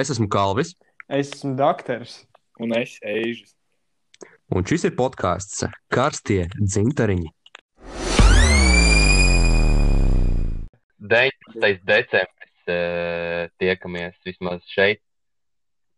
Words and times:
Es 0.00 0.10
esmu 0.12 0.28
Kalvis, 0.32 0.74
Es 1.10 1.32
esmu 1.34 1.56
doktors. 1.58 2.12
Un 2.60 2.72
es 2.76 2.98
eju. 3.02 3.40
un 4.54 4.64
šis 4.66 4.84
ir 4.88 4.94
podkāsts 4.98 5.64
Karstie 5.90 6.46
dzintariņi. 6.56 7.30
19. 11.00 11.80
decembris 11.88 12.68
eh, 12.68 13.48
tiekamies 13.58 14.14
vismaz 14.26 14.60
šeit. 14.74 15.00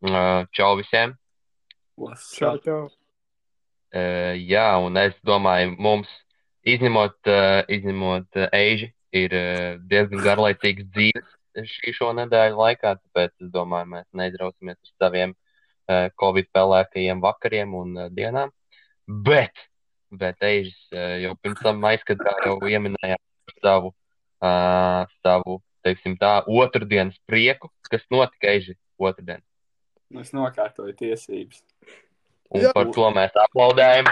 Eh, 0.07 0.47
Čau 0.57 0.77
visiem! 0.81 1.17
Čau, 2.39 2.57
čau. 2.65 2.89
Eh, 3.93 4.35
Jā, 4.49 4.79
un 4.81 4.97
es 4.97 5.15
domāju, 5.27 5.75
mums 5.79 6.09
izņemot, 6.65 7.19
eh, 7.29 7.63
izņemot 7.77 8.41
eh, 8.41 8.49
Eiži, 8.57 8.89
ir 9.13 9.35
eh, 9.37 9.77
diezgan 9.91 10.23
garlaicīgs 10.25 10.89
dzīves 10.95 11.29
šī 11.57 11.93
šo 11.97 12.13
nedēļu 12.17 12.59
laikā, 12.59 12.95
tāpēc 13.01 13.33
es 13.45 13.51
domāju, 13.53 13.91
mēs 13.97 14.07
neizrausimies 14.17 14.79
uz 14.83 14.93
saviem 15.01 15.35
eh, 15.35 16.09
Covid 16.21 16.49
pelēkajiem 16.55 17.23
vakariem 17.23 17.75
un 17.79 17.97
eh, 18.05 18.09
dienām. 18.15 18.53
Bet, 19.07 19.67
bet 20.11 20.43
Eižis 20.47 20.79
eh, 20.95 21.23
jau 21.27 21.35
pirms 21.43 21.63
tam 21.65 21.85
aizskatā 21.91 22.37
jau 22.47 22.57
ieminēja 22.69 23.19
savu, 23.63 23.93
uh, 24.43 25.03
savu, 25.23 25.59
teiksim 25.87 26.17
tā, 26.19 26.41
otrdienas 26.47 27.19
prieku, 27.27 27.71
kas 27.91 28.05
notika 28.11 28.51
Eiži 28.51 28.77
otrdien. 28.99 29.43
Es 30.21 30.33
nokārtoju 30.37 30.95
tiesības. 30.99 31.63
Un 32.53 32.67
Jā. 32.67 32.73
par 32.77 32.91
to 32.93 33.09
mēs 33.15 33.37
aplaudējam. 33.47 34.11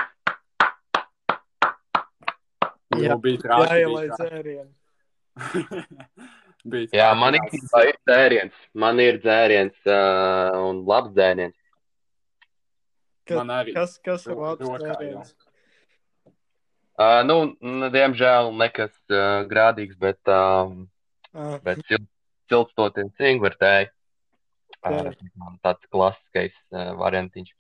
Jā. 2.97 3.11
Jau 3.11 3.19
bija 3.23 3.43
traki. 3.43 3.67
Jāielai 3.71 4.07
dzērienu. 4.15 4.71
Bija 6.65 7.01
Jā, 7.01 7.09
man 7.19 7.37
īstenībā 7.39 7.83
ir 7.89 7.99
dzēriens. 8.09 8.61
Man 8.75 9.03
ir 9.03 9.21
dzēriens 9.23 9.77
uh, 9.89 10.59
un 10.69 10.83
labs 10.89 11.15
dzēriens. 11.17 11.57
Kas, 13.29 13.37
Man 13.39 13.53
arī. 13.55 13.75
kas, 13.77 13.97
kas 14.05 14.27
ir 14.27 14.39
labs 14.39 14.67
dzēriens? 14.67 15.35
Uh, 17.01 17.21
nu, 17.25 17.37
diemžēl 17.95 18.51
nekas 18.61 18.93
uh, 19.09 19.47
grādīgs, 19.49 19.97
bet, 20.01 20.21
uh, 20.29 20.75
Ah, 21.31 21.61
bet 21.63 21.79
sil, 21.87 22.03
siltstoties 22.51 23.25
ingvertēji. 23.31 23.91
Uh, 24.81 25.11
tāds 25.63 25.85
klasiskais 25.93 26.55
uh, 26.73 26.91
variantiņš. 26.99 27.53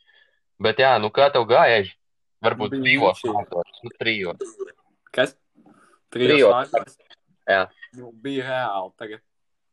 Bet 0.60 0.80
jā, 0.80 0.94
nu 1.02 1.10
kā 1.14 1.28
tev 1.32 1.44
gāja? 1.50 1.82
Eži? 1.82 1.94
Varbūt 2.44 2.72
trijos 2.80 3.20
vārdos. 3.28 3.80
Nu, 3.84 3.92
trijos. 4.00 4.54
Kas? 5.12 5.34
Trijos. 6.14 6.72
Trijos. 6.72 6.96
Jā. 7.50 7.62
Nu, 7.98 8.12
bija 8.12 8.44
reāli. 8.46 8.92
Tagad 9.00 9.22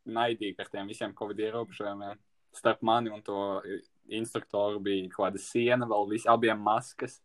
naidīgi 0.07 0.59
ar 0.63 0.69
tiem 0.71 0.87
visiem 0.89 1.13
Covid 1.17 1.39
ierobežojumiem. 1.45 2.17
Starp 2.57 2.81
mani 2.81 3.11
un 3.13 3.21
to 3.21 3.61
instruktoru 4.09 4.79
bija 4.81 5.09
kaut 5.13 5.27
kāda 5.27 5.41
siena, 5.43 5.85
vēl 5.89 6.07
visi 6.09 6.29
abiem 6.31 6.59
maskas. 6.63 7.19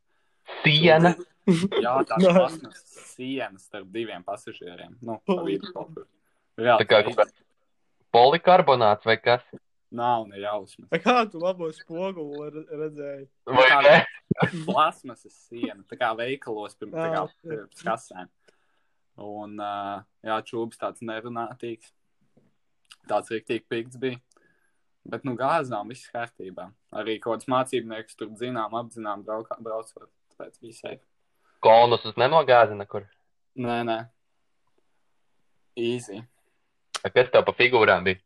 Siena. 0.64 1.14
Jā, 1.46 1.94
tās 2.06 2.22
Nē. 2.26 2.32
plasmas 2.36 2.82
sienas 3.14 3.64
starp 3.70 3.88
diviem 3.94 4.24
pasažieriem. 4.26 4.96
Nu, 5.00 5.20
pa 5.26 5.38
vidu 5.46 5.70
kaut 5.72 5.94
kur. 5.94 6.08
Reāli 6.58 6.84
Tā 6.84 6.88
kā 6.90 6.98
kaut 7.06 7.16
kāds 7.22 7.38
polikarbonāts 8.12 9.06
vai 9.08 9.16
kas? 9.22 9.44
nav 9.92 10.22
ne 10.24 10.38
jausmas. 10.40 10.88
Kā 11.04 11.18
tu 11.28 11.36
labo 11.42 11.66
spoguli 11.76 12.46
re- 12.48 12.78
redzēji? 12.80 13.26
Vai 13.44 13.66
ne? 13.84 13.96
plasmasas 14.68 15.34
siena, 15.50 15.82
tā 15.84 15.98
kā 16.00 16.08
veikalos 16.16 16.78
pirms, 16.80 16.94
tā 16.96 17.10
kā, 17.12 17.24
pirms 17.44 17.82
kasēm. 17.84 18.30
Un, 19.20 19.58
uh, 19.60 20.02
jā, 20.24 20.38
čūbis 20.48 20.78
tāds 20.80 21.02
nerunātīgs. 21.04 21.90
Tāds 23.10 23.32
rīktīgi 23.34 23.66
pikts 23.68 23.98
bija. 24.00 24.20
Bet, 25.04 25.24
nu, 25.26 25.34
gāzām 25.36 25.88
viss 25.90 26.08
kārtībā. 26.14 26.68
Arī 26.94 27.18
kaut 27.20 27.40
kāds 27.40 27.48
mācībnieks 27.50 28.14
tur 28.16 28.30
zinām, 28.38 28.74
apzinām, 28.78 29.24
braukā, 29.26 29.56
braucot. 29.60 30.08
Tāpēc 30.32 30.60
visai. 30.62 30.94
Kolnusus 31.62 32.14
nenogāza 32.18 32.76
nekur. 32.78 33.04
Nē, 33.58 33.80
nē. 33.86 33.98
Easy. 35.76 36.22
A, 37.02 37.10
Kas 37.10 37.30
tev 37.32 37.44
pa 37.48 37.54
figūrām 37.58 38.04
bija? 38.06 38.20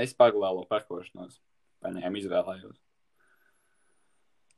Es 0.00 0.14
paralēlo 0.14 0.66
parkošanos. 0.70 1.38
Paņēmu, 1.84 2.20
izvēlējos. 2.22 2.76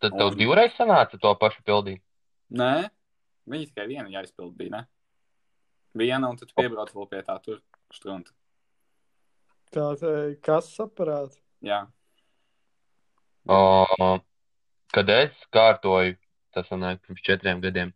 Tad 0.00 0.14
tev 0.16 0.30
Un- 0.32 0.38
divreiz 0.38 0.72
sanāca 0.76 1.18
to 1.20 1.32
pašu 1.40 1.62
pildīt. 1.66 2.00
Nē, 2.50 2.88
viņi 3.48 3.68
tikai 3.70 3.86
viena 3.90 4.08
jāizpild 4.10 4.56
bija, 4.56 4.70
ne? 4.78 4.86
Viena, 5.96 6.28
un 6.30 6.36
tad 6.38 6.52
piebrauc 6.54 6.92
vēl 6.94 7.08
pie 7.10 7.22
tā 7.26 7.36
tur 7.42 7.60
strunta. 7.94 8.30
Tā, 9.74 9.88
tā 9.98 10.12
kas 10.44 10.68
saprāt? 10.74 11.34
Jā. 11.62 11.84
O, 13.50 13.58
kad 14.94 15.10
es 15.14 15.34
kārtoju, 15.54 16.16
tas 16.54 16.68
sanāk 16.70 17.00
pirms 17.06 17.22
četriem 17.26 17.62
gadiem, 17.62 17.92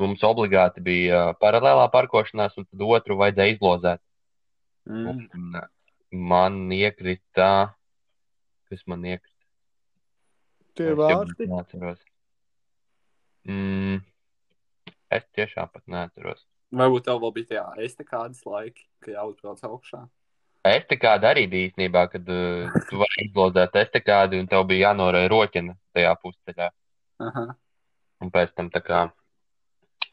mums 0.00 0.22
obligāti 0.26 0.82
bija 0.84 1.22
ā, 1.30 1.36
paralēlā 1.42 1.86
parkošanās, 1.94 2.56
un 2.58 2.66
tad 2.66 2.84
otru 2.86 3.18
vajadzēja 3.20 3.56
izlozēt. 3.56 4.02
Mm. 4.86 5.06
Un, 5.34 5.46
ā, 5.60 5.64
man 6.10 6.58
iekrita, 6.74 7.50
kas 8.70 8.82
man 8.90 9.06
iekrita? 9.06 9.32
Tie 10.76 10.90
Es 10.92 10.98
vārti. 10.98 11.46
neatceros. 11.48 12.02
Mm, 13.48 14.02
es 15.14 15.24
tiešām 15.38 15.70
pat 15.72 15.86
neatceros. 15.88 16.42
Varbūt 16.74 17.06
tev 17.06 17.20
vēl 17.22 17.32
bija 17.36 17.50
tajā 17.52 17.66
estakādas 17.86 18.42
laiki, 18.46 18.86
ka 19.04 19.12
jāuzbrauc 19.14 19.62
augšā. 19.68 20.00
Estekāda 20.66 21.30
arī 21.30 21.44
bija 21.50 21.68
īstenībā, 21.68 22.02
kad 22.10 22.26
uh, 22.26 22.74
tu 22.88 22.98
vari 22.98 23.28
izlozēt 23.28 23.78
estekādi, 23.84 24.40
un 24.42 24.48
tev 24.50 24.64
bija 24.66 24.88
jānorē 24.88 25.22
roķina 25.30 25.76
tajā 25.94 26.16
pusceļā. 26.24 26.68
Aha. 27.22 27.46
Un 28.24 28.32
pēc 28.34 28.56
tam 28.58 28.72
tā 28.74 28.82
kā. 28.82 29.04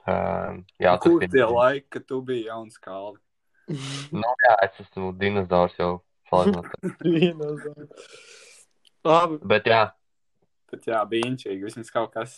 Uh, 0.04 0.62
Jā, 0.78 0.92
jā, 0.92 0.94
Kur 1.02 1.18
tas 1.24 1.32
tie 1.32 1.48
laiki, 1.48 1.88
kad 1.96 2.06
tu 2.06 2.22
biji 2.28 2.46
jauns 2.50 2.78
kalvi? 2.78 3.20
Nu, 4.14 4.30
jā, 4.46 4.56
es 4.68 4.80
esmu 4.84 5.14
dinozaurs 5.18 5.78
jau. 5.80 5.94
Dinozauri. 7.04 7.88
Labi. 9.06 9.38
Bet 9.48 9.68
jā, 9.70 9.84
Bet 10.74 10.88
jā, 10.90 11.04
bija 11.06 11.30
inčīgi, 11.30 11.62
vismaz 11.68 11.92
kaut 11.94 12.16
kas 12.16 12.32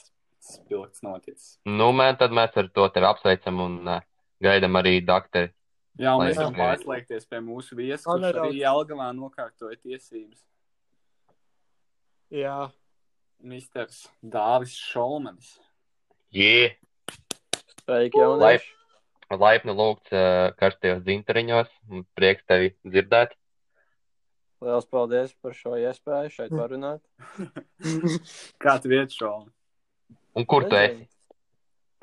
spilgts 0.45 1.03
noticis. 1.05 1.57
nu, 1.65 1.91
man 1.95 2.17
tad 2.19 2.33
mēs 2.35 2.55
ar 2.61 2.69
to 2.73 2.87
tevi 2.93 3.09
apsveicam 3.09 3.61
un 3.65 3.77
uh, 3.87 4.01
gaidām 4.43 4.81
arī 4.81 4.99
doktori. 5.05 5.51
Jā, 5.95 6.15
un 6.17 6.25
mēs 6.25 6.35
varam 6.39 6.57
pārslēgties 6.57 7.27
pie 7.31 7.39
mūsu 7.39 7.77
viesa, 7.77 8.09
Man 8.09 8.25
kurš 8.25 8.41
arī 8.41 8.59
Jelgavā 8.59 9.11
nokārtoja 9.15 9.77
tiesības. 9.79 10.41
Jā. 12.35 12.57
Misters 13.45 14.05
Dāvis 14.23 14.73
Šolmanis. 14.79 15.55
Jē, 16.33 16.75
Sveiki, 17.85 18.17
Laip, 18.17 18.63
jaunieši! 18.65 19.39
laipni 19.45 19.75
lūgts 19.77 20.15
uh, 20.15 20.51
karstajos 20.59 21.03
dzintariņos. 21.05 21.71
un 21.91 22.05
Prieks 22.17 22.47
tevi 22.49 22.73
dzirdēt. 22.83 23.35
Lielas 24.65 24.87
paldies 24.89 25.35
par 25.43 25.53
šo 25.53 25.75
iespēju 25.77 26.31
šeit 26.33 26.55
parunāt. 26.55 27.03
Kā 28.63 28.79
tu 28.81 28.89
vieti 28.91 29.19
Šolmani? 29.19 29.54
Un 30.35 30.45
kur 30.45 30.65
tu 30.69 30.75
esi? 30.75 31.05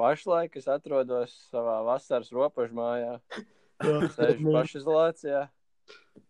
Pašlaik 0.01 0.57
es 0.57 0.69
atrodos 0.73 1.35
savā 1.53 1.77
vasaras 1.85 2.31
robežmājā, 2.33 3.19
sēžu 4.17 4.55
pašizolācijā, 4.55 5.43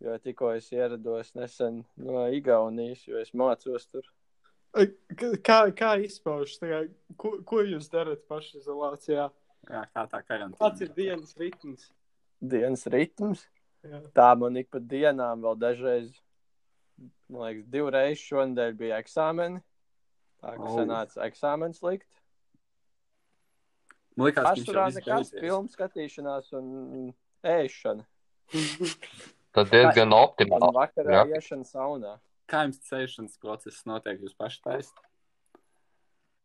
jo 0.03 0.17
tikko 0.25 0.51
es 0.57 0.67
ierados 0.75 1.31
nesen 1.39 1.85
no 1.97 2.27
Igaunijas, 2.35 3.07
jo 3.07 3.23
es 3.23 3.31
mācos 3.39 3.87
tur. 3.87 4.09
Kā, 5.47 5.61
kā 5.77 5.95
izpaužas? 6.03 6.59
Tā 6.61 6.73
kā, 6.73 6.83
Ko, 7.21 7.37
ko 7.47 7.63
jūs 7.63 7.91
darat 7.93 8.25
pašizolācijā? 8.29 9.29
Jā, 9.71 9.83
kā 9.95 10.07
tā 10.11 10.23
karantīna? 10.27 10.59
Kāds 10.59 10.83
ir 10.83 10.93
dienas 10.97 11.37
ritms? 11.39 11.91
Dienas 12.43 12.87
ritms. 12.91 13.45
Jā. 13.87 14.01
Tā 14.17 14.31
man 14.39 14.59
ik 14.59 14.73
pa 14.73 14.81
dienām 14.83 15.43
vēl 15.45 15.59
dažreiz, 15.61 16.11
man 17.31 17.47
liekas, 17.47 17.69
divreiz 17.71 18.23
šonadēļ 18.23 18.75
bija 18.79 18.99
eksāmeni. 19.03 19.63
Kā 20.43 20.59
Oh. 20.59 20.77
sanāca 20.79 21.23
eksāmens 21.29 21.83
likt. 21.83 22.09
Man 24.17 24.27
liekas, 24.29 24.45
viss 24.45 24.97
nekas 24.99 25.31
beidzies. 25.31 25.41
filmu 25.41 25.69
skatīšanās 25.73 26.53
un 26.59 27.15
ēšana. 27.45 28.05
Tas 29.55 29.69
diezgan 29.71 30.09
Un 30.13 30.19
optimāli. 30.19 30.73
vakarā 30.75 31.05
grafiks. 31.25 31.39
iešana 31.39 31.65
saunā. 31.69 32.13
Kā 32.49 32.65
jums 32.67 32.81
ceļšanas 32.89 33.39
process 33.41 33.85
notiek? 33.89 34.21
Jūs 34.21 34.35
paši 34.37 34.61
taisat? 34.65 34.99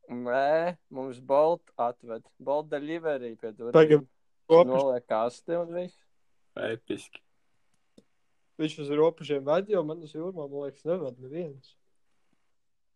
Nē, 0.09 0.77
mums 0.93 1.19
Bolt 1.19 1.63
atved. 1.77 2.23
Bolt 2.39 2.69
delivery 2.71 3.33
pie 3.35 3.51
durvīm. 3.51 3.73
Tagad 3.75 4.05
robežu, 4.49 4.77
Noliek 4.77 5.07
kasti 5.07 5.57
un 5.59 5.73
viss. 5.75 5.97
Episki. 6.55 7.19
viņš 8.57 8.79
uz 8.81 8.89
robežiem 8.89 9.43
ved, 9.45 9.67
jo 9.69 9.83
man 9.83 9.99
uz 10.01 10.13
jūrmā, 10.15 10.47
man 10.49 10.63
liekas, 10.67 10.85
neved 10.87 11.19
neviens. 11.19 11.73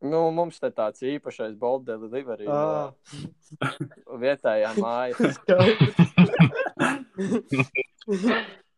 Nu, 0.02 0.32
mums 0.34 0.58
te 0.62 0.70
tāds 0.74 1.04
īpašais 1.06 1.54
Bolt 1.62 1.84
delivery. 1.86 2.48
Ā. 2.50 2.90
No 4.08 4.18
vietējā 4.24 4.72
māja. 4.82 5.14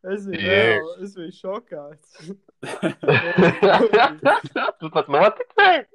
Es 0.03 0.25
biju, 0.27 0.35
reāli, 0.35 0.99
es 1.05 1.13
biju 1.15 1.31
šokāts. 1.31 2.27
Tu 4.81 4.89
pat 4.91 5.07
noticēji? 5.15 5.85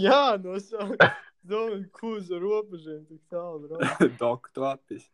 Jā, 0.00 0.40
no 0.40 0.56
sākuma. 0.56 1.12
Domāju, 1.44 1.84
ko 1.98 2.16
uz 2.16 2.32
robežiem 2.32 3.04
tik 3.10 3.20
tālu. 3.28 3.76
Doktorātis. 4.16 5.04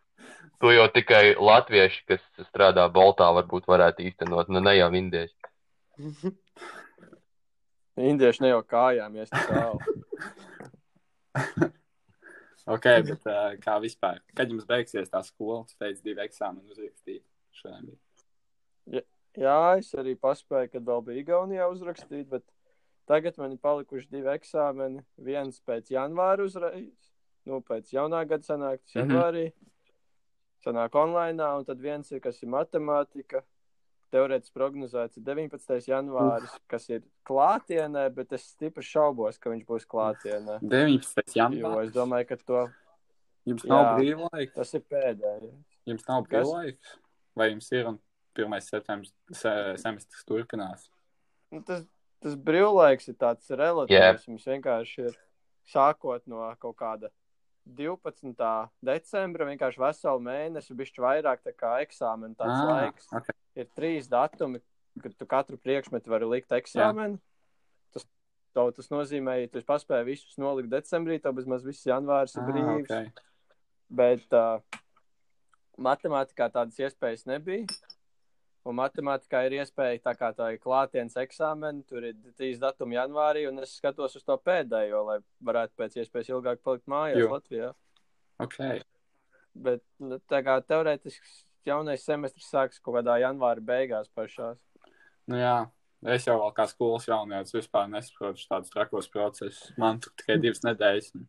To 0.62 0.70
jau 0.70 0.86
tikai 0.94 1.34
latvieši, 1.34 2.06
kas 2.12 2.22
strādā 2.46 2.86
Boltā, 2.94 3.26
varbūt 3.40 3.66
varētu 3.70 4.02
īstenot, 4.06 4.46
nu 4.54 4.62
ne 4.62 4.74
jau 4.76 4.90
indieši. 5.00 5.34
Indieši 7.98 8.44
ne 8.44 8.52
jau 8.52 8.60
kājām, 8.62 9.16
ja 9.18 9.26
es 9.26 9.32
tālu. 9.34 9.78
Ok, 12.68 12.84
bet 13.08 13.24
uh, 13.24 13.54
kā 13.64 13.78
vispār? 13.80 14.18
Kad 14.36 14.50
jums 14.52 14.66
beigsies 14.68 15.08
tā 15.08 15.22
skola? 15.24 15.62
Tu 15.70 15.76
teici, 15.80 16.02
divi 16.04 16.20
eksāmeni 16.20 16.68
uzrakstīt. 16.68 17.22
Šodien 17.56 17.86
bija. 17.88 19.04
Jā, 19.38 19.54
es 19.80 19.88
arī 19.96 20.12
paspēju, 20.20 20.68
kad 20.74 20.84
vēl 20.84 21.00
bija 21.06 21.22
Igaunijā 21.22 21.68
uzrakstīt, 21.72 22.26
bet 22.28 22.44
tagad 23.08 23.38
man 23.40 23.54
ir 23.54 23.60
palikuši 23.64 24.10
divi 24.12 24.28
eksāmeni. 24.34 25.00
Viens 25.24 25.62
pēc 25.64 25.88
janvāra 25.94 26.44
uzreiz, 26.44 26.90
nu, 27.48 27.62
pēc 27.64 27.88
jaunā 27.94 28.20
gada 28.28 28.44
sanāk, 28.44 28.82
tas 28.84 28.98
Mhm. 28.98 29.14
janvārī. 29.14 29.46
Sanāk 30.66 30.98
online, 30.98 31.40
un 31.56 31.64
tad 31.64 31.80
viens 31.80 32.12
ir, 32.12 32.20
kas 32.20 32.42
ir 32.42 32.50
matemātika. 32.52 33.44
Teorētiski 34.12 34.54
prognozēts 34.56 35.18
ir 35.18 35.22
19. 35.26 35.88
janvāris, 35.90 36.54
kas 36.66 36.86
ir 36.88 37.02
klātienē, 37.28 38.06
bet 38.14 38.32
es 38.32 38.46
stipri 38.54 38.80
šaubos, 38.86 39.36
ka 39.38 39.50
viņš 39.52 39.66
būs 39.68 39.84
klātienē. 39.84 40.58
19. 40.62 41.34
Jo 41.36 41.42
janvārs. 41.42 41.90
es 41.90 41.92
domāju, 41.96 42.28
ka 42.30 42.36
to, 42.48 42.62
Jums 43.48 43.64
nav 43.64 43.84
Jā. 43.84 43.92
brīvlaiks. 43.98 44.54
tas 44.54 44.74
ir 44.74 44.80
pēdējais. 44.92 45.52
Jums 45.88 46.08
nav 46.08 46.24
Kas? 46.28 46.46
brīvlaiks. 46.48 46.96
Vai 47.36 47.50
jums 47.52 47.70
ir 47.72 47.86
un 47.86 47.98
1. 48.36 48.60
septembris 48.60 49.12
se, 49.32 49.52
semestris 49.80 50.24
turpinās? 50.28 50.88
Nu, 51.52 51.62
tas, 51.64 51.84
tas 52.20 52.34
brīvlaiks 52.36 53.08
ir 53.08 53.14
tāds 53.14 53.48
relatīvs. 53.48 54.26
Mums 54.28 54.44
vienkārši 54.44 55.06
ir 55.06 55.16
sākot 55.68 56.26
no 56.26 56.42
kaut 56.60 56.76
kāda 56.76 57.08
12. 57.68 58.70
decembra, 58.84 59.44
vienkārši 59.48 59.80
veselu 59.80 60.20
mēnesi, 60.24 60.76
bišķi 60.76 61.02
vairāk 61.04 61.42
tā 61.44 61.52
kā 61.56 61.74
eksāmena 61.84 62.34
tāds 62.36 62.56
Ah, 62.56 62.68
laiks. 62.72 63.08
ok. 63.12 63.28
Ir 63.58 63.66
trīs 63.74 64.06
datumi, 64.10 64.60
kad 65.02 65.14
tu 65.18 65.26
katru 65.26 65.58
priekšmetu 65.58 66.10
vari 66.12 66.28
likt 66.30 66.52
eksāmenu. 66.54 67.18
Tas, 67.94 68.04
to, 68.54 68.68
tas 68.76 68.90
nozīmē, 68.92 69.40
ja 69.42 69.48
tu 69.50 69.62
paspēji 69.66 70.06
visus 70.12 70.36
nolikt 70.38 70.70
decembrī, 70.70 71.18
tad 71.22 71.34
bezmaz 71.38 71.64
viss 71.66 71.86
janvārs 71.88 72.36
ir 72.38 72.44
Ah, 72.44 72.50
brīvs. 72.52 72.92
ok. 72.92 73.24
Bet 73.98 74.36
uh, 74.36 74.60
matemātikā 75.78 76.50
tādas 76.54 76.78
iespējas 76.82 77.26
nebija. 77.30 77.66
Un 78.68 78.76
matemātikā 78.76 79.40
ir 79.48 79.54
iespēja, 79.62 80.00
tā 80.04 80.12
kā 80.18 80.28
tā 80.36 80.50
ir 80.52 80.58
klātienes 80.60 81.14
eksāmena, 81.16 81.80
tur 81.88 82.04
ir 82.04 82.16
trīs 82.36 82.58
datumi 82.60 82.98
janvārī, 82.98 83.46
un 83.48 83.62
es 83.64 83.76
skatos 83.78 84.18
uz 84.18 84.24
to 84.26 84.36
pēdējo, 84.44 85.04
lai 85.08 85.18
varētu 85.48 85.78
pēc 85.78 85.96
iespējas 86.02 86.28
ilgāk 86.34 86.60
palikt 86.66 86.84
mājās 86.90 87.22
Jo. 87.22 87.30
Latvijā. 87.32 87.70
Ok. 88.44 88.58
Bet 89.58 89.82
nu, 90.04 90.18
tā 90.28 90.42
kā 90.44 90.58
teorētiski 90.68 91.24
jaunais 91.68 92.04
semestris 92.04 92.48
sāksies 92.50 92.80
kaut 92.82 92.96
kādā 92.98 93.18
janvāra 93.22 93.60
beigās 93.64 94.08
pašās. 94.16 94.58
Nu 95.28 95.36
jā. 95.40 95.56
Es 96.06 96.24
jau 96.28 96.36
vēl 96.38 96.52
kā 96.54 96.64
skolas 96.70 97.08
jaunietis 97.10 97.52
vispār 97.56 97.88
nesaprotu 97.90 98.44
tādus 98.48 98.70
trakos 98.70 99.08
procesus. 99.10 99.72
Man 99.76 99.98
tur 99.98 100.12
tikai 100.16 100.36
divas 100.40 100.60
nedēļas. 100.62 101.14
un- 101.16 101.28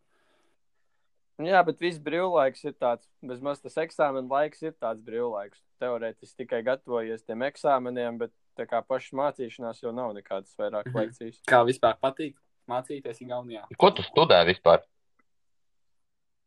Nu, 1.39 1.45
Jā, 1.47 1.63
bet 1.65 1.79
viss 1.79 1.97
brīvlaiks 2.03 2.65
ir 2.65 2.73
tāds, 2.73 3.07
bezmaz 3.23 3.61
tas 3.63 3.75
eksāmena 3.79 4.27
laiks 4.29 4.61
ir 4.61 4.73
tāds 4.73 4.99
brīvlaiks. 5.01 5.61
Teorētiski 5.81 6.35
tikai 6.45 6.59
gatavojies 6.67 7.23
tiem 7.25 7.39
eksāmeniem, 7.47 8.17
bet 8.19 8.31
tā 8.57 8.67
kā 8.67 8.81
pašas 8.85 9.13
mācīšanās 9.15 9.79
jau 9.81 9.93
nav 9.95 10.13
nekādas 10.13 10.53
vairāk 10.59 10.85
Mhm. 10.91 10.97
lekcijas. 10.99 11.39
Kā 11.47 11.63
vispār 11.65 11.95
patīk 12.03 12.35
mācīties 12.67 13.21
Igaunijā? 13.23 13.63
Ko 13.77 13.89
tu 13.89 14.03
studē 14.03 14.43
vispār? 14.45 14.83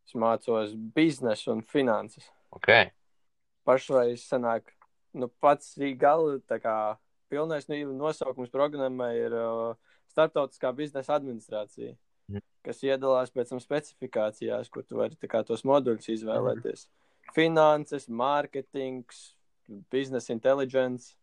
Es 0.06 0.12
mācos 0.12 0.74
biznesu 0.76 1.52
un 1.52 1.62
finanses. 1.62 2.28
Okay. 2.52 2.90
Pašlaik 3.68 4.18
sanāk, 4.18 4.72
nu 5.14 5.28
pats 5.42 5.76
gala, 6.00 6.38
tā 6.48 6.58
kā 6.62 6.76
pilnais 7.30 7.68
nu, 7.68 7.78
nosaukums 7.96 8.50
programmai 8.52 9.14
ir 9.20 9.36
uh, 9.38 9.74
Startautiskā 10.12 10.72
biznesa 10.76 11.14
administrācija, 11.16 11.94
Mhm. 12.32 12.42
kas 12.64 12.82
iedalās 12.86 13.32
pēc 13.34 13.48
tam 13.50 13.60
specifikācijās, 13.60 14.70
kur 14.70 14.84
tu 14.86 14.96
vari 14.96 15.16
kā 15.28 15.44
tos 15.44 15.64
moduļus 15.66 16.08
izvēlēties. 16.16 16.86
Finanses, 17.34 18.08
mārketings, 18.08 19.34
biznesa 19.90 20.32
intelligence 20.32 21.14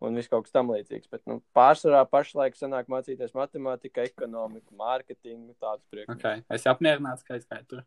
un 0.00 0.14
viss 0.14 0.28
kaut 0.28 0.44
kas 0.44 0.52
tam 0.52 0.70
līdzīgs. 0.72 1.08
Bet 1.10 1.24
nu, 1.26 1.42
pārsvarā 1.56 2.04
pašlaik 2.08 2.56
sanāk 2.56 2.88
mācīties 2.88 3.34
matemātiku, 3.36 4.04
ekonomiku, 4.06 4.74
mārketingu, 4.76 5.54
tādus 5.60 5.86
priekšmetus. 5.92 6.20
Okay. 6.24 6.44
Es 6.48 6.64
apmierināts, 6.64 7.24
ka 7.26 7.36
aizgāju 7.36 7.66
tur. 7.68 7.82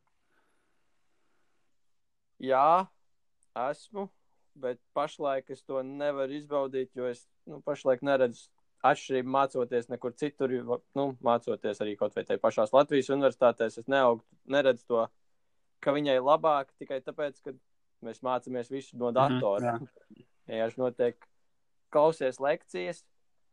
Jā, 2.44 2.88
esmu, 3.58 4.08
bet 4.60 4.80
pašlaik 4.94 5.50
es 5.54 5.64
to 5.66 5.82
nevaru 5.86 6.38
izbaudīt, 6.38 6.92
jo 6.96 7.08
es 7.10 7.26
nu, 7.50 7.62
pašlaik 7.66 8.04
neredzu 8.06 8.50
atšķirību 8.84 9.32
mācoties 9.32 9.90
nekur 9.92 10.16
citur. 10.20 10.54
Nu, 10.98 11.06
mācoties 11.24 11.80
arī 11.84 11.96
kaut 12.00 12.16
vai 12.18 12.26
tajā 12.28 12.42
pašā 12.44 12.68
Latvijas 12.74 13.12
universitātēs, 13.16 13.80
es 13.80 13.88
neaug, 13.92 14.24
neredzu 14.52 14.88
to, 14.90 15.06
ka 15.84 15.94
viņai 15.96 16.18
labāk 16.20 16.74
tikai 16.80 17.00
tāpēc, 17.04 17.40
ka 17.46 17.56
mēs 18.04 18.24
mācāmies 18.26 18.72
visu 18.72 19.00
no 19.00 19.14
datora. 19.16 19.78
Mhm, 19.80 20.28
Vienkārši 20.52 20.82
notiek 20.82 21.30
klausies 21.94 22.42
lekcijas. 22.44 23.04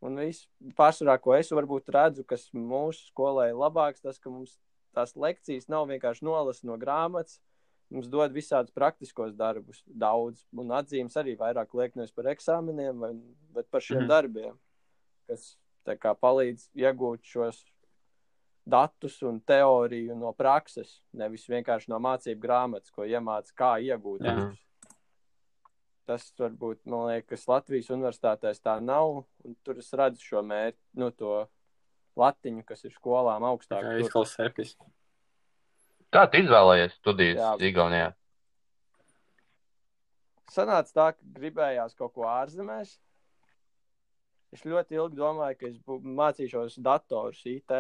Un 0.01 0.17
viss 0.17 0.49
pārsvarā, 0.79 1.19
ko 1.21 1.35
es 1.37 1.51
varbūt 1.53 1.91
redzu, 1.93 2.25
kas 2.25 2.47
mūsu 2.57 3.11
skolē 3.11 3.51
ir 3.51 3.59
labāks, 3.61 4.01
tas, 4.01 4.17
ka 4.19 4.33
mums 4.33 4.57
tās 4.97 5.13
lekcijas 5.13 5.69
nav 5.69 5.91
vienkārši 5.91 6.25
nolasītas 6.25 6.67
no 6.67 6.79
grāmatas. 6.81 7.37
Mums 7.91 8.07
dod 8.07 8.31
visādus 8.31 8.71
praktiskos 8.75 9.33
darbus, 9.35 9.81
daudz, 9.87 10.45
un 10.55 10.71
atzīmes 10.79 11.17
arī 11.19 11.35
vairāk 11.39 11.73
liek 11.75 11.97
nevis 11.99 12.15
par 12.15 12.29
eksāmeniem, 12.31 13.03
vai, 13.03 13.11
bet 13.57 13.67
par 13.71 13.83
šiem 13.83 14.05
mm 14.05 14.11
darbiem, 14.13 14.55
kas 15.27 15.55
tā 15.87 15.97
kā 15.99 16.15
palīdz 16.15 16.69
iegūt 16.79 17.27
šos 17.27 17.65
datus 18.71 19.19
un 19.27 19.41
teoriju 19.43 20.15
no 20.19 20.31
prakses, 20.37 21.01
nevis 21.17 21.49
vienkārši 21.51 21.91
no 21.91 21.99
mācību 22.03 22.43
grāmatas, 22.43 22.93
ko 22.95 23.07
iemācās, 23.09 23.55
kā 23.57 23.77
iegūt. 23.83 24.27
Jā. 24.29 24.37
Tas 26.11 26.27
varbūt, 26.39 26.83
man 26.91 27.09
liekas, 27.11 27.47
Latvijas 27.51 27.91
universitātēs 27.95 28.63
tā 28.63 28.77
nav, 28.83 29.25
un 29.47 29.59
tur 29.67 29.79
es 29.83 29.91
redzu 29.95 30.23
šo 30.23 30.45
mērķi, 30.47 30.81
nu, 31.03 31.11
to 31.15 31.45
latiņu, 32.19 32.65
kas 32.67 32.87
ir 32.87 32.95
skolām 32.95 33.47
augstāk. 33.51 33.85
Okay, 33.85 34.01
tur. 34.01 34.07
izklausās 34.07 34.51
episki. 34.51 34.91
Kā 36.11 36.25
tu 36.31 36.41
izvēlējies 36.43 36.97
studijas 36.99 37.39
Jā. 37.39 37.53
Igaunijā? 37.71 38.09
sanāca 40.51 40.95
tā, 40.95 41.09
ka 41.15 41.33
gribējās 41.39 41.97
kaut 41.99 42.15
ko 42.17 42.27
ārzemēs. 42.31 42.97
Es 44.51 44.63
ļoti 44.67 44.99
ilgi 44.99 45.19
domāju, 45.19 45.59
ka 45.61 45.69
es 45.69 45.77
mācīšos 46.21 46.79
datorus, 46.83 47.43
IT, 47.47 47.71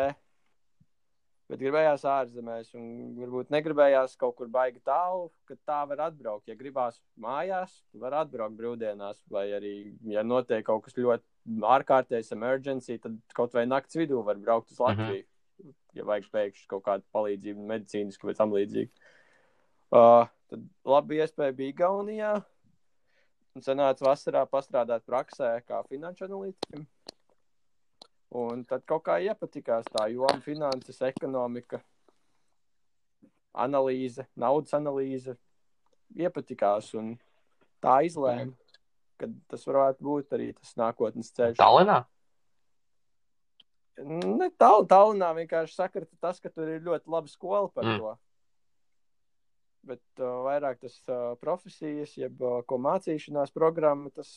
bet 1.51 1.59
gribējās 1.59 2.05
ārzemēs, 2.07 2.71
un 2.79 3.17
varbūt 3.19 3.51
negribējās 3.51 4.15
kaut 4.21 4.37
kur 4.39 4.51
baigi 4.53 4.79
tālu, 4.87 5.33
ka 5.51 5.59
tā 5.67 5.81
var 5.91 6.05
atbraukt. 6.07 6.47
Ja 6.47 6.55
gribās 6.59 7.01
mājās, 7.19 7.75
var 7.99 8.21
atbraukt 8.23 8.55
brīvdienās, 8.61 9.19
vai 9.35 9.49
arī, 9.57 9.75
ja 10.15 10.23
notiek 10.23 10.63
kaut 10.69 10.87
kas 10.87 10.95
ļoti 10.95 11.67
ārkārtējs, 11.75 12.31
emergency, 12.39 13.01
tad 13.03 13.19
kaut 13.35 13.59
vai 13.59 13.67
nakts 13.67 13.99
vidū 13.99 14.23
var 14.23 14.39
braukt 14.39 14.71
uz 14.71 14.79
Latviju. 14.79 15.27
Ja 15.97 16.07
vajag 16.07 16.29
pēkšņi 16.33 16.69
kaut 16.71 16.85
kādu 16.87 17.07
palīdzību, 17.15 17.67
medicīnisku 17.73 18.31
vai 18.31 18.37
tam 18.39 18.55
līdzīgi. 18.55 18.91
Uh, 19.91 20.29
tad 20.51 20.67
labi 20.87 21.19
iespēja 21.19 21.57
bija 21.57 21.75
Igaunijā. 21.75 22.35
Un 23.59 23.65
sanāca 23.67 24.07
vasarā 24.07 24.45
pastrādāt 24.47 25.03
praksē 25.09 25.57
kā 25.67 25.81
finanšu 25.89 26.29
analītiķim. 26.29 26.85
Un 28.41 28.63
tad 28.71 28.85
kaut 28.87 29.03
kā 29.09 29.17
iepatikās 29.25 29.89
tā 29.91 30.07
joma, 30.13 30.39
finanses, 30.45 31.01
ekonomika, 31.03 31.81
analīze, 33.51 34.29
naudas 34.39 34.77
analīze. 34.79 35.35
Iepatikās 36.15 36.93
un 36.99 37.17
tā 37.83 38.01
izlēma, 38.07 38.55
ka 39.19 39.29
tas 39.51 39.67
varētu 39.67 40.07
būt 40.07 40.39
arī 40.39 40.53
tas 40.55 40.77
nākotnes 40.79 41.35
ceļš. 41.35 41.59
Tallinā? 41.59 42.05
Ne 44.07 44.49
tālu, 44.59 44.87
tālumā 44.89 45.31
vienkārši 45.37 45.75
sakrita 45.77 46.17
tas, 46.21 46.41
ka 46.41 46.51
tur 46.53 46.69
ir 46.69 46.83
ļoti 46.87 47.11
laba 47.11 47.29
skola 47.29 47.69
par 47.75 47.85
Mm. 47.85 47.99
to. 47.99 48.17
Bet 49.83 50.03
uh, 50.21 50.45
vairāk 50.45 50.81
tas 50.81 50.97
uh, 51.09 51.37
profesijas, 51.41 52.17
jeb 52.17 52.41
uh, 52.43 52.61
ko 52.63 52.79
mācīšanās 52.79 53.53
programma, 53.53 54.11
tas 54.11 54.29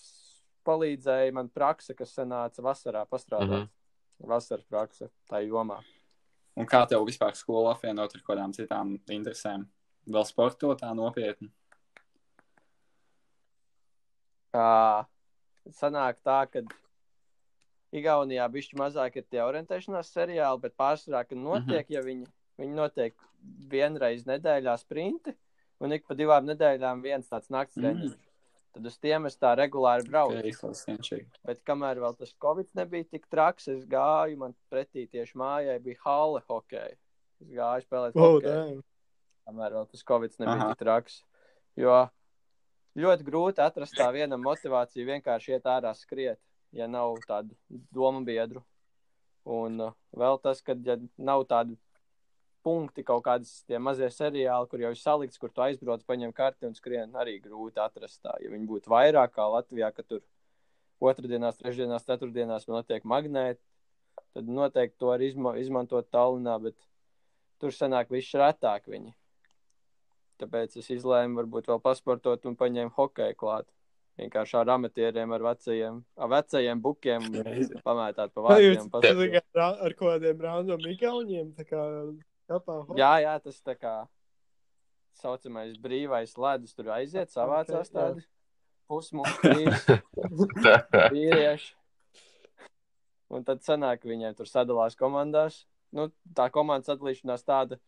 palīdzēja 0.66 1.34
man 1.34 1.50
praksa, 1.50 1.94
kas 1.94 2.16
sanāca 2.16 2.64
vasarā 2.64 3.06
pastrādāt. 3.06 3.50
Mm. 3.50 3.68
-hmm. 3.68 4.28
Vasaras 4.28 4.66
praksa 4.66 5.10
tā 5.30 5.42
jomā. 5.44 5.82
Un 6.56 6.66
kā 6.66 6.88
tev 6.88 7.06
vispār 7.06 7.36
skola 7.36 7.72
apvienot 7.74 8.16
ar 8.16 8.22
kādām 8.22 8.54
citām 8.54 9.00
interesēm? 9.10 9.66
Vēl 10.08 10.26
sportot 10.26 10.82
tā 10.82 10.94
nopietni. 10.96 11.52
Uh, 14.54 15.04
sanāk 15.72 16.20
tā, 16.24 16.46
ka 16.52 16.62
Igaunijā 17.94 18.48
bišķi 18.50 18.80
mazāk 18.80 19.20
ir 19.20 19.26
tie 19.30 19.44
orientēšanās 19.44 20.10
seriāli, 20.16 20.62
bet 20.64 20.74
pārsvarā, 20.80 21.24
kad 21.30 21.38
notiek, 21.38 21.90
ja 21.94 22.02
viņi, 22.06 22.26
viņi 22.62 22.78
notiek 22.78 23.16
vienreiz 23.70 24.26
nedēļā 24.26 24.74
sprinti, 24.82 25.36
un 25.84 25.94
ik 25.94 26.08
pa 26.08 26.18
divām 26.18 26.48
nedēļām 26.50 27.04
viens 27.06 27.30
tāds 27.30 27.52
nakts 27.54 27.78
treniņš. 27.78 28.16
Tad 28.74 28.88
uz 28.90 28.96
tiem 28.98 29.28
es 29.30 29.36
tā 29.38 29.52
regulāri 29.54 30.08
braucu. 30.08 30.72
Okay. 30.72 31.20
Bet 31.46 31.60
kamēr 31.68 32.00
vēl 32.02 32.16
tas 32.18 32.32
Covid 32.42 32.72
nebija 32.80 33.06
tik 33.06 33.28
traks, 33.30 33.68
es 33.70 33.84
gāju, 33.90 34.40
man 34.42 34.56
pretī 34.74 35.06
tieši 35.12 35.38
mājai 35.38 35.78
bija 35.84 36.02
hale 36.08 36.42
hokeja. 36.50 36.96
Es 37.44 37.52
gāju 37.54 37.86
spēlēt 37.86 38.18
Oh, 38.18 38.40
hokeju, 38.40 38.82
kamēr 39.46 39.78
vēl 39.78 39.86
tas 39.92 40.08
Covid 40.10 40.40
nebija 40.42 40.58
Aha. 40.58 40.72
tik 40.72 40.82
traks. 40.82 41.20
Jo 41.78 42.00
ļoti 42.98 43.28
grūti 43.30 43.62
atrast 43.62 43.94
tā 43.98 44.10
viena 44.16 44.42
motivācija 44.42 45.06
vienkārši 45.06 45.54
iet 45.54 45.70
ārā 45.70 45.94
skriet, 45.98 46.42
ja 46.74 46.88
nav 46.90 47.18
tādu 47.28 47.56
domu 47.94 48.24
biedru. 48.26 48.64
Un 49.44 49.82
uh, 49.90 49.96
vēl 50.16 50.40
tas, 50.44 50.62
ka 50.64 50.76
ja 50.86 50.98
nav 51.18 51.44
tādu 51.50 51.76
punkti, 52.64 53.04
kaut 53.04 53.26
kādas 53.26 53.64
tie 53.68 53.80
mazie 53.80 54.08
seriāli, 54.14 54.70
kur 54.72 54.82
jau 54.82 54.94
ir 54.94 55.00
salikts, 55.00 55.40
kur 55.40 55.52
tu 55.52 55.64
aizbrauc, 55.66 56.06
paņem 56.08 56.32
karti 56.36 56.70
un 56.70 56.78
skrien, 56.78 57.12
arī 57.20 57.36
grūti 57.44 57.82
atrast 57.84 58.22
tā. 58.24 58.38
Ja 58.44 58.52
viņi 58.54 58.70
būtu 58.70 58.92
vairāk 58.94 59.36
kā 59.36 59.50
Latvijā, 59.52 59.92
ka 59.92 60.06
tur 60.08 60.24
otrdienās, 61.04 61.60
trešdienās, 61.60 62.08
ceturtdienās 62.08 62.70
notiek 62.72 63.04
magnēti, 63.04 63.60
tad 64.34 64.48
noteikti 64.48 65.00
to 65.02 65.12
var 65.12 65.24
izma 65.26 65.58
izmantot 65.60 66.08
Tallinā, 66.14 66.56
bet 66.64 66.78
tur 67.60 67.76
sanāk 67.76 68.12
viss 68.14 68.36
retāk 68.40 68.88
viņi. 68.88 69.12
Tāpēc 70.42 70.80
es 70.80 70.90
izlēmu 70.96 71.42
varbūt 71.42 71.70
vēl 71.70 71.82
pasportot 71.84 72.48
un 72.50 72.58
paņēmu 72.60 72.96
hokeju 72.96 73.38
klāt. 73.40 73.68
Vienkārši 74.20 74.58
ar 74.60 74.70
amatieriem, 74.76 75.32
ar 75.34 75.42
vecajiem, 75.42 75.96
ar 76.22 76.30
vecajiem 76.30 76.82
bukiem 76.82 77.24
pamētāt 77.82 78.30
pa 78.36 78.44
vārtiem. 78.46 78.90
tas 78.94 79.08
tikai 79.10 79.42
ra- 79.58 79.78
ar 79.88 79.94
kaut 79.98 80.12
kādiem 80.14 80.44
random 80.46 80.84
igauniem? 80.92 81.48
Tā 81.58 81.66
kā 81.66 81.82
kapā. 82.52 82.76
Jā, 83.00 83.14
jā, 83.26 83.34
tas 83.42 83.58
tā 83.66 83.74
kā 83.80 83.96
saucamais 85.18 85.78
brīvais 85.82 86.38
ledus 86.38 86.74
tur 86.78 86.92
aiziet, 86.94 87.34
savācās 87.34 87.90
Ok, 87.90 87.94
jā. 87.94 87.98
tādi 87.98 88.26
pusmuļķības 88.90 89.86
vīrieši. 91.16 91.74
Un 93.34 93.44
tad 93.48 93.64
sanāk, 93.66 94.04
ka 94.04 94.10
viņiem 94.12 94.36
tur 94.38 94.46
sadalās 94.46 94.94
komandās. 95.00 95.64
Nu, 95.94 96.12
tā 96.38 96.52
komandas 96.54 96.90
sadalīšanās 96.92 97.42
tāda, 97.46 97.80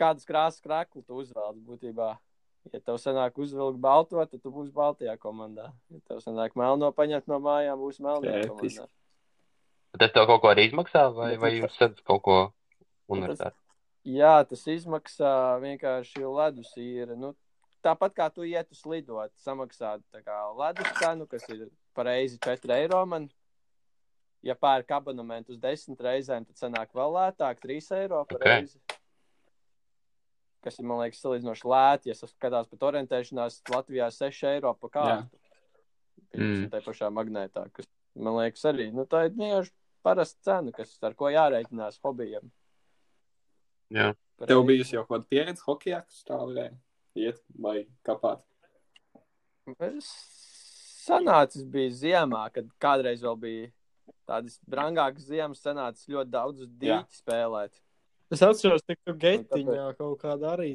kādas 0.00 0.24
krāsas 0.28 0.62
krāklu 0.64 1.04
tu 1.04 1.20
uzvelc 1.20 1.60
būtībā. 1.64 2.14
Ja 2.72 2.80
tev 2.80 2.96
sanāk 2.98 3.36
uzvilkt 3.38 3.78
balto, 3.80 4.18
tad 4.26 4.42
tu 4.42 4.50
būsi 4.50 4.72
Baltijā 4.74 5.16
komandā. 5.22 5.68
Ja 5.92 6.00
tev 6.08 6.18
sanāk 6.24 6.56
melno 6.58 6.90
paņemt 6.92 7.28
no 7.30 7.38
mājām, 7.40 7.78
būs 7.78 8.00
melnajā 8.02 8.42
Ētiski. 8.46 8.80
komandā. 8.82 8.88
Tas 9.98 10.12
tev 10.12 10.26
kaut 10.26 10.40
ko 10.42 10.48
arī 10.52 10.66
izmaksā, 10.70 11.04
vai, 11.14 11.36
vai 11.36 11.50
tas- 11.50 11.58
jūs 11.60 11.76
esat 11.76 12.02
kaut 12.04 12.22
ko 12.22 12.38
universitāti? 13.08 13.54
Jā, 14.04 14.34
tas 14.48 14.64
izmaksā 14.66 15.30
vienkārši 15.62 16.26
ledus 16.26 16.72
ir. 16.76 17.14
Nu, 17.16 17.34
tāpat 17.82 18.14
kā 18.14 18.28
tu 18.34 18.42
iet 18.42 18.68
uz 18.70 18.82
lidot, 18.86 19.30
samaksāt 19.42 20.02
tā 20.12 20.22
kā 20.22 20.36
ledus 20.58 20.92
cenu, 21.00 21.26
kas 21.26 21.48
ir 21.48 21.70
pareizi 21.94 22.38
4 22.38 22.70
eiro. 22.82 23.04
Man. 23.06 23.30
Ja 24.42 24.54
pērk 24.54 24.90
abonementu 24.94 25.50
uz 25.54 25.58
10 25.58 25.96
reizēm, 25.98 26.44
tad 26.46 26.54
sanāk 26.60 26.92
vēl 26.94 27.10
lētāk, 27.16 27.58
3 27.58 27.90
eiro 27.96 28.24
par 28.28 28.36
Ok. 28.38 28.44
reizi. 28.44 28.78
Kas 30.66 30.80
ir, 30.80 30.86
man 30.90 30.98
liekas, 31.04 31.22
salīdzinoši 31.22 31.68
lēti. 31.70 32.10
Ja 32.10 32.16
skatās 32.18 32.66
pat 32.66 32.86
orientēšanās, 32.88 33.60
Latvijā 33.70 34.10
6 34.10 34.48
eiro 34.50 34.72
par 34.80 34.92
kārtu. 34.96 35.42
Mm. 36.34 36.66
Tā 36.72 36.80
pašā 36.82 37.08
magnētā, 37.14 37.68
kas 37.76 37.86
man 38.18 38.40
liekas 38.40 38.64
arī, 38.68 38.88
nu 38.92 39.06
tā 39.08 39.26
ir 39.28 39.36
vienkārši 39.36 39.72
parasta 40.04 40.42
cena, 40.48 40.72
kas 40.74 40.96
ar 41.06 41.14
ko 41.18 41.30
jārēķinās 41.32 42.00
hobijam. 42.04 42.50
Jā. 43.94 44.10
Tev 44.42 44.64
bijusi 44.68 44.96
jau 44.96 45.04
kaut 45.06 45.22
kāda 45.22 45.30
pieredze 45.32 45.64
hokeja, 45.64 46.02
kas 46.04 46.26
tā 46.26 46.36
varēja 46.40 46.74
iet 47.16 47.40
vai 47.62 47.78
kāpāt? 48.04 48.42
Es 49.86 50.10
sanācis 51.06 51.64
bija 51.70 51.94
ziemā, 52.02 52.42
kad 52.54 52.68
kādreiz 52.82 53.24
vēl 53.24 53.38
bija 53.40 53.70
tādas 54.28 54.58
brangākas 54.68 55.28
ziemas, 55.30 55.62
sanācis 55.62 56.10
ļoti 56.10 56.32
daudz 56.34 56.66
uz 56.66 56.68
Jā. 56.68 56.78
dīķi 56.82 57.20
spēlēt. 57.22 57.80
Es 58.32 58.42
atceros, 58.42 58.82
ka 58.82 58.96
tu 59.06 59.14
getiņā 59.22 59.86
kaut 59.98 60.18
kādā 60.22 60.56
arī. 60.56 60.72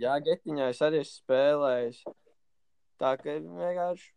Jā, 0.00 0.16
getiņā 0.18 0.72
es 0.72 0.80
arī 0.82 1.04
esmu 1.04 1.20
spēlējis. 1.20 2.00
Tā 2.98 3.12
ka 3.20 3.36
vienkārši 3.38 4.10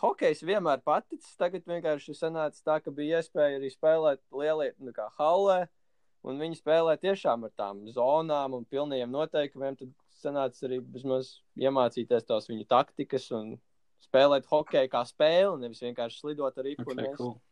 hokejs 0.00 0.42
vienmēr 0.46 0.82
paticis. 0.82 1.36
Tagad 1.38 1.66
vienkārši 1.68 2.10
ir 2.10 2.18
sanācis 2.18 2.64
tā, 2.66 2.80
ka 2.82 2.90
bija 2.94 3.20
iespēja 3.22 3.60
arī 3.60 3.70
spēlēt 3.70 4.22
lielie, 4.34 4.72
nu 4.82 4.94
kā 4.96 5.06
halē. 5.18 5.60
Un 6.26 6.38
viņi 6.38 6.58
spēlē 6.58 6.96
tiešām 7.02 7.46
ar 7.46 7.54
tām 7.58 7.82
zonām 7.94 8.58
un 8.58 8.66
pilniem 8.66 9.10
noteikumiem. 9.10 9.78
Tad 9.78 9.94
sanāca 10.22 10.66
arī 10.66 10.80
vismaz 10.94 11.36
iemācīties 11.58 12.26
tās 12.26 12.50
viņu 12.50 12.66
taktikas 12.70 13.30
un 13.34 13.56
spēlēt 14.02 14.46
hokeju 14.50 14.90
kā 14.90 15.02
spēli, 15.06 15.58
nevis 15.62 15.82
vienkārši 15.82 16.22
slidot 16.22 16.58
ar 16.58 16.66
ripu. 16.66 16.86
Okay, 16.86 17.10
Okay, 17.14 17.51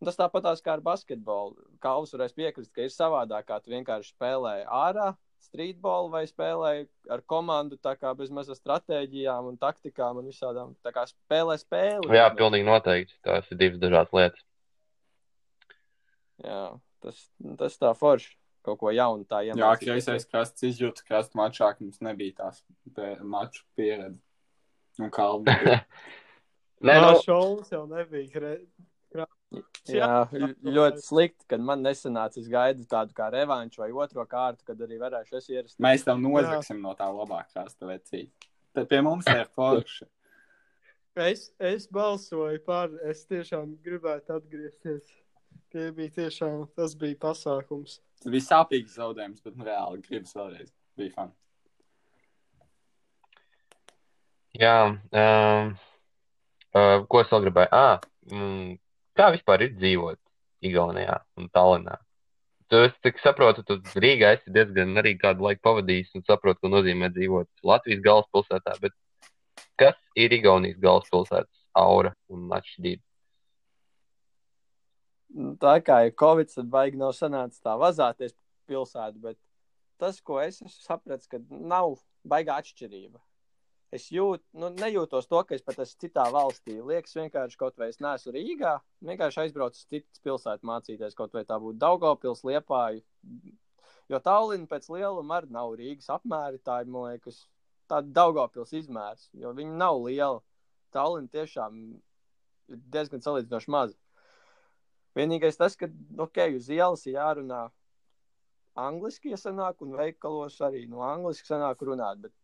cool. 0.00 0.08
Tas 0.08 0.16
tāpatās 0.18 0.62
kā 0.64 0.74
ar 0.78 0.80
basketbolu. 0.84 1.56
Kā 1.82 1.94
uzvarēs 2.00 2.32
piekrist, 2.36 2.72
ka 2.74 2.86
ir 2.86 2.92
savādāk, 2.94 3.46
kā 3.48 3.60
tu 3.60 3.70
vienkārši 3.74 4.14
spēlē 4.14 4.54
ārā, 4.64 5.12
streetbolu 5.44 6.10
vai 6.12 6.24
spēlē 6.28 6.72
ar 7.12 7.22
komandu, 7.28 7.78
tā 7.80 7.94
kā 8.00 8.12
bez 8.16 8.32
mazas 8.32 8.60
stratēģijām 8.60 9.48
un 9.52 9.56
taktikām 9.60 10.20
un 10.20 10.28
visādām. 10.28 10.74
Tā 10.84 10.92
kā 10.96 11.06
spēlē 11.08 11.56
spēli. 11.60 12.12
Jā, 12.16 12.28
pilnīgi 12.36 12.68
noteikti. 12.68 13.16
Tās 13.24 13.48
ir 13.52 13.60
divas 13.60 13.80
dažādas 13.82 14.16
lietas. 14.16 14.44
Jā, 16.44 16.60
tas, 17.04 17.24
tas 17.60 17.80
tā 17.80 17.94
forši. 17.96 18.36
Kaut 18.60 18.76
ko 18.82 18.90
jaunu 18.92 19.24
tā 19.24 19.38
Jā, 19.40 19.54
iemācīties. 19.54 19.86
kreisais 19.88 20.26
krasts 20.28 20.64
izjūta 20.68 21.04
krastu 21.06 21.38
mačā, 21.40 21.70
ka 21.72 21.80
mums 21.80 22.02
nebija 22.04 22.42
tās 22.42 22.60
maču 23.24 23.64
pieredze. 23.76 24.20
Un 25.00 25.08
kalnu. 25.14 25.44
nebija. 25.48 25.78
Nē, 26.80 26.92
Nē, 26.92 26.98
nu, 27.00 27.06
no 27.06 27.22
šovs 27.24 27.72
jau 27.72 27.86
nebija. 27.88 28.52
Jā, 29.90 30.28
ļoti 30.62 31.02
slikti, 31.02 31.46
kad 31.50 31.62
man 31.64 31.82
nesanāca. 31.82 32.38
Es 32.38 32.46
gaidu 32.50 32.84
tādu 32.90 33.14
kā 33.16 33.26
revanšu 33.34 33.82
vai 33.82 33.90
otro 33.90 34.22
kārtu, 34.28 34.62
kad 34.68 34.82
arī 34.86 35.00
varēšu 35.00 35.38
es 35.40 35.48
ierasties. 35.50 35.80
Mēs 35.82 36.06
tev 36.06 36.20
nozagsim 36.22 36.78
no 36.84 36.92
tā 36.98 37.08
labā 37.10 37.42
krasta 37.50 37.88
vecīt. 37.88 38.30
Tad 38.76 38.86
pie 38.90 39.00
mums 39.02 39.26
ir 39.30 39.48
forši. 39.56 40.06
Es, 41.18 41.48
es 41.58 41.88
balsoju 41.90 42.60
par, 42.64 42.92
es 43.10 43.24
tiešām 43.26 43.74
gribētu 43.82 44.36
atgriezties. 44.36 45.08
Tie 45.74 45.88
bija 45.94 46.14
tiešām, 46.14 46.68
tas 46.78 46.94
bija 46.98 47.18
pasākums. 47.18 47.98
Tas 48.22 48.30
bija 48.30 48.46
sāpīgs 48.46 48.94
zaudējums, 48.98 49.42
bet 49.42 49.58
nu, 49.58 49.66
reāli 49.66 50.02
gribas 50.06 50.36
vēlreiz. 50.38 50.70
Bija 50.98 51.14
fun. 51.16 51.32
jā. 54.60 54.76
Um, 55.10 55.74
uh, 56.74 56.96
ko 57.10 57.22
es 57.24 57.30
vēl 57.34 57.44
gribēju? 57.48 57.72
Ah, 57.74 57.98
mm, 58.30 58.78
kā 59.20 59.28
vispār 59.34 59.66
ir 59.66 59.74
dzīvot 59.76 60.18
Igaunijā 60.64 61.18
un 61.40 61.50
Tallinā? 61.52 61.98
Tu, 62.70 62.80
tik 63.02 63.18
saprotu, 63.18 63.64
tu 63.66 63.76
Rīgā 64.00 64.34
esi 64.36 64.52
diezgan 64.54 64.94
arī 65.00 65.16
kādu 65.18 65.48
laiku 65.48 65.64
pavadījis 65.66 66.14
un 66.16 66.24
saproti, 66.28 66.60
ko 66.62 66.70
nozīmē 66.70 67.10
dzīvot 67.16 67.48
Latvijas 67.66 68.02
galvaspilsētā, 68.04 68.76
bet 68.84 68.94
kas 69.80 69.98
ir 70.14 70.36
Igaunijas 70.36 70.78
galvaspilsētas 70.82 71.64
aura 71.76 72.14
un 72.30 72.46
atšķirība? 72.54 73.02
Nu, 75.40 75.54
Tā 75.62 75.76
kā 75.86 76.04
ir 76.06 76.14
Covid, 76.18 76.50
tad 76.54 76.70
baigi 76.70 76.98
nav 77.00 77.12
sanācis 77.18 77.62
tā 77.62 77.76
vazāties 77.78 78.36
pilsētu, 78.70 79.18
bet 79.26 79.38
tas, 80.00 80.22
ko 80.22 80.40
es 80.42 80.58
esmu 80.58 80.70
sapratis, 80.72 81.28
ka 81.30 81.42
nav 81.50 81.98
baigā 82.26 82.56
atšķirība. 82.62 83.18
Es 83.90 84.04
jūtu, 84.14 84.44
nu, 84.62 84.68
nejūtos 84.78 85.26
to, 85.26 85.40
ka 85.46 85.56
es 85.56 85.64
pat 85.66 85.80
esmu 85.82 86.04
citā 86.04 86.28
valstī. 86.30 86.76
Liekas, 86.78 87.16
vienkārši 87.18 87.58
kaut 87.58 87.80
vai 87.80 87.88
es 87.90 87.98
neesmu 87.98 88.34
Rīgā, 88.36 88.76
vienkārši 89.08 89.40
aizbraucu 89.44 89.80
uz 89.80 89.88
citu 89.90 90.22
pilsētu 90.26 90.68
mācīties, 90.70 91.16
kaut 91.18 91.34
vai 91.34 91.42
tā 91.48 91.58
būtu 91.58 91.80
Daugopils, 91.82 92.44
Liepāja. 92.46 93.02
Jo 94.10 94.20
Tallinn 94.22 94.68
pēc 94.70 94.86
lieluma 94.94 95.40
arī 95.40 95.50
nav 95.54 95.74
Rīgas 95.78 96.06
apmēri, 96.14 96.62
tā 96.62 96.80
ir, 96.84 96.92
man 96.94 97.10
liekas, 97.10 97.42
tāda 97.90 98.14
Daugopils 98.20 98.76
izmērs, 98.78 99.26
jo 99.34 99.50
viņi 99.58 99.74
nav 99.82 99.98
liela. 100.06 100.38
Tallinn 100.94 101.26
tiešām 101.30 101.82
ir 102.70 102.80
diezgan 102.94 103.22
salīdzinoši 103.26 103.74
maza. 103.74 103.98
Vienīgais 105.18 105.58
tas, 105.58 105.74
ka, 105.78 105.90
ok, 106.22 106.44
uz 106.54 106.70
ielas 106.70 107.02
ir 107.06 107.16
jārunā 107.16 107.64
angliski, 108.78 109.32
ja 109.34 109.38
sanāk, 109.38 109.82
un 109.82 109.98
veikalos 109.98 110.60
arī 110.62 110.84
no 110.90 111.02
angliski 111.02 111.50
sanāk 111.50 111.82
runāt, 111.86 112.22
bet 112.22 112.34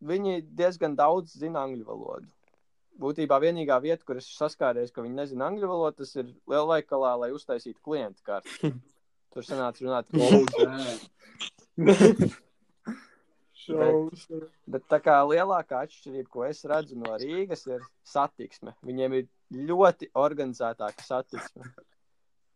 viņi 0.00 0.42
diezgan 0.56 0.96
daudz 0.98 1.36
zina 1.38 1.64
angļu 1.66 1.84
valodu. 1.86 2.28
Būtībā 3.00 3.38
vienīgā 3.40 3.78
vieta, 3.80 4.04
kur 4.04 4.20
es 4.20 4.28
saskāries, 4.36 4.92
ka 4.92 5.04
viņi 5.04 5.16
nezina 5.22 5.48
angļu 5.48 5.68
valodu, 5.70 6.02
tas 6.02 6.12
ir 6.20 6.26
lielveikalā, 6.50 7.14
lai 7.22 7.30
uztaisītu 7.36 7.80
klientu 7.84 8.24
karti. 8.26 8.72
Tur 9.32 9.46
sanāca 9.46 9.84
runāt 9.86 10.06
damn. 10.10 10.46
Šaus. 13.60 14.24
Bet 14.70 14.86
tā 14.90 14.98
kā 15.04 15.18
lielākā 15.28 15.84
atšķirība, 15.84 16.28
ko 16.32 16.44
es 16.48 16.64
redzu 16.68 16.96
no 16.98 17.14
Rīgas, 17.20 17.66
ir 17.70 17.84
satiksme. 18.08 18.74
Viņiem 18.86 19.16
ir 19.20 19.28
ļoti 19.70 20.10
organizētāka 20.18 21.04
satiksme. 21.04 21.68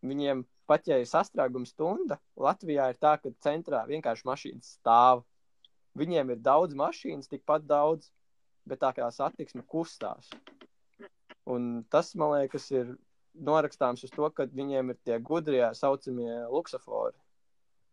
Viņiem 0.04 0.42
pat 0.68 0.88
ja 0.88 0.98
ir 1.00 1.08
sastrēguma 1.08 1.68
stunda, 1.68 2.18
Latvijā 2.40 2.88
ir 2.92 2.98
tā, 3.00 3.14
ka 3.20 3.32
centrā 3.44 3.84
vienkārši 3.88 4.28
mašīnas 4.28 4.74
stāv. 4.78 5.24
Viņiem 5.94 6.32
ir 6.34 6.42
daudz 6.42 6.74
mašīnas, 6.74 7.30
tikpat 7.30 7.66
daudz, 7.70 8.10
bet 8.66 8.80
tā 8.82 8.90
kā 8.96 9.06
satiksme 9.14 9.62
kustās. 9.70 10.30
Un 11.46 11.84
tas, 11.92 12.14
man 12.18 12.32
liekas, 12.34 12.70
ir 12.72 12.94
norakstāms 13.34 14.04
uz 14.06 14.12
to, 14.14 14.28
ka 14.30 14.46
viņiem 14.50 14.94
ir 14.94 14.98
tie 15.06 15.18
gudrie 15.20 15.64
saucamie 15.76 16.32
luksofori, 16.50 17.16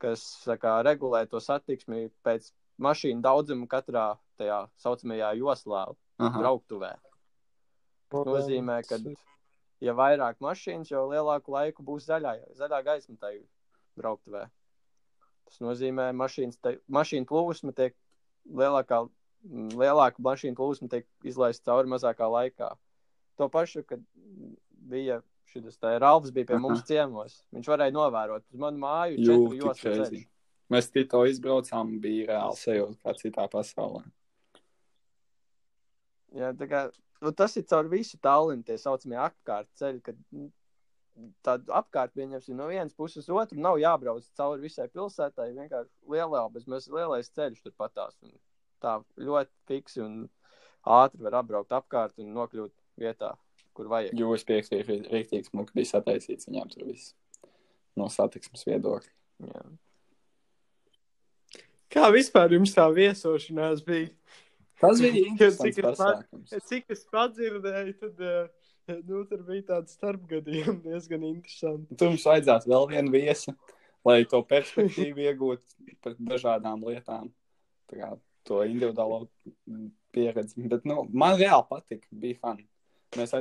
kas 0.01 0.24
kā, 0.62 0.79
regulē 0.88 1.25
to 1.29 1.41
satiksmi 1.43 2.08
pēc 2.25 2.51
mašīnu 2.81 3.22
daudzuma 3.22 3.67
katrā 3.70 4.05
tajā 4.41 4.63
saucamajā 4.81 5.34
joslā, 5.39 5.84
Aha. 6.22 6.38
brauktuvē. 6.39 6.96
Tas 8.12 8.27
nozīmē, 8.27 8.81
ka, 8.88 8.98
ja 9.84 9.93
vairāk 9.98 10.41
mašīnas, 10.43 10.91
jo 10.91 11.05
lielāku 11.12 11.53
laiku 11.53 11.86
būs 11.86 12.08
zaļā, 12.10 12.38
zaļā 12.60 12.81
gaisma 12.88 13.17
tajā 13.22 13.43
brauktuvē. 14.00 14.48
Tas 15.51 15.60
nozīmē, 15.60 16.12
ka 16.15 16.75
mašīnu 16.88 17.27
plūsma 17.27 17.74
tiek 17.75 17.96
lielākā, 18.48 19.01
lielāka 19.75 20.24
mašīnu 20.24 20.55
plūsma 20.55 20.88
tiek 20.93 21.08
izlaista 21.27 21.74
cauri 21.74 21.91
mazākā 21.91 22.29
laikā. 22.31 22.72
To 23.41 23.50
pašu, 23.51 23.84
kad 23.88 24.00
bija 24.72 25.20
šis 25.51 25.79
Ralfs 26.00 26.31
bija 26.31 26.46
pie 26.46 26.55
Aha. 26.55 26.63
mums 26.63 26.86
ciemos. 26.88 27.41
Viņš 27.51 27.67
varēja 27.74 27.96
novērot 27.96 28.46
uz 28.48 28.62
manu 28.62 28.79
māju 28.79 29.20
joslu 29.20 29.74
crazy. 29.75 30.05
ceļu. 30.05 30.24
Mēs 30.72 30.88
tikko 30.93 31.25
izbraucām, 31.27 31.98
bija 32.00 32.29
reāli 32.29 32.60
sajūta 32.62 33.01
kā 33.03 33.15
citā 33.20 33.48
pasaulē. 33.51 34.05
Jā, 36.39 36.53
tā 36.55 36.67
kā, 36.72 36.86
nu, 37.20 37.34
tas 37.36 37.58
ir 37.60 37.67
caur 37.67 37.89
visu 37.91 38.15
Tallinu, 38.24 38.63
tie 38.63 38.77
saucamie 38.79 39.20
apkārt 39.20 39.67
ceļi, 39.75 40.00
kad 40.05 40.15
mm, 40.31 40.48
tādu 41.45 41.73
apkārt 41.75 42.13
pieņemsim 42.17 42.57
no 42.57 42.67
vienas 42.71 42.95
puses 42.97 43.25
uz 43.25 43.33
otru, 43.43 43.59
nav 43.61 43.79
jābrauc 43.81 44.25
cauri 44.37 44.65
visai 44.65 44.87
pilsētai, 44.91 45.51
vienkārši 45.57 45.91
lielā, 46.13 46.43
bez 46.53 46.67
mēs 46.71 46.89
lielais 46.91 47.31
ceļš 47.35 47.63
tur 47.65 47.75
patās. 47.77 48.17
Un 48.25 48.33
tā 48.83 48.97
ļoti 49.19 49.51
fiksi 49.69 50.03
un 50.05 50.17
ātri 50.87 51.23
var 51.25 51.41
apbraukt 51.41 51.75
apkārt 51.77 52.21
un 52.21 52.33
nokļūt 52.37 52.73
vietā, 53.01 53.35
kur 53.77 53.91
vajag. 53.91 54.15
Jo 54.17 54.33
es 54.37 54.45
piekrītu, 54.47 55.03
ka 55.07 55.15
rīktīgi 55.15 55.51
smuki 55.51 55.77
bija 55.77 55.93
sataisīts 55.93 56.49
viņām 56.49 56.73
tur 56.73 56.87
viss 56.89 57.13
no 57.99 58.07
satiksmes 58.11 58.65
viedokļa. 58.67 59.13
Jā. 59.51 59.65
Kā 61.91 62.07
vispār 62.13 62.55
jums 62.55 62.71
tā 62.75 62.85
viesošanās 62.95 63.83
bija? 63.83 64.09
Tas 64.81 65.01
bija 65.03 65.13
Cik 65.19 65.29
interesants 65.33 65.77
es 65.77 65.85
pasākums. 65.85 66.53
Cik 66.69 66.95
es 66.95 67.03
padzirdēju, 67.11 67.95
tad 67.99 68.23
eh, 68.25 68.60
nu, 68.89 69.21
tur 69.29 69.43
bija 69.47 69.67
tāds 69.73 69.95
starpgadījums 69.97 70.81
diezgan 70.88 71.27
interesants. 71.29 71.93
Tur 72.00 72.13
mums 72.13 72.27
vajadzētu 72.27 72.71
vēl 72.71 72.89
vienu 72.95 73.15
viesi, 73.15 73.55
lai 74.07 74.21
to 74.29 74.41
perspektīvu 74.47 75.23
iegūtu 75.29 75.97
par 76.03 76.17
dažādām 76.19 76.85
lietām. 76.88 77.31
Tā 77.91 78.00
kā 78.00 78.11
to 78.47 78.61
individuālo 78.65 79.25
pieredzi. 80.15 80.67
Bet 80.71 80.88
nu, 80.89 81.03
man 81.13 81.38
reāli 81.39 81.67
patika, 81.69 82.07
bija 82.11 82.39
fani. 82.41 82.67
Mēs. 83.17 83.35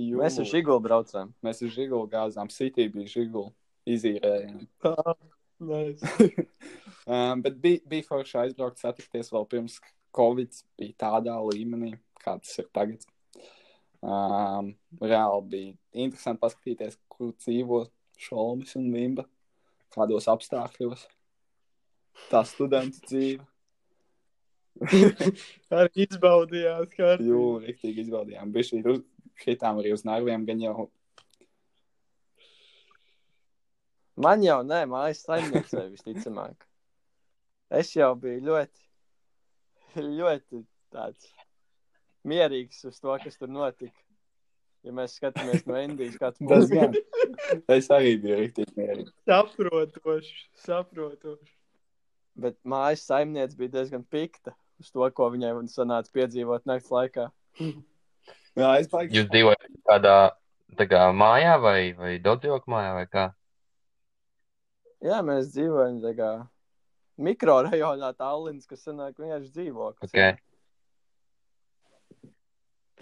Jū, 0.00 0.16
Mēs 0.22 0.38
ar 0.40 0.48
Žigulu 0.48 0.80
braucām. 0.84 1.32
Mēs 1.44 1.60
ar 1.64 1.72
Žigulu 1.72 2.08
gāzām, 2.12 2.48
City 2.52 2.86
bija 2.92 3.10
Žigulu, 3.12 3.50
izīrējām. 3.92 4.62
Tā, 4.84 4.94
nice. 5.72 6.30
Um, 7.04 7.42
bet 7.44 7.58
bija, 7.60 7.82
bija 7.92 8.06
forši 8.08 8.38
aizbraukt, 8.46 8.80
satikties 8.80 9.32
vēl 9.34 9.44
pirms 9.50 9.76
Covid 10.16 10.56
bija 10.80 10.96
tādā 11.04 11.36
līmenī, 11.44 11.92
kā 12.24 12.38
tas 12.40 12.56
ir 12.62 12.70
tagad. 12.72 13.04
Um, 14.02 14.72
reāli 14.98 15.42
bija 15.50 16.02
interesanti 16.04 16.42
paskatīties, 16.42 16.96
kur 17.12 17.30
dzīvo 17.38 17.84
Šolmis 18.18 18.74
un 18.78 18.88
Vimba, 18.90 19.28
kādos 19.94 20.26
apstākļos. 20.30 21.04
Tā 22.30 22.42
studenta 22.46 22.98
dzīve. 23.06 23.46
Arī 25.78 26.06
izbaudījāt, 26.06 26.96
kā 26.96 27.12
Jū, 27.22 27.44
rīktīgi 27.62 28.06
izbaudījām. 28.06 28.50
Bija 28.54 28.70
šī 28.72 28.82
uz, 28.90 29.00
hitām 29.44 29.78
arī 29.82 29.94
uz 29.94 30.02
nerviem, 30.08 30.48
gan 30.48 30.64
jau. 30.64 30.88
Man 34.22 34.42
jau 34.44 34.58
nē, 34.66 34.82
mājas 34.90 35.22
saimniecei 35.28 35.86
visticamāk. 35.92 36.66
Es 37.72 37.94
jau 37.96 38.10
biju 38.18 38.42
ļoti, 38.50 38.82
ļoti 40.18 40.64
tāds 40.92 41.30
mierīgs 42.28 42.82
uz 42.88 42.98
to, 43.02 43.14
kas 43.22 43.38
tur 43.38 43.50
notika. 43.52 43.96
Ja 44.82 44.94
mēs 44.94 45.14
skatāmies 45.14 45.62
no 45.70 45.78
Indijas, 45.78 46.18
kāds 46.18 46.40
Tas 46.42 46.70
gan. 46.72 46.96
Es 47.70 47.86
arī 47.94 48.16
biju 48.22 48.40
rīktīgi 48.40 48.74
mierīgi. 48.78 49.12
saprotoši, 49.30 50.38
saprotoši. 50.64 51.52
Bet 52.42 52.56
mājas 52.66 53.04
saimniece 53.06 53.58
bija 53.58 53.76
diezgan 53.76 54.02
pikta 54.02 54.56
uz 54.82 54.90
to, 54.90 55.06
ko 55.14 55.28
viņai 55.34 55.52
sanāca 55.70 56.10
piedzīvot 56.16 56.66
naktas 56.66 56.90
laikā. 56.90 57.28
Jā, 58.58 58.70
es 58.80 58.88
baigi. 58.90 59.20
Jūs 59.20 59.28
dzīvojat 59.30 59.68
kādā 59.88 60.16
tā 60.78 60.88
kā, 60.90 61.04
mājā 61.16 61.54
vai, 61.62 61.78
vai 61.98 62.16
daudzdzīvokļu 62.24 62.74
mājā 62.74 62.96
vai 62.96 63.06
kā? 63.12 63.26
Jā, 65.02 65.20
mēs 65.26 65.52
dzīvojam 65.54 66.00
tā 66.02 66.12
kā 66.18 66.32
mikrorajonā 67.22 68.12
Tallinas, 68.18 68.66
kas 68.70 68.84
sanāk 68.86 69.18
vienkārši 69.20 69.52
dzīvoklis. 69.52 70.10
Okay. 70.10 70.36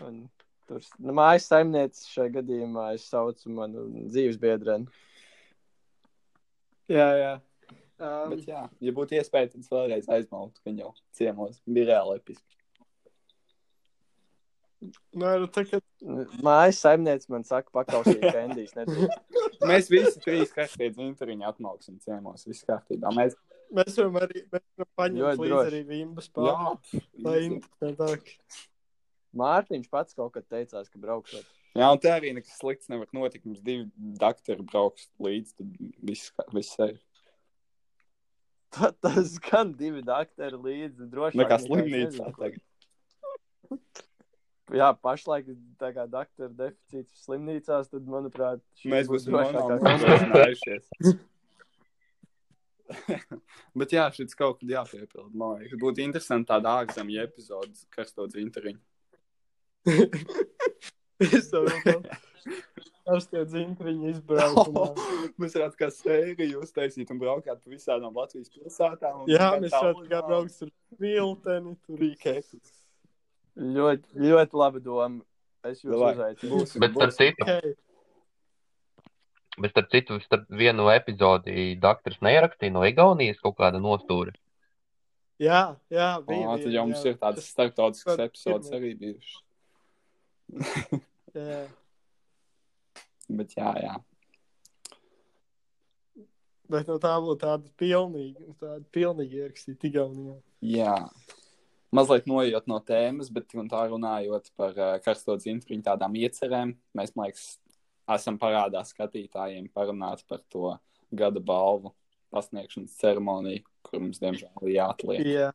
Un 0.07 0.23
tur 0.71 0.85
nu, 1.03 1.15
mājas 1.17 1.49
saimniece 1.51 2.07
šajā 2.13 2.35
gadījumā 2.39 2.93
es 2.97 3.09
saucu 3.11 3.51
manu 3.55 3.87
dzīves 4.11 4.39
biedreni. 4.41 4.87
Jā, 6.91 7.09
jā. 7.19 7.33
Um, 8.01 8.31
Bet 8.33 8.47
jā, 8.49 8.63
ja 8.81 8.93
būtu 8.97 9.19
iespēja, 9.19 9.51
tad 9.53 9.61
es 9.61 9.69
vēlreiz 9.71 10.07
aizmauktu 10.09 10.63
viņu 10.65 10.95
ciemos. 11.19 11.59
Bija 11.69 11.91
reāli 11.91 12.17
episki. 12.17 12.57
nē, 15.21 15.35
nu, 15.43 15.49
tā 15.53 15.67
kā 15.69 15.81
Mājas 16.41 16.81
saimniece 16.81 17.29
man 17.33 17.45
saka, 17.45 17.69
pakausīt 17.77 18.25
kendijas. 18.37 18.73
nedrīkst. 18.79 19.61
Mēs 19.69 19.91
visi 19.93 20.23
trīs 20.25 20.55
kārtīgi 20.57 20.95
dzinteriņu 20.97 21.45
atmauksim 21.51 21.99
ciemos. 22.01 22.47
Viss 22.49 22.65
kārtībā. 22.65 23.13
Mēs, 23.19 23.37
mēs 23.77 24.01
varam 24.01 24.17
arī 24.23 24.47
mēs 24.47 24.65
varam 24.81 24.93
paņemt 25.03 25.45
līdzi 25.45 25.61
arī 25.67 25.83
Vimbas 25.91 26.31
jā, 26.31 26.33
pāri. 26.41 27.03
Lai 27.27 27.37
easy. 27.43 27.53
interesantāk. 27.59 28.33
Mārtiņš 29.37 29.87
pats 29.93 30.15
kaut 30.19 30.33
kad 30.35 30.45
teicās, 30.51 30.89
ka 30.91 30.99
braukšot. 30.99 31.45
jā, 31.79 31.87
un 31.93 31.99
te 32.03 32.09
arī 32.11 32.33
nekas 32.35 32.57
slikts 32.59 32.89
nevar 32.91 33.07
notikt. 33.15 33.45
Mums 33.47 33.61
divi 33.63 33.85
doktori 34.19 34.63
brauks 34.67 35.07
līdzi, 35.23 35.55
tad 35.61 35.67
viss, 36.03 36.33
viss 36.57 36.75
ir. 36.83 36.97
Ta- 38.75 38.91
Tas 39.03 39.37
gan 39.43 39.73
divi 39.79 40.03
doktori 40.03 40.57
līdzi 40.67 41.07
droši 41.11 41.39
Nekā 41.39 41.57
vien 41.59 41.67
slimnīcā 41.69 42.27
tagad. 42.39 42.61
Jā, 44.71 44.93
pašlaik 45.03 45.47
tā 45.79 45.89
kā 45.95 46.05
doktora 46.11 46.49
deficīts 46.55 47.25
slimnīcās, 47.25 47.89
tad, 47.91 48.03
manuprāt, 48.07 48.61
Mēs 48.87 49.07
būs 49.11 49.27
būsim 49.27 49.55
nodrošinājušies. 49.59 50.85
Bet 53.79 53.93
jā, 53.95 54.05
šis 54.15 54.35
kaut 54.39 54.59
kad 54.61 54.71
jāpiepilda. 54.75 55.31
Man 55.39 55.61
liekas, 55.61 55.79
būtu 55.83 56.03
interesanti 56.03 56.49
tāda 56.51 56.73
ārzemju 56.83 57.21
epizode, 57.23 57.75
kas 57.95 58.09
to 58.15 58.23
dzinteriņu. 58.31 58.81
Es 61.21 61.51
domāju, 61.53 62.01
ar 63.11 63.25
tie 63.31 63.43
dzintriņu 63.45 64.11
izbraukumā. 64.15 64.85
Mēs 65.41 65.57
varētu 65.59 65.77
kā 65.81 65.89
sēriju 65.93 66.63
uztaisīt 66.65 67.11
un 67.13 67.19
braukāt 67.21 67.61
pa 67.61 67.73
visādām 67.73 68.15
Latvijas 68.17 68.49
pilsētām. 68.55 69.25
un 69.25 69.29
Jā, 69.33 69.51
mēs 69.61 69.75
varētu 69.75 70.07
kā 70.13 70.21
braukt 70.27 70.63
ar 70.65 70.71
vilteni. 71.03 71.75
Tur 71.87 72.01
Rīkēs. 72.01 72.55
Ļoti, 73.61 74.17
ļoti 74.31 74.61
laba 74.63 74.81
doma. 74.81 75.21
Es 75.69 75.83
jūs 75.85 75.93
uzaicinu. 75.93 76.51
būs- 76.63 76.79
Bet 76.81 76.93
būs- 76.97 77.17
citu, 77.19 77.45
okay. 77.45 77.75
bet 79.61 79.75
starp 79.75 79.91
citu, 79.93 80.17
starp 80.25 80.47
vienu 80.49 80.87
epizodi 80.89 81.75
doktors 81.79 82.17
neierakstīja 82.25 82.73
no 82.73 82.81
Igaunijas 82.89 83.43
kaut 83.45 83.59
kāda 83.59 83.77
nostūra. 83.83 84.33
Jā, 85.41 85.77
jā, 85.93 86.09
bija. 86.25 86.47
Ā, 86.49 86.57
bija, 86.57 86.65
Tad 86.65 86.73
jau 86.73 86.87
mums 86.89 87.05
jā. 87.05 87.13
ir 87.13 87.19
tādas 87.21 87.45
starptautiskas 87.53 88.19
epizodes 88.25 88.73
arī 88.73 88.95
bijušas. 88.97 89.43
Jā. 91.35 91.65
Bet 93.41 93.53
jā, 93.55 93.71
jā. 93.79 93.93
Bet 96.71 96.89
no 96.91 96.97
tā 97.03 97.13
būtu 97.23 97.39
tāda 97.45 97.71
pilnīga, 97.79 98.55
tāda 98.59 98.83
pilnīga 98.95 99.45
ierakstīta 99.45 99.87
Igaunijā. 99.87 100.35
Jā. 100.67 100.97
Mazliet 101.95 102.27
noiet 102.31 102.67
no 102.71 102.79
tēmas, 102.87 103.31
bet 103.35 103.51
tā 103.51 103.81
runājot 103.91 104.51
par 104.59 104.75
uh, 104.79 104.97
karsto 105.03 105.35
dzintriņu 105.39 105.87
tādām 105.87 106.15
iecerēm, 106.19 106.77
mēs, 106.95 107.15
man 107.15 107.31
liekas, 107.31 107.47
esam 108.15 108.39
parādā 108.39 108.83
skatītājiem 108.87 109.71
parunāt 109.75 110.23
par 110.31 110.43
to 110.51 110.77
gada 111.11 111.43
balvu 111.43 111.95
pasniegšanas 112.35 112.99
ceremoniju, 112.99 113.63
kur 113.87 114.03
mums, 114.03 114.23
diemžēl, 114.23 114.55
ir 114.67 114.77
jāatliek. 114.77 115.27
Jā, 115.27 115.51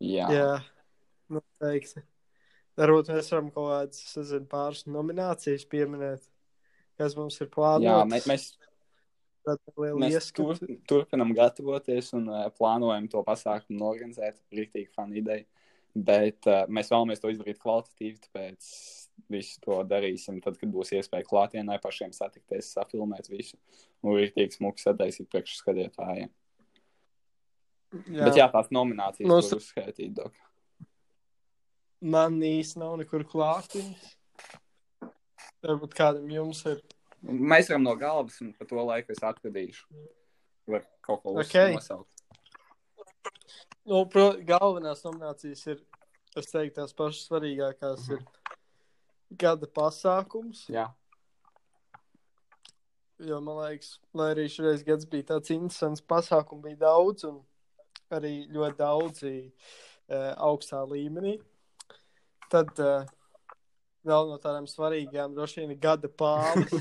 Jā, 0.00 0.26
jā. 0.32 0.52
Noteikti. 1.28 2.00
Varbūt 2.80 3.10
mēs 3.12 3.30
varam 3.34 3.50
kaut 3.52 3.68
kādas, 3.68 4.02
nezinu, 4.16 4.46
pāris 4.50 4.86
nominācijas 4.88 5.66
pieminēt, 5.68 6.24
kas 7.00 7.16
mums 7.18 7.36
ir 7.40 7.48
jā 7.48 7.52
plānotas. 7.54 8.10
mēs, 8.12 8.28
mēs, 8.30 8.46
liela 9.76 10.00
mēs 10.00 10.30
tur, 10.36 10.60
turpinam 10.88 11.34
gatavoties 11.36 12.12
un 12.16 12.28
uh, 12.30 12.46
plānojam 12.56 13.08
to 13.12 13.22
pasākumu 13.26 13.84
organizēt. 13.90 14.40
Rīktīgi 14.54 14.88
fana 14.96 15.18
ideja. 15.20 15.44
Bet 15.94 16.46
uh, 16.46 16.64
mēs 16.70 16.92
vēlamies 16.92 17.20
to 17.20 17.32
izdarīt 17.32 17.60
kvalitatīvi, 17.60 18.20
tāpēc 18.26 18.72
visu 19.30 19.60
to 19.64 19.80
darīsim 19.90 20.38
tad, 20.44 20.56
kad 20.60 20.70
būs 20.72 20.94
iespēja 20.96 21.26
klātienē 21.26 21.76
pašiem 21.82 22.12
satikties, 22.16 22.72
safilmēt 22.76 23.28
visu. 23.30 23.58
Un 24.00 24.16
rīktīgi 24.16 24.56
smuki 24.56 24.84
sataisīt 24.84 25.28
priekš 25.32 25.58
skatītājiem. 25.60 26.30
Jā. 27.90 28.22
Bet 28.28 28.38
jā, 28.38 28.46
tās 28.52 28.70
nominācijas 28.72 29.28
Mums- 29.28 29.50
Mums... 29.50 29.66
uzskaitīt. 29.66 30.14
Dok. 30.14 30.36
Man 32.00 32.38
īsti 32.40 32.80
nav 32.80 32.96
nekur 33.02 33.24
klātiņas. 33.28 34.14
Varbūt 35.60 35.92
kādam 35.98 36.30
jums 36.32 36.62
ir. 36.70 36.80
Mēs 37.20 37.68
varam 37.68 37.84
no 37.84 37.92
galvas, 38.00 38.38
un 38.40 38.54
pa 38.56 38.64
to 38.64 38.80
laiku 38.80 39.12
es 39.12 39.20
atradīšu. 39.20 39.84
Var 40.70 40.86
kaut 41.04 41.22
ko 41.22 41.34
Ok. 41.34 41.44
okay. 41.44 41.74
nosaukt. 41.74 42.16
Nu, 43.84 44.06
pro, 44.08 44.30
galvenās 44.46 45.02
nominācijas 45.04 45.66
ir, 45.74 45.82
es 46.36 46.48
teiktu, 46.48 46.78
tās 46.80 46.94
pašas 46.96 47.26
svarīgākās 47.28 48.06
Mhm. 48.08 48.16
ir 48.16 49.36
gada 49.36 49.66
pasākums. 49.66 50.64
Jā, 50.72 50.88
Jo 53.20 53.36
man 53.44 53.58
liekas, 53.58 53.98
lai 54.16 54.30
arī 54.34 54.46
šoreiz 54.48 54.80
gads 54.82 55.04
bija 55.04 55.26
tāds 55.34 55.50
interesants, 55.52 56.00
pasākumu 56.00 56.62
bija 56.62 56.78
daudz 56.86 57.24
un 57.28 57.42
arī 58.10 58.46
ļoti 58.48 58.76
daudzi 58.78 59.32
uh, 60.08 60.32
augstā 60.40 60.80
līmenī. 60.88 61.34
Tad 62.50 62.82
uh, 62.82 63.08
vēl 64.06 64.30
no 64.30 64.38
tādām 64.40 64.66
svarīgām 64.70 65.34
droši 65.36 65.64
vien 65.64 65.74
gada 65.80 66.08
pāvis. 66.08 66.72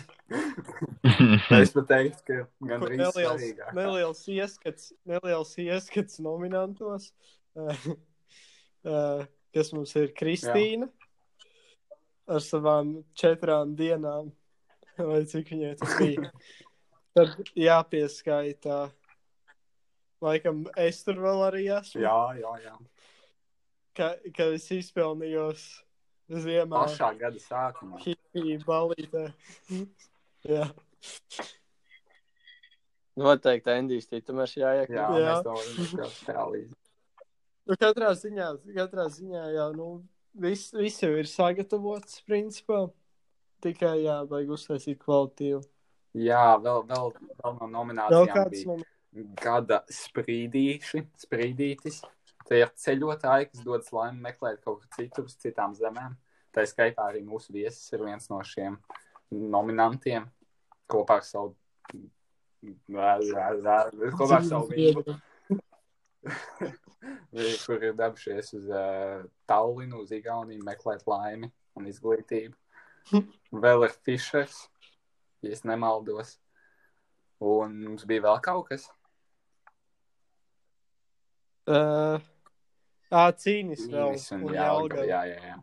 es 1.60 1.74
pat 1.76 1.90
teiktu, 1.90 2.24
ka 2.28 2.70
gan 2.72 2.86
arī 2.88 3.00
neliels, 3.02 3.42
svarīgāk. 3.42 3.74
neliels, 3.78 4.24
ieskats, 4.34 4.94
neliels 5.10 5.52
ieskats 5.62 6.22
nominantos, 6.24 7.10
uh, 7.60 7.90
uh, 8.90 9.28
kas 9.56 9.74
mums 9.76 9.96
ir 10.00 10.14
Kristīna 10.18 10.90
ar 12.30 12.46
savām 12.46 13.00
četrām 13.18 13.76
dienām, 13.78 14.32
vai 15.12 15.24
cik 15.30 15.54
viņai 15.56 15.76
tas 15.82 15.98
bija. 16.00 16.32
Tad 17.18 17.52
jāpieskaita, 17.58 18.84
laikam, 20.24 20.64
es 20.78 21.02
tur 21.04 21.20
vēl 21.24 21.46
arī 21.48 21.66
esmu, 21.80 22.04
Jā, 22.06 22.20
jā, 22.38 22.54
jā. 22.64 22.76
Ka, 24.00 24.10
ka 24.36 24.50
es 24.56 24.68
izpelnījos 24.76 25.64
ziemā 26.30 26.86
Pašā 26.86 27.14
gada 27.20 27.42
sākumā. 27.44 28.00
hipiju 28.06 28.60
balītē. 28.66 29.30
Jā. 30.50 30.70
Noteikti 33.20 33.74
Endijs 33.74 34.08
Titumers 34.08 34.54
jāiekļauj. 34.56 35.18
Jā, 35.20 35.24
Jā. 35.24 35.34
mēs 35.34 36.22
to 36.24 36.30
varam. 36.32 36.70
Nu, 37.70 37.76
katrā 37.78 38.14
ziņā, 38.18 38.54
katrā 38.78 39.10
ziņā 39.14 39.44
jau 39.54 39.68
nu, 39.76 39.90
viss, 40.34 40.72
viss 40.74 41.04
jau 41.04 41.12
ir 41.20 41.28
sagatavots, 41.30 42.22
principā. 42.26 42.88
Tikai 43.60 44.06
jābaig 44.06 44.54
uztaisīt 44.56 45.02
kvalitīvu. 45.04 45.60
Jā, 46.18 46.56
vēl, 46.64 46.86
vēl, 46.90 47.12
vēl 47.42 47.58
no 47.60 47.60
Vēl 47.60 47.74
nominācijām 47.74 48.32
kāds 48.32 48.56
bija 48.56 48.70
mums 48.72 49.36
gada 49.42 49.82
sprīdīši, 49.92 51.04
sprīdītis. 51.26 52.00
Tie 52.50 52.64
ir 52.64 52.72
ceļotāji, 52.82 53.52
kas 53.52 53.62
dodas 53.62 53.92
laimi 53.94 54.24
meklēt 54.26 54.64
kaut 54.64 54.82
kur 54.82 54.90
citur, 54.96 55.28
uz 55.30 55.36
citām 55.38 55.76
zemēm. 55.78 56.16
Tā 56.56 56.64
skaitā 56.66 57.06
arī 57.12 57.22
mūsu 57.22 57.54
viesis 57.54 57.94
ir 57.94 58.02
viens 58.08 58.26
no 58.32 58.40
šiem 58.42 58.80
nominantiem 59.30 60.26
kopā 60.90 61.20
ar 61.20 61.28
savu. 61.28 61.54
Kopā 62.90 64.40
ar 64.40 64.48
savu 64.48 64.74
vīru, 64.74 65.04
kur 67.68 67.86
ir 67.86 67.94
devušies 68.02 68.54
uz 68.58 68.66
uh, 68.74 69.22
Tallinu, 69.48 70.02
uz 70.04 70.12
Igauniju, 70.18 70.66
meklēt 70.66 71.06
laimi 71.08 71.52
un 71.78 71.88
izglītību. 71.92 72.58
Vēl 73.64 73.86
ir 73.86 73.94
Fischers, 74.06 74.64
ja 75.46 75.54
es 75.54 75.64
nemaldos. 75.70 76.40
Un 77.40 77.78
mums 77.86 78.04
bija 78.04 78.26
vēl 78.26 78.42
kaut 78.44 78.66
kas. 78.68 78.90
Uh, 81.70 82.20
ā, 83.12 83.24
cīnis 83.42 83.86
vēl. 83.90 84.16
Un 84.38 84.54
Jelgava, 84.56 85.06
jā, 85.08 85.22
jā, 85.32 85.40
jā. 85.52 85.58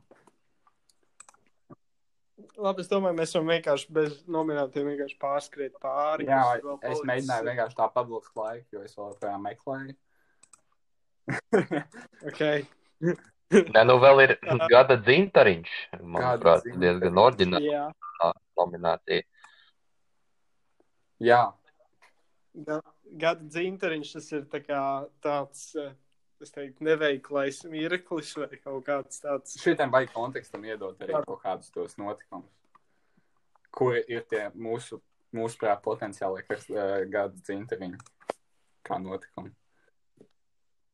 Labi, 2.56 2.80
es 2.80 2.88
domāju, 2.88 3.16
mēs 3.18 3.34
varam 3.36 3.50
vienkārši 3.52 3.92
bez 3.92 4.16
nominantiem 4.32 4.86
vienkārši 4.88 5.16
pārskriet 5.20 5.74
pāri. 5.82 6.24
Jā, 6.28 6.40
es 6.88 7.02
mēģināju 7.04 7.48
vienkārši 7.50 7.76
tā 7.76 7.88
pavilkt 7.92 8.32
laiku, 8.38 8.78
jo 8.78 8.84
es 8.86 8.96
vēl 8.96 9.12
joprojām 9.12 9.44
meklēju. 9.50 9.96
Okay. 12.30 12.64
Nē, 13.52 13.82
nu 13.86 13.98
vēl 14.02 14.22
ir 14.24 14.32
gada 14.72 14.96
dzintariņš. 14.98 15.72
Manuprāt, 16.00 16.64
dzintariņš. 16.64 16.80
diezgan 16.82 17.20
oriģināla 17.22 17.66
Jā. 17.66 18.30
nominācija. 18.58 19.22
Jā, 21.26 21.42
Ga- 22.66 22.82
Gada 23.20 23.44
dzintariņš 23.44 24.12
tas 24.16 24.32
ir 24.32 24.46
tā 24.52 24.60
kā 24.64 24.80
tāds, 25.22 25.68
eh, 25.76 25.92
es 26.44 26.52
teiktu, 26.54 26.84
neveiklais 26.86 27.62
mirklis 27.70 28.32
vai 28.38 28.60
kaut 28.60 28.84
kāds 28.86 29.22
tāds. 29.22 29.56
šitiem 29.62 29.92
vajag 29.92 30.14
kontekstam 30.14 30.64
iedot 30.68 31.00
arī 31.04 31.20
kaut 31.26 31.42
kādus 31.42 31.72
tos 31.74 31.96
notikumus, 32.00 32.52
kuri 33.74 34.02
ir 34.12 34.26
tie 34.30 34.48
mūsu, 34.54 35.00
mūsu 35.36 35.60
prāt, 35.60 35.82
potenciāli 35.84 36.44
uh, 36.44 36.98
gada 37.12 37.34
dzintariņi 37.36 38.00
kā 38.86 38.98
notikumi. 39.02 39.52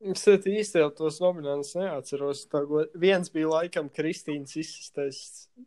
Es 0.03 0.25
īsti 0.27 0.81
jau 0.81 0.89
tos 0.91 1.21
nominantus 1.23 1.77
neatceros. 1.79 2.43
Tā, 2.51 2.59
viens 2.99 3.29
bija 3.31 3.53
laikam 3.53 3.87
Kristīnas 3.87 4.57
izsistais 4.59 5.19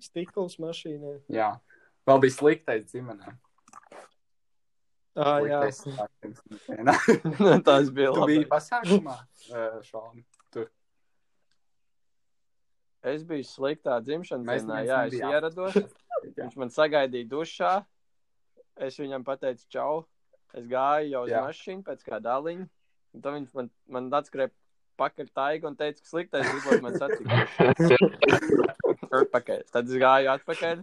stikls 0.04 0.58
mašīnai. 0.60 1.22
Jā, 1.32 1.54
vēl 2.08 2.20
bija 2.26 2.34
sliktais 2.34 2.90
ģimenē. 2.92 3.32
Ah, 5.16 5.40
jā. 5.40 5.60
Tas 7.64 7.88
bija 7.96 8.10
Tu 8.12 8.20
labi. 8.20 8.32
biji 8.34 8.46
pasākumā. 8.50 9.14
Tur 10.52 10.66
Es 13.06 13.22
biju 13.22 13.44
sliktā 13.46 14.00
dzimšanas 14.02 14.46
Mēs 14.48 14.62
dienā, 14.66 14.80
jā, 14.84 14.96
es 15.06 15.12
nebijām. 15.14 15.30
ierados. 15.32 15.74
Viņš 16.40 16.54
man 16.58 16.70
sagaidīja 16.74 17.28
dušā. 17.30 17.72
Es 18.82 18.98
viņam 19.00 19.22
pateicu, 19.24 19.64
čau. 19.72 20.04
Es 20.56 20.64
gāju 20.68 21.10
jau 21.14 21.22
uz 21.26 21.30
Jā. 21.32 21.40
mašīnu 21.46 21.82
pēc 21.86 22.00
kāda 22.04 22.24
daliņa. 22.32 22.66
Un 23.16 23.20
Tad 23.24 23.32
viņš 23.36 23.50
man, 23.56 23.66
man 23.88 24.04
atskrēja 24.18 24.50
pakaļ 25.00 25.26
taigu 25.36 25.64
un 25.70 25.76
teica, 25.78 26.00
ka 26.02 26.08
sliktais 26.10 26.46
gribot 26.50 26.80
man. 26.84 26.92
Atpakaļ. 29.22 29.60
Tad 29.72 29.84
es 29.88 29.96
gāju 30.02 30.28
atpakaļ. 30.34 30.76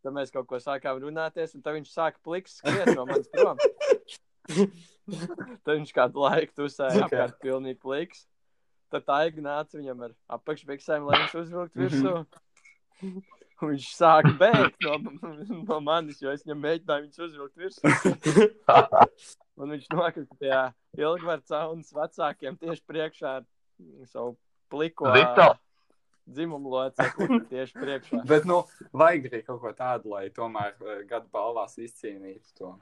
Tad 0.00 0.14
mēs 0.16 0.32
kaut 0.32 0.46
ko 0.48 0.60
sākām 0.62 1.00
runāties, 1.02 1.52
un 1.56 1.64
tad 1.64 1.76
viņš 1.76 1.90
sāka 1.92 2.20
pliks 2.24 2.58
skriet 2.60 2.94
no 2.96 3.04
manis 3.08 3.28
prom. 3.34 3.58
tad 5.64 5.74
viņš 5.74 5.92
kādu 5.96 6.22
laiku 6.24 6.56
tusēja 6.62 7.02
Ok. 7.04 7.10
apkārt 7.10 7.36
pilnīgi 7.44 7.80
pliks. 7.82 8.24
Tad 8.90 9.04
tā 9.06 9.20
aiga 9.26 9.44
nāca 9.44 9.78
viņam 9.78 10.06
ar 10.08 10.14
apakšbiksēm, 10.38 11.04
lai 11.06 11.20
viņš 11.20 11.36
uzvilktu 11.44 11.84
virsū. 11.84 12.14
Un 13.60 13.74
viņš 13.74 13.86
sāka 13.92 14.32
bēgt 14.40 14.86
no, 14.86 14.96
no 15.68 15.78
manis, 15.84 16.22
jo 16.22 16.32
es 16.32 16.46
viņam 16.46 16.62
mēģināju 16.64 17.06
viņus 17.06 17.24
uzvilkt 17.26 17.60
virsū. 17.60 17.82
Un 19.60 19.74
viņš 19.76 19.90
nokrita 19.92 20.38
tajā 20.40 20.62
ilgvaru 20.96 21.44
caunas 21.44 21.92
vecākiem 21.92 22.56
tieši 22.56 22.82
priekšā 22.88 23.34
ar 23.42 23.44
savu 24.08 24.38
pliko 24.72 25.12
Vito. 25.12 25.50
Dzimumu 26.34 26.70
locekli 26.72 27.40
tieši 27.50 27.78
priekšā. 27.78 28.22
Bet, 28.30 28.46
nu, 28.48 28.62
vajag 28.96 29.28
arī 29.30 29.42
kaut 29.46 29.60
ko 29.64 29.72
tādu, 29.76 30.14
lai 30.14 30.28
tomēr 30.34 30.76
uh, 30.78 31.02
gada 31.08 31.26
balvās 31.32 31.76
izcīnītu 31.80 32.56
to. 32.58 32.72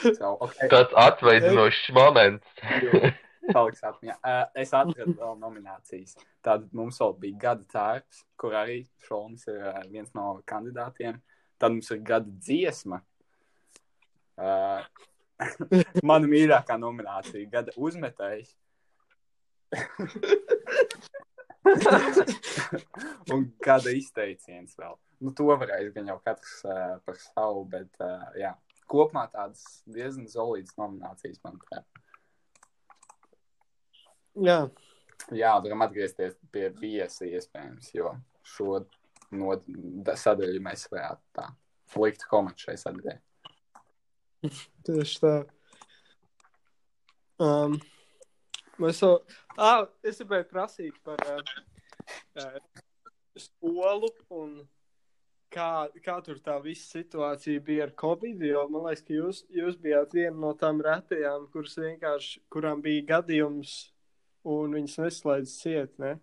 So, 0.00 0.34
okay. 0.40 0.68
Tas 0.72 0.92
atveidošs 0.96 1.90
moments. 1.94 2.48
Paliks 3.52 3.82
atmiņā. 3.84 4.16
Uh, 4.24 4.44
es 4.62 4.72
atradu 4.72 5.16
vēl 5.18 5.34
nominācijas. 5.40 6.16
Tad 6.44 6.64
mums 6.76 7.00
vēl 7.02 7.16
bija 7.20 7.40
gada 7.48 7.66
tērps, 7.74 8.22
kur 8.40 8.56
arī 8.56 8.80
Šolnis 9.04 9.44
ir 9.52 9.60
uh, 9.60 9.82
viens 9.92 10.12
no 10.16 10.38
kandidātiem. 10.48 11.20
Tad 11.60 11.76
mums 11.76 11.90
ir 11.92 12.00
gada 12.06 12.32
dziesma. 12.40 13.02
Uh, 14.40 14.80
mana 16.10 16.30
mīļākā 16.30 16.78
nominācija- 16.80 17.50
gada 17.54 17.74
uzmetējs. 17.76 18.56
Un 23.34 23.46
gada 23.64 23.92
izteiciens 23.96 24.76
vēl. 24.78 24.96
Nu, 25.24 25.32
to 25.36 25.46
varēs 25.48 25.92
gan 25.94 26.10
jau 26.12 26.18
katrs 26.24 26.58
uh, 26.68 26.96
par 27.06 27.16
savu, 27.20 27.64
bet 27.72 28.00
uh, 28.04 28.24
jā, 28.38 28.52
kopumā 28.90 29.26
tādas 29.32 29.62
diezgan 29.88 30.26
solīdas 30.28 30.76
nominācijas, 30.80 31.40
manuprāt. 31.46 31.86
Jā, 34.44 34.58
Jā, 35.32 35.54
varam 35.62 35.84
atgriezties 35.86 36.34
pie 36.52 36.68
viesi 36.76 37.30
iespējams, 37.32 37.92
jo 37.96 38.10
šo 38.44 38.82
no 39.34 39.54
da- 40.04 40.18
sadaļu 40.20 40.60
mēs 40.62 40.84
varētu 40.92 41.22
tā 41.38 41.46
likt 41.96 42.26
komatu 42.28 42.66
šai 42.66 42.74
sadaļai. 42.82 43.14
tieši 44.84 45.20
tā. 45.22 45.32
Um, 47.40 47.78
mēs 48.78 49.00
jau. 49.00 49.14
Ah, 49.54 49.84
es 50.02 50.18
gribēju 50.18 50.48
prasīt 50.50 50.96
par 51.06 51.20
uh, 51.30 51.42
uh, 52.42 52.56
skolu 53.38 54.10
un 54.34 54.56
kā, 55.54 55.86
kā 56.02 56.18
tur 56.26 56.40
tā 56.42 56.56
visa 56.62 56.98
situācija 56.98 57.62
bija 57.64 57.86
ar 57.88 57.94
Covid. 58.00 58.42
Jo 58.42 58.66
man 58.72 58.88
liekas, 58.88 59.04
ka 59.06 59.14
jūs, 59.14 59.42
jūs 59.54 59.78
bijāt 59.80 60.14
viena 60.16 60.36
no 60.46 60.52
tām 60.58 60.82
retajām, 60.84 61.46
kuras 61.54 61.78
vienkārši, 61.78 62.42
kurām 62.52 62.82
bija 62.84 63.06
gadījums, 63.14 63.76
un 64.44 64.74
viņas 64.78 64.98
neslēdz 65.04 65.56
ciet. 65.62 65.94
Ne? 66.02 66.16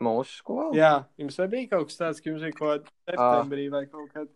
Mūsu 0.00 0.40
skola? 0.40 0.70
Jā, 0.76 0.94
jums 1.20 1.36
nebija 1.42 1.74
kaut 1.74 1.90
kas 1.90 2.00
tāds, 2.00 2.22
ka 2.24 2.32
jums 2.32 2.44
bija 2.46 2.56
kaut 2.56 2.88
kādā 2.88 3.18
septembrī 3.18 3.68
vai 3.72 3.84
kaut 3.90 4.14
kad. 4.14 4.32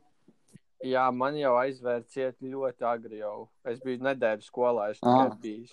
Jā, 0.85 1.07
man 1.17 1.39
jau 1.41 1.55
aizvērts 1.57 2.13
ciet 2.13 2.37
ļoti 2.45 2.85
agri 2.85 3.23
jau. 3.23 3.47
Es 3.65 3.81
biju 3.81 4.05
nedēļu 4.05 4.45
skolā, 4.45 4.91
es 4.93 5.01
tikai 5.01 5.31
biju. 5.41 5.71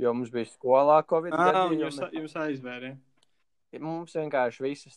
Jo 0.00 0.14
mums 0.16 0.30
bija 0.32 0.48
skolā 0.48 1.00
Covid 1.08 1.34
Ah, 1.36 1.66
un 1.68 1.74
jūs, 1.76 1.98
gadījumi. 2.00 2.24
jūs 2.24 2.36
aizvērāt. 2.40 3.00
Mums 3.84 4.14
vienkārši 4.16 4.64
visas 4.64 4.96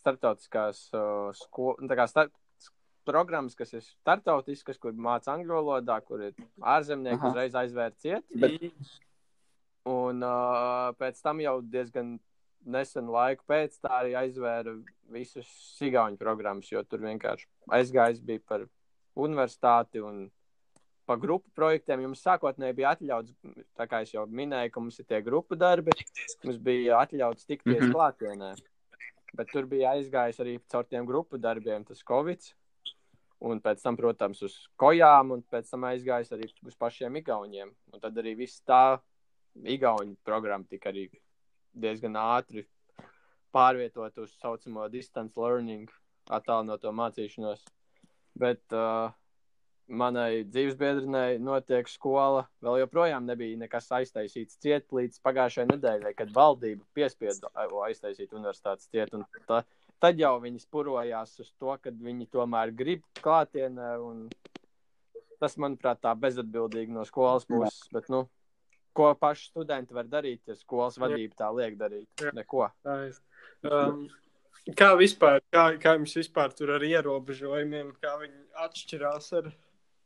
starptautiskās 0.00 0.86
uh, 0.96 1.28
sko... 1.36 1.74
nu, 1.78 1.88
tā 1.90 1.98
kā 2.00 2.06
start... 2.10 2.32
programmas, 3.08 3.54
kas 3.56 3.70
ir 3.72 3.80
startautiskas, 3.86 4.76
kur 4.80 4.92
māca 4.92 5.30
angļu 5.32 5.54
valodā, 5.60 5.94
kur 6.04 6.20
ir 6.26 6.34
ārzemnieki, 6.60 7.20
Aha. 7.22 7.30
uzreiz 7.30 7.54
aizvērt 7.56 7.96
ciet. 8.02 8.24
Bet- 8.34 8.64
Un 9.88 10.20
uh, 10.20 10.90
pēc 11.00 11.16
tam 11.24 11.38
jau 11.40 11.54
diezgan 11.64 12.18
nesenu 12.68 13.14
laiku 13.14 13.46
pēc 13.48 13.78
tā 13.80 13.88
arī 14.02 14.10
aizvēra 14.20 14.74
visus 15.14 15.48
Sigauņu 15.78 16.18
programmas, 16.20 16.68
jo 16.68 16.82
tur 16.84 17.00
vienkārši 17.06 17.46
aizgājis 17.72 18.20
bija 18.20 18.42
par 18.44 18.66
universitāti 19.16 20.02
un 20.04 20.26
pa 21.08 21.16
grupu 21.20 21.48
projektiem. 21.56 22.02
Jums 22.04 22.22
sākotnēji 22.24 22.76
bija 22.76 22.92
atļauts, 22.94 23.32
tā 23.78 23.86
kā 23.88 24.02
es 24.04 24.12
jau 24.12 24.26
minēju, 24.28 24.72
ka 24.74 24.82
mums 24.84 25.00
ir 25.00 25.08
tie 25.08 25.22
grupu 25.24 25.56
darbi, 25.58 25.94
mums 26.44 26.60
bija 26.60 27.00
atļauts 27.02 27.48
tikties 27.48 27.82
Mhm. 27.82 27.92
klātienē. 27.96 28.52
Bet 29.36 29.50
tur 29.52 29.66
bija 29.68 29.94
aizgājis 29.96 30.40
arī 30.40 30.58
caur 30.68 30.84
tiem 30.88 31.06
grupu 31.06 31.38
darbiem 31.40 31.84
tas 31.86 32.02
Covid. 32.04 32.52
Un 33.40 33.60
pēc 33.62 33.82
tam, 33.82 33.96
protams, 33.96 34.40
uz 34.42 34.54
kojām, 34.76 35.30
un 35.32 35.42
pēc 35.46 35.70
tam 35.70 35.84
aizgājis 35.86 36.32
arī 36.34 36.48
uz 36.66 36.74
pašiem 36.74 37.20
igauniem. 37.20 37.70
Un 37.92 38.00
tad 38.00 38.16
arī 38.18 38.34
viss 38.36 38.60
tā 38.66 38.98
igauņu 39.54 40.16
programma 40.24 40.66
tika 40.68 40.90
arī 40.90 41.08
diezgan 41.72 42.14
ātri 42.18 42.66
pārvietot 43.54 44.18
uz 44.18 44.32
tā 44.34 44.40
saucamo 44.42 44.88
distance 44.90 45.36
learning, 45.36 45.88
attālināto 46.28 46.90
mācīšanos. 46.92 47.62
Bet 48.38 48.60
uh, 48.72 49.12
manai 49.88 50.44
dzīvesbiedrinei 50.44 51.38
notiek 51.40 51.88
skola, 51.88 52.44
vēl 52.64 52.82
joprojām 52.82 53.26
nebija 53.28 53.58
nekas 53.62 53.88
aiztaisīts 53.98 54.60
ciet 54.62 54.86
līdz 54.94 55.20
pagājušajai 55.24 55.70
nedēļai, 55.72 56.14
kad 56.18 56.32
valdība 56.34 56.84
piespieda 56.96 57.50
aiztaisīt 57.86 58.34
universitātes 58.36 58.90
ciet. 58.92 59.14
un 59.16 59.24
Ta, 59.48 59.62
tad 60.02 60.20
jau 60.20 60.34
viņi 60.42 60.62
spurojās 60.62 61.38
uz 61.40 61.52
to, 61.58 61.74
ka 61.82 61.92
viņi 61.92 62.28
tomēr 62.32 62.74
grib 62.76 63.04
klātienē. 63.22 63.96
un 64.04 64.28
Tas, 65.38 65.54
manuprāt, 65.54 66.00
tā 66.02 66.10
bezatbildīgi 66.18 66.90
no 66.90 67.04
skolas 67.06 67.44
puses. 67.46 67.84
Bet, 67.94 68.08
nu, 68.10 68.24
ko 68.90 69.12
paši 69.14 69.52
studenti 69.52 69.94
var 69.94 70.08
darīt, 70.10 70.40
ja 70.50 70.56
skolas 70.58 70.98
vadība 70.98 71.38
tā 71.38 71.50
liek 71.54 71.76
darīt? 71.78 72.08
Jā. 72.18 72.32
Neko. 72.34 72.64
Tā. 72.82 72.96
Um, 73.62 74.08
kā 74.74 74.88
vispār, 74.98 75.38
kā, 75.54 75.68
kā 75.78 75.94
jums 75.94 76.16
vispār 76.18 76.50
tur 76.58 76.74
ar 76.74 76.82
ierobežojumiem, 76.82 77.94
kā 78.02 78.16
viņi 78.18 78.42
atšķirās 78.66 79.30
ar 79.38 79.52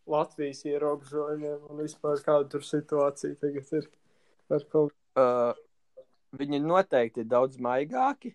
Latvijas 0.07 0.65
ierobežojumiem 0.67 1.69
un 1.71 1.83
vispār 1.85 2.21
kāda 2.25 2.49
tur 2.51 2.65
situācija 2.67 3.39
tagad 3.41 3.69
ir 3.79 3.89
ar 4.53 4.65
kaut 4.73 4.93
uh, 5.17 5.53
viņi 6.37 6.61
noteikti 6.65 7.23
ir 7.23 7.29
daudz 7.31 7.59
maigāki. 7.63 8.35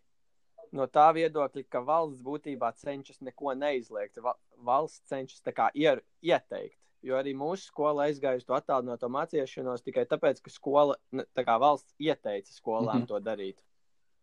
No 0.76 0.88
tā 0.92 1.08
viedokļa, 1.16 1.64
ka 1.72 1.80
valsts 1.80 2.24
būtībā 2.24 2.74
cenšas 2.76 3.22
neko 3.24 3.54
neizliegt. 3.56 4.20
Va 4.24 4.34
valsts 4.68 5.08
cenšas 5.08 5.42
tā 5.46 5.54
kā 5.56 5.70
ier, 5.74 6.02
ieteikt. 6.22 6.78
Jo 7.06 7.16
arī 7.20 7.32
mūsu 7.38 7.70
skola 7.70 8.08
aizgāja 8.08 8.42
uz 8.42 8.46
to 8.48 8.56
attālināto 8.58 9.08
mācīšanos 9.14 9.86
tikai 9.86 10.04
tāpēc, 10.10 10.42
ka 10.44 10.52
skola, 10.52 10.98
tā 11.38 11.46
kā 11.46 11.56
valsts 11.62 11.94
ieteica 12.02 12.52
skolām 12.52 13.04
Mhm. 13.04 13.08
to 13.08 13.20
darīt. 13.20 13.62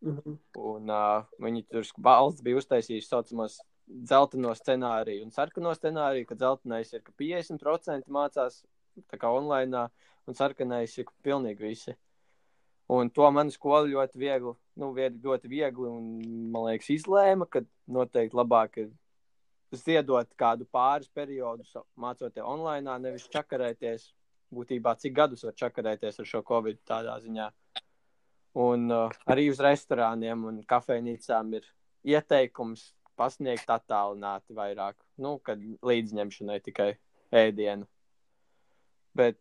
Mhm. 0.03 0.37
Un 0.59 0.91
uh, 0.91 1.25
viņi 1.41 1.65
tur 1.71 1.85
valsts 1.99 2.43
bija 2.43 2.61
uztaisījuši 2.61 3.09
tā 3.09 3.17
saucamos 3.17 3.61
dzelteno 3.87 4.55
scenāriju 4.57 5.27
un 5.27 5.35
sarkano 5.35 5.75
scenāriju, 5.77 6.29
ka 6.29 6.39
dzeltenais 6.41 6.93
ir, 6.95 7.03
ka 7.05 7.13
50% 7.21 8.09
mācās 8.13 8.63
online, 9.29 9.89
un 10.27 10.37
sarkanais 10.39 10.99
ir 10.99 11.11
pilnīgi 11.23 11.61
visi. 11.61 11.95
Un 12.95 13.09
to 13.11 13.31
man 13.33 13.51
skola 13.51 13.89
ļoti 13.89 14.21
viegli, 14.21 14.53
nu, 14.81 14.91
ļoti 14.95 15.49
viegli, 15.49 15.89
un 15.89 16.51
man 16.53 16.69
liekas, 16.69 16.91
izlēma, 16.93 17.49
ka 17.49 17.65
noteikti 17.89 18.37
labāk 18.37 18.79
ir 18.83 18.91
ziedot 19.75 20.29
kādu 20.39 20.67
pāris 20.71 21.09
periodus 21.09 21.73
mācoties 21.97 22.45
online, 22.45 22.99
nevis 23.01 23.29
čakarēties. 23.33 24.13
Būtībā 24.55 24.93
cik 25.01 25.15
gadus 25.17 25.43
var 25.43 25.55
čakarēties 25.59 26.21
ar 26.21 26.27
šo 26.29 26.43
covid 26.47 26.79
tādā 26.87 27.17
ziņā. 27.25 27.49
Un 28.63 28.85
uh, 28.93 29.15
arī 29.27 29.49
uz 29.51 29.59
restorāniem 29.65 30.45
un 30.47 30.61
kafejnīcām 30.69 31.57
ir 31.59 31.65
ieteikums 32.07 32.93
pasniegt 33.17 33.69
attālināti 33.71 34.55
vairāk, 34.57 34.97
nu, 35.19 35.37
kad 35.39 35.61
līdzņemšanai 35.83 36.61
tikai 36.65 36.91
ēdienu. 37.33 37.87
Bet 39.15 39.39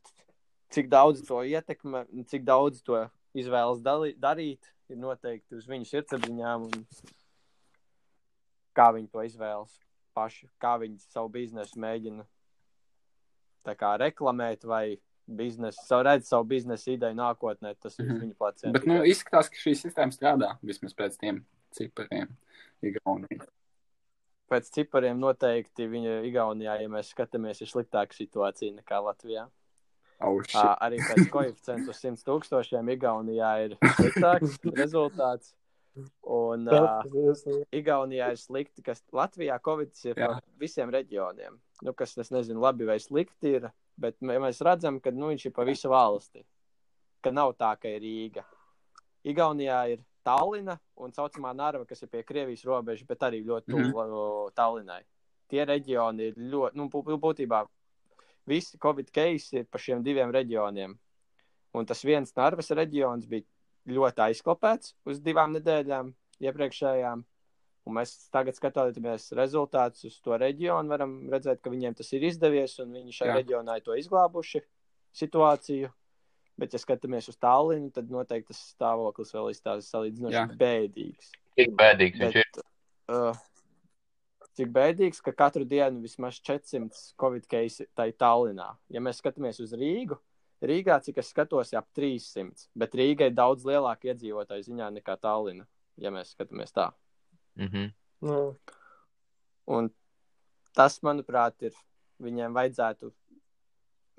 cik 0.73 0.89
daudz 0.89 1.23
to 1.27 1.41
ietekmē, 1.45 2.05
cik 2.29 2.45
daudz 2.45 2.81
to 2.85 3.05
izvēlas 3.37 3.81
dalī, 3.81 4.13
darīt, 4.19 4.69
ir 4.89 4.97
noteikti 5.01 5.57
uz 5.57 5.65
viņu 5.69 5.87
sirdsapziņām 5.89 6.67
un 6.67 6.85
kā 8.77 8.91
viņi 8.93 9.09
to 9.13 9.23
izvēlas 9.25 9.73
paši, 10.13 10.47
kā 10.61 10.75
viņi 10.81 10.99
savu 11.09 11.31
biznesu 11.33 11.79
mēģina 11.81 12.25
kā 13.79 13.93
reklamēt 14.01 14.65
vai 14.67 14.99
biznesu, 15.23 15.79
savu 15.87 16.03
redz 16.03 16.27
savu 16.27 16.43
biznesa 16.51 16.91
ideju 16.91 17.15
nākotnē, 17.15 17.71
tas 17.79 17.95
ir 17.97 18.05
uz 18.05 18.11
Mhm. 18.11 18.21
viņu 18.25 18.35
pleciem. 18.37 18.73
Bet, 18.75 18.85
nu, 18.85 19.01
izskatās, 19.07 19.49
ka 19.49 19.55
šī 19.55 19.71
sistēma 19.79 20.11
strādā 20.11 20.57
vismaz 20.61 20.93
pēc 20.93 21.17
tiem 21.17 21.45
cipariem. 21.71 22.27
Igaunijā. 22.83 23.47
Pēc 24.53 24.69
cipariem 24.75 25.17
noteikti 25.17 25.87
viņa 25.89 26.19
Igaunijā, 26.29 26.77
ja 26.83 26.89
mēs 26.93 27.09
skatāmies, 27.15 27.63
ir 27.65 27.71
sliktāka 27.71 28.13
situācija 28.13 28.75
nekā 28.77 28.99
Latvijā. 29.01 29.47
Oh, 30.21 30.37
Ā, 30.37 30.45
shit. 30.45 30.69
arī 30.85 30.99
pēc 31.01 31.25
koeficientu 31.33 31.89
uz 31.91 31.97
100 32.03 32.21
tūkstošiem 32.27 32.91
Igaunijā 32.93 33.49
ir 33.65 33.73
sliktāks 33.97 34.59
rezultāts. 34.81 35.55
Un 36.25 36.69
uh, 36.69 37.03
Igaunijā 37.75 38.31
ir 38.33 38.39
slikti, 38.41 38.81
kas 38.85 39.03
Latvijā 39.13 39.59
Covid 39.65 39.91
ir 40.07 40.15
Jā. 40.21 40.29
par 40.31 40.39
visiem 40.61 40.93
reģioniem. 40.93 41.57
Nu, 41.85 41.93
kas, 41.97 42.15
es 42.21 42.31
nezinu, 42.33 42.61
labi 42.63 42.87
vai 42.87 42.95
slikti 43.01 43.57
ir, 43.59 43.67
bet 43.99 44.17
mē- 44.25 44.39
mēs 44.41 44.61
redzam, 44.65 44.97
ka 45.03 45.11
nu, 45.13 45.29
viņš 45.33 45.49
ir 45.49 45.53
pa 45.57 45.65
visu 45.67 45.91
valsti. 45.91 46.45
Ka 47.25 47.33
nav 47.33 47.53
tā, 47.59 47.73
ka 47.81 47.91
ir 47.91 48.01
Rīga. 48.05 48.45
Igaunijā 49.27 49.81
ir 49.93 50.01
Tallina 50.23 50.77
un 50.95 51.13
saucamā 51.15 51.53
Narva, 51.55 51.85
kas 51.85 52.03
ir 52.03 52.11
pie 52.11 52.23
Krievijas 52.23 52.63
robežas, 52.67 53.07
bet 53.07 53.25
arī 53.27 53.43
ļoti 53.45 53.71
tuvu 53.73 53.91
mm. 53.91 54.53
Tallinai. 54.55 55.01
Tie 55.51 55.65
reģioni 55.67 56.29
ir 56.31 56.37
ļoti, 56.39 56.79
nu, 56.79 56.87
bū- 56.89 57.19
būtībā 57.21 57.63
visi 58.49 58.79
Covid 58.81 59.11
case 59.13 59.61
ir 59.61 59.67
pa 59.69 59.79
šiem 59.79 60.03
diviem 60.03 60.31
reģioniem. 60.33 60.95
Un 61.73 61.85
tas 61.89 62.03
viens 62.05 62.33
Narvas 62.37 62.71
reģions 62.71 63.27
bija 63.29 63.45
ļoti 63.89 64.27
aizklapēts 64.29 64.95
uz 65.09 65.19
divām 65.19 65.55
nedēļām 65.57 66.13
iepriekšējām. 66.43 67.23
Un 67.83 67.97
mēs 67.97 68.13
tagad 68.31 68.55
skatāmies 68.55 69.25
rezultātus 69.35 70.05
uz 70.07 70.19
to 70.23 70.37
reģionu, 70.39 70.87
varam 70.87 71.17
redzēt, 71.31 71.59
ka 71.59 71.71
viņiem 71.73 71.97
tas 71.99 72.13
ir 72.15 72.23
izdevies, 72.29 72.77
un 72.79 72.93
viņi 72.95 73.11
šajā 73.17 73.33
Jā. 73.33 73.39
reģionā 73.41 73.75
ir 73.77 73.83
to 73.83 73.97
izglābuši 73.99 74.61
situāciju. 75.19 75.89
Bet, 76.59 76.75
ja 76.75 76.81
skatāmies 76.81 77.25
uz 77.31 77.37
Tallinu, 77.41 77.89
tad 77.93 78.11
noteikti 78.13 78.51
tas 78.51 78.59
stāvoklis 78.75 79.33
vēl 79.33 79.49
izstāsta 79.49 79.87
salīdzinoši 79.87 80.57
bēdīgs. 80.59 81.31
Cik 81.57 81.73
bēdīgs 81.79 82.21
viņš 82.21 82.37
ir. 82.37 82.51
Bet, 82.51 82.67
uh, 83.09 83.39
cik 84.59 84.69
bēdīgs, 84.75 85.23
ka 85.25 85.33
katru 85.37 85.65
dienu 85.65 86.03
vismaz 86.03 86.37
400 86.45 87.01
covid 87.19 87.47
case 87.49 87.87
tai 87.97 88.11
Tallinā. 88.13 88.69
Ja 88.93 89.01
mēs 89.01 89.23
skatāmies 89.23 89.57
uz 89.65 89.73
Rīgu, 89.73 90.19
Rīgā, 90.63 90.99
cik 91.03 91.17
es 91.23 91.33
skatos, 91.33 91.73
ir 91.73 91.81
ap 91.81 91.89
300, 91.97 92.69
bet 92.77 92.93
Rīga 92.95 93.27
ir 93.27 93.33
daudz 93.35 93.65
lielāka 93.67 94.13
iedzīvotāju 94.13 94.69
ziņā 94.69 94.93
nekā 94.99 95.17
Tallina, 95.25 95.65
ja 95.97 96.13
mēs 96.13 96.35
skatāmies 96.37 96.71
tā. 96.75 96.91
Mhm. 97.57 97.89
Nu, 98.23 98.37
Un 99.65 99.89
tas, 100.75 100.99
manuprāt, 101.05 101.61
ir 101.63 101.75
viņiem 102.23 102.55
vajadzētu. 102.55 103.11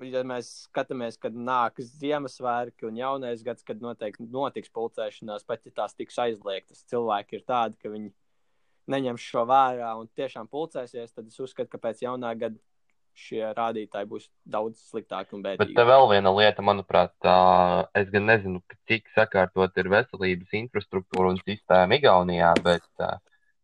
Ja 0.03 0.25
mēs 0.27 0.49
skatāmies, 0.65 1.15
kad 1.21 1.35
nāks 1.35 1.93
Ziemassvētki 2.01 2.89
un 2.89 2.97
jaunais 2.99 3.43
gads, 3.45 3.63
kad 3.63 3.79
noteikti 3.79 4.27
notiks 4.27 4.71
pulcēšanās, 4.75 5.45
pat 5.47 5.63
ja 5.63 5.71
tās 5.83 5.95
tiks 5.95 6.17
aizliegtas, 6.19 6.83
cilvēki 6.91 7.39
ir 7.39 7.45
tādi, 7.47 7.79
ka 7.79 7.91
viņi 7.93 8.11
neņems 8.91 9.27
šo 9.31 9.45
vērā 9.49 9.93
un 9.99 10.09
tiešām 10.19 10.49
pulcēsies, 10.51 11.13
tad 11.15 11.29
es 11.31 11.39
uzskatu, 11.39 11.71
ka 11.71 11.81
pēc 11.87 12.03
jaunā 12.03 12.33
gada 12.37 12.59
šie 13.15 13.53
rādītāji 13.55 14.09
būs 14.11 14.27
daudz 14.43 14.81
sliktāki 14.89 15.37
un 15.37 15.45
Bet 15.45 15.61
bēdīgi. 15.61 15.77
te 15.77 15.85
vēl 15.87 16.09
viena 16.11 16.33
lieta, 16.35 16.65
manuprāt, 16.65 17.13
tā, 17.23 17.37
es 17.95 18.11
gan 18.11 18.27
nezinu, 18.27 18.59
cik 18.91 19.07
sakārtot 19.15 19.79
ir 19.79 19.89
veselības 19.93 20.57
infrastruktūra 20.59 21.31
un 21.31 21.39
sistēma 21.39 21.95
Igaunijā, 21.95 22.51
bet 22.65 22.85
uh, 22.99 23.15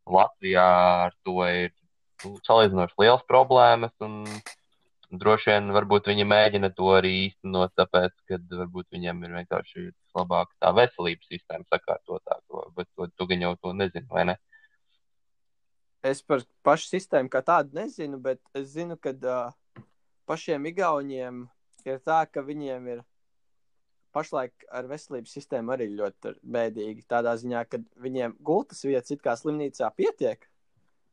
Latvijā 0.07 0.67
ar 1.09 1.15
to 1.27 1.43
ir 1.49 1.73
nu, 2.23 2.37
salīdzinoši 2.47 2.99
liels 3.03 3.27
problēmas. 3.27 3.93
Un, 4.07 4.23
droši 5.11 5.51
vien 5.51 5.71
varbūt 5.75 6.07
viņi 6.11 6.25
mēģina 6.27 6.71
to 6.75 6.91
arī 6.95 7.11
īstenot, 7.25 7.73
tāpēc, 7.79 8.13
ka 8.29 8.39
varbūt 8.53 8.87
viņiem 8.95 9.23
ir 9.25 9.35
vienkārši 9.39 9.89
labāka 10.17 10.55
tā 10.63 10.71
veselības 10.77 11.27
sistēma 11.31 11.67
sakārtotāka. 11.67 12.65
Bet 12.77 12.89
to, 12.95 13.07
tu 13.15 13.27
gan 13.27 13.43
jau 13.45 13.53
to 13.59 13.73
nezini, 13.75 14.07
vai 14.11 14.25
ne? 14.31 14.37
Es 16.01 16.23
par 16.25 16.41
pašu 16.65 16.89
sistēmu 16.95 17.29
kā 17.29 17.43
tādu 17.45 17.77
nezinu, 17.77 18.17
bet 18.21 18.41
es 18.57 18.71
zinu, 18.73 18.97
ka 18.97 19.13
uh, 19.13 19.85
pašiem 20.25 20.65
Igauniem 20.71 21.43
ir 21.85 21.99
tā, 22.05 22.23
ka 22.25 22.41
viņiem 22.45 22.87
ir 22.95 23.03
pašlaik 24.15 24.65
ar 24.73 24.87
veselības 24.89 25.33
sistēmu 25.37 25.75
arī 25.75 25.91
ļoti 25.93 26.35
bēdīgi. 26.41 27.05
Tādā 27.09 27.35
ziņā, 27.39 27.63
ka 27.69 27.79
viņiem 28.01 28.35
gultas 28.43 28.83
vietas 28.87 29.13
it 29.13 29.21
kā 29.23 29.35
slimnīcā 29.39 29.91
pietiek, 29.95 30.47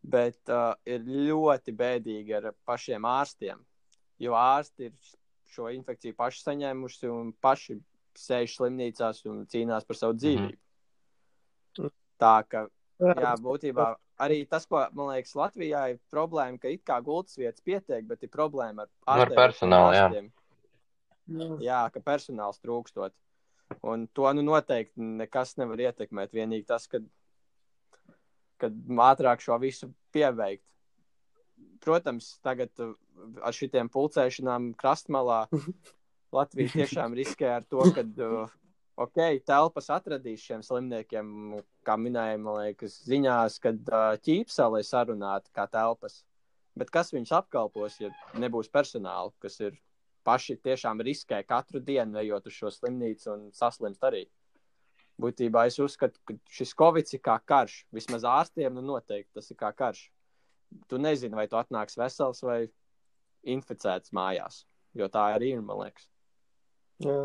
bet 0.02 0.40
uh, 0.48 0.72
ir 0.88 1.04
ļoti 1.04 1.74
bēdīgi 1.76 2.38
ar 2.40 2.52
pašiem 2.66 3.06
ārstiem. 3.08 3.61
Jo 4.22 4.35
ārsti 4.38 4.88
ir 4.88 5.12
šo 5.52 5.68
infekciju 5.74 6.16
paši 6.18 6.42
saņēmuši 6.44 7.11
un 7.12 7.31
paši 7.44 7.78
sēž 8.18 8.57
slimnīcās 8.57 9.22
un 9.31 9.44
cīnās 9.50 9.87
par 9.87 9.98
savu 9.98 10.18
dzīvību. 10.18 10.59
Mm. 11.78 11.94
Tā 12.18 12.35
ka 12.50 12.66
Jā, 12.98 13.37
būtībā 13.38 13.92
arī 14.18 14.40
tas, 14.50 14.66
ko 14.66 14.81
man 14.98 15.12
liekas, 15.12 15.37
Latvijā 15.38 15.85
ir 15.92 16.00
problēma, 16.11 16.59
ka 16.59 16.72
it 16.72 16.83
kā 16.87 16.98
gultas 17.04 17.38
vietas 17.38 17.62
pietiek, 17.62 18.02
bet 18.09 18.24
ir 18.26 18.33
problēma 18.33 18.88
ar, 18.88 18.90
Nu, 19.07 19.22
ar 19.22 19.35
personālu, 19.37 19.94
jā. 19.94 20.09
ārstiem. 20.09 20.33
Jā, 21.62 21.83
ka 21.94 22.02
personāls 22.02 22.59
trūkstot. 22.59 23.14
Un 23.87 24.09
to 24.16 24.26
nu 24.35 24.42
noteikti 24.42 25.04
nekas 25.20 25.54
nevar 25.61 25.78
ietekmēt. 25.85 26.33
Vienīgi 26.35 26.66
tas, 26.66 26.88
ka 26.90 27.02
kad 28.59 28.74
ātrāk 29.07 29.44
šo 29.44 29.59
visu 29.62 29.92
pieveikt. 30.14 30.64
Protams, 31.85 32.33
tagad 32.42 32.72
ar 33.42 33.57
šitiem 33.57 33.90
pulcēšanām 33.92 34.72
krastmalā 34.78 35.46
Latvija 36.37 36.74
tiešām 36.83 37.16
riskē 37.16 37.52
ar 37.57 37.66
to, 37.68 37.83
ka 37.96 38.04
uh, 38.04 38.57
ok, 39.00 39.20
telpas 39.48 39.88
atradīs 39.94 40.44
šiem 40.44 40.62
slimniekiem, 40.64 41.59
kā 41.87 41.96
minēja, 42.00 42.38
man 42.42 42.61
liekas, 42.62 42.98
ziņās, 43.09 43.59
kad 43.64 43.81
uh, 43.92 44.14
ķīpselē 44.24 44.83
sarunāta 44.85 45.52
kā 45.54 45.68
telpas. 45.72 46.22
Bet 46.78 46.92
kas 46.94 47.11
viņus 47.14 47.33
apkalpos, 47.40 47.96
ja 48.02 48.11
nebūs 48.38 48.68
personāla, 48.70 49.33
kas 49.42 49.59
ir 49.64 49.78
paši 50.26 50.59
tiešām 50.62 51.00
riskē 51.02 51.40
katru 51.48 51.81
dienu 51.83 52.20
ejot 52.20 52.50
uz 52.50 52.59
šo 52.59 52.70
slimnīcu 52.74 53.33
un 53.33 53.48
saslimst 53.57 54.04
arī? 54.04 54.26
Būtībā 55.18 55.64
es 55.66 55.81
uzskatu, 55.83 56.20
ka 56.28 56.37
šis 56.54 56.76
covid 56.78 57.09
ir 57.16 57.22
kā 57.24 57.35
karš. 57.42 57.81
Vismaz 57.94 58.26
ārstiem 58.28 58.76
nu 58.76 58.85
noteikti 58.92 59.35
tas 59.35 59.50
ir 59.50 59.59
kā 59.59 59.72
karš. 59.74 60.04
Tu 60.87 61.00
nezini, 61.00 61.35
vai 61.35 61.48
tu 61.50 61.59
atnāks 61.59 61.98
vesels 61.98 62.44
vai 62.44 62.68
inficēts 63.46 64.14
mājās, 64.14 64.64
jo 64.98 65.09
tā 65.12 65.29
arī 65.37 65.53
ir, 65.57 65.62
man 65.64 65.85
liekas. 65.85 66.09
Jā. 67.05 67.20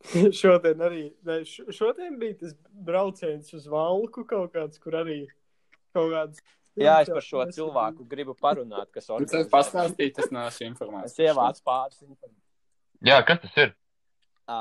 šodien 0.40 0.80
arī, 0.84 1.02
ne, 1.28 1.40
šodien 1.44 2.16
bija 2.20 2.38
tas 2.44 2.54
brauciens 2.70 3.50
uz 3.56 3.66
Valku 3.68 4.24
kaut 4.28 4.54
kāds, 4.54 4.80
kur 4.80 4.96
arī 5.02 5.22
kaut 5.94 6.14
kāds. 6.14 6.42
Jā, 6.78 7.00
es 7.02 7.10
par 7.10 7.24
šo 7.26 7.42
cilvēku 7.50 8.06
gribu 8.08 8.32
parunāt, 8.38 8.88
kas 8.94 9.08
Tas 9.08 9.16
organizē. 9.16 9.48
pastāstīja, 9.52 10.14
tas 10.20 10.30
nav 10.32 10.52
šī 10.54 10.68
Es 11.10 11.18
ievācu 11.18 11.64
pāris 11.66 11.98
informācijas. 12.06 12.46
Jā, 13.04 13.18
kas 13.26 13.40
tas 13.42 13.58
ir? 13.58 13.74
Ā. 14.48 14.60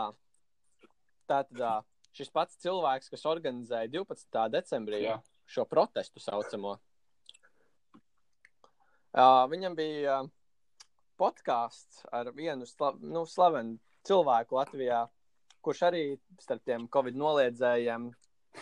Tātad 1.29 1.85
šis 2.17 2.31
pats 2.33 2.57
cilvēks, 2.63 3.11
kas 3.13 3.25
organizēja 3.29 3.91
12. 3.93 4.49
decembrī 4.57 5.03
Jā. 5.05 5.19
šo 5.47 5.67
protestu 5.69 6.19
saucamo, 6.23 6.79
ā, 9.15 9.27
viņam 9.51 9.75
bija 9.77 10.17
ā, 10.19 10.27
podkāsts 11.19 12.05
ar 12.15 12.31
vienu 12.35 12.67
sla 12.69 12.93
nu, 13.01 13.25
slavenu 13.27 13.77
cilvēku 14.07 14.59
Latvijā, 14.59 15.03
kurš 15.65 15.83
arī 15.89 16.03
starp 16.39 16.63
tiem 16.67 16.87
Covid 16.91 17.17
noliedzējiem, 17.19 18.09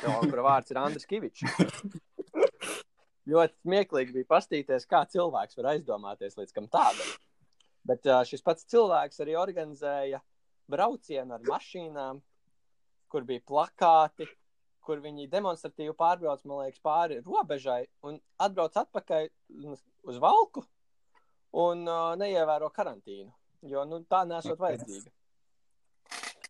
kura 0.01 0.45
vārds 0.45 0.73
ir 0.73 0.81
Andris 0.81 1.07
Kavičs. 1.09 1.45
Ļoti 3.31 3.57
smieklīgi 3.59 4.15
bija 4.15 4.29
pastīties, 4.29 4.87
kā 4.87 5.03
cilvēks 5.11 5.59
var 5.59 5.73
aizdomāties 5.73 6.37
līdz 6.39 6.55
kam 6.55 6.69
tādam. 6.71 7.09
Bet 7.87 8.07
ā, 8.07 8.21
šis 8.27 8.43
pats 8.43 8.67
cilvēks 8.71 9.21
arī 9.23 9.35
organizēja 9.39 10.21
braucienu 10.71 11.35
ar 11.35 11.43
mašīnām, 11.47 12.21
kur 13.11 13.27
bija 13.27 13.43
plakāti, 13.47 14.27
kur 14.87 15.01
viņi 15.03 15.27
demonstratīvi 15.31 15.93
pārbrauc, 15.99 16.45
liekas, 16.47 16.81
pāri 16.83 17.19
robežai 17.25 17.83
un 18.07 18.19
atbrauc 18.43 18.79
atpakaļ 18.83 19.29
uz 20.07 20.23
valku 20.23 20.63
un 21.57 21.83
uh, 21.87 22.15
neievēro 22.19 22.69
karantīnu, 22.73 23.29
jo 23.67 23.83
nu, 23.89 24.01
tā 24.09 24.23
nesot 24.29 24.59
vajadzīga. 24.61 25.11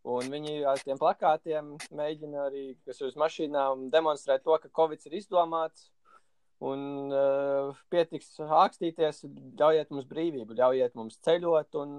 Un 0.07 0.29
viņi 0.31 0.61
ar 0.69 0.79
tiem 0.79 0.99
plakātiem 0.99 1.73
mēģina 1.97 2.45
arī, 2.47 2.65
uz 2.87 3.15
mašīnām, 3.19 3.89
demonstrēt 3.91 4.45
to, 4.45 4.55
ka 4.61 4.71
Covid 4.71 5.03
ir 5.09 5.17
izdomāts. 5.19 5.89
Un 6.63 7.11
uh, 7.13 7.77
pietiks 7.93 8.31
ākstīties, 8.41 9.19
ļaujiet 9.59 9.91
mums 9.93 10.07
brīvību, 10.09 10.55
ļaujiet 10.57 10.95
mums 10.97 11.19
ceļot 11.27 11.77
un 11.77 11.91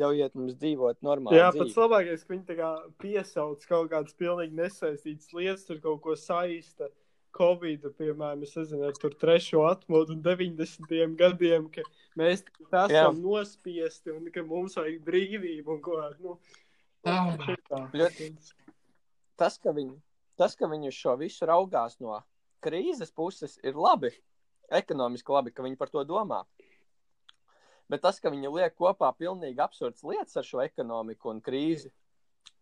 ļaujiet 0.00 0.36
mums 0.36 0.56
dzīvot 0.60 1.02
normāli. 1.06 1.38
Jā, 1.38 1.50
dzīvi. 1.52 1.64
pats 1.64 1.80
labākais, 1.80 2.24
ka 2.26 2.34
viņi 2.34 2.46
tā 2.50 2.70
piesauc 3.02 3.66
kaut 3.68 3.90
kādas 3.92 4.16
pilnīgi 4.18 4.56
nesaistītas 4.58 5.32
lietas, 5.36 5.66
tur 5.68 5.80
kaut 5.84 6.02
ko 6.04 6.16
saista. 6.20 6.90
Covid, 7.36 7.82
piemēram, 7.98 8.42
es 8.46 8.54
nezinu, 8.56 8.86
ar 8.88 8.96
tur 8.96 9.12
trešo 9.12 9.66
atmodu 9.68 10.14
un 10.14 10.22
90. 10.24 11.16
gadiem, 11.18 11.66
ka 11.68 11.82
mēs 12.16 12.46
esam 12.64 12.94
Jā. 12.94 13.10
nospiesti 13.12 14.14
un 14.14 14.30
ka 14.32 14.40
mums 14.46 14.78
vajag 14.80 15.02
brīvību 15.04 15.74
un 15.74 15.82
ko 15.84 15.98
tādu. 16.00 16.38
Nu, 17.04 17.44
šitā. 17.44 17.82
Ļoti- 17.92 18.30
tas, 19.36 19.58
ka 19.58 19.74
viņi, 19.76 20.00
tas, 20.36 20.56
ka 20.56 20.66
viņi 20.66 20.88
uz 20.88 20.94
šo 20.94 21.18
visu 21.20 21.46
raugās 21.46 22.00
no 22.00 22.22
krīzes 22.64 23.12
puses, 23.14 23.58
ir 23.62 23.74
labi. 23.74 24.10
Ekonomiski 24.72 25.30
labi, 25.30 25.52
ka 25.54 25.62
viņi 25.62 25.78
par 25.78 25.88
to 25.92 26.02
domā. 26.04 26.44
Bet 27.90 28.02
tas, 28.02 28.18
ka 28.18 28.32
viņi 28.34 28.50
liek 28.50 28.74
kopā 28.74 29.12
pilnīgi 29.14 29.62
absurdas 29.62 30.02
lietas 30.06 30.36
ar 30.40 30.46
šo 30.46 30.62
ekonomiku 30.64 31.30
un 31.30 31.42
krīzi, 31.44 31.92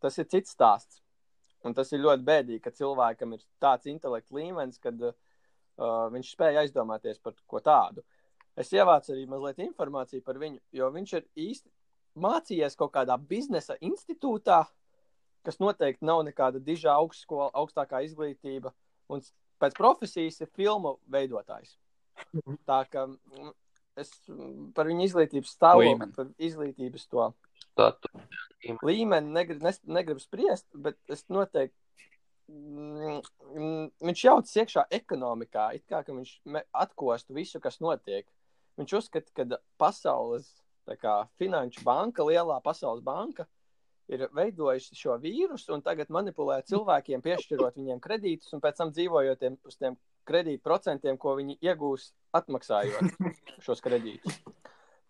tas 0.04 0.18
ir 0.20 0.28
cits 0.28 0.52
stāsts. 0.52 1.00
Un 1.64 1.72
tas 1.72 1.88
ir 1.96 2.02
ļoti 2.04 2.26
bēdīgi, 2.26 2.60
ka 2.60 2.74
cilvēkam 2.76 3.32
ir 3.36 3.44
tāds 3.62 3.88
intelekts 3.88 4.34
līmenis, 4.36 4.80
kad 4.82 5.00
uh, 5.00 5.14
viņš 6.12 6.34
spēja 6.34 6.64
aizdomāties 6.64 7.22
par 7.24 7.38
ko 7.48 7.62
tādu. 7.64 8.04
Es 8.54 8.68
ievācu 8.76 9.14
arī 9.14 9.24
mazliet 9.26 9.62
informāciju 9.64 10.22
par 10.26 10.36
viņu, 10.42 10.60
jo 10.76 10.90
viņš 10.92 11.14
ir 11.16 11.24
īsti 11.46 11.72
mācījies 12.20 12.76
kaut 12.78 12.92
kādā 12.94 13.16
biznesa 13.18 13.78
institūtā, 13.80 14.60
kas 15.44 15.58
noteikti 15.60 16.06
nav 16.06 16.20
nekāda 16.28 16.60
diža 16.62 16.92
augstskola, 17.00 17.48
augstākā 17.56 18.04
izglītība, 18.04 18.70
un 19.08 19.24
pēc 19.60 19.74
profesijas 19.80 20.40
ir 20.44 20.52
filmu 20.52 20.98
veidotājs. 21.10 21.78
Tā 22.68 22.84
kā 22.92 23.08
es 24.00 24.10
mm, 24.30 24.72
par 24.76 24.88
viņu 24.90 25.06
izglītības 25.08 25.54
stāvokli, 25.56 26.10
par 26.16 26.30
izglītības 26.38 27.08
to 27.12 27.28
Statu. 27.74 28.10
līmeni 28.86 29.34
negribu, 29.34 29.64
nes, 29.66 29.80
negribu 29.86 30.22
spriest, 30.22 30.68
bet 30.74 30.98
es 31.10 31.26
noteikti. 31.32 31.76
Mm, 32.50 33.22
mm, 33.54 33.86
viņš 34.04 34.24
jaucas 34.26 34.58
iekšā 34.60 34.84
ekonomikā, 34.92 35.70
it 35.78 35.86
kā 35.88 36.02
ka 36.04 36.12
viņš 36.12 36.36
atkostu 36.84 37.36
visu, 37.36 37.60
kas 37.62 37.80
notiek. 37.80 38.28
Viņš 38.78 38.96
uzskata, 38.98 39.30
ka 39.32 39.58
pasaules 39.80 40.50
tā 40.84 40.96
kā, 41.00 41.14
finanšu 41.40 41.84
banka, 41.86 42.24
lielā 42.26 42.58
pasaules 42.64 43.02
banka, 43.04 43.46
ir 44.12 44.26
veidojusi 44.36 44.96
šo 44.98 45.16
vīrusu 45.22 45.72
un 45.76 45.82
tagad 45.84 46.10
manipulē 46.12 46.60
cilvēkiem, 46.68 47.22
piešķirot 47.24 47.78
viņiem 47.78 48.02
kredītus 48.04 48.52
un 48.52 48.60
pēc 48.64 48.82
tam 48.82 48.92
dzīvojot 48.92 49.46
uz 49.64 49.78
tiem 49.80 49.96
kredītu 50.28 50.62
procentiem, 50.64 51.18
ko 51.20 51.36
viņi 51.38 51.58
iegūs 51.64 52.10
atmaksājot 52.34 53.14
šos 53.64 53.82
kredītus. 53.84 54.40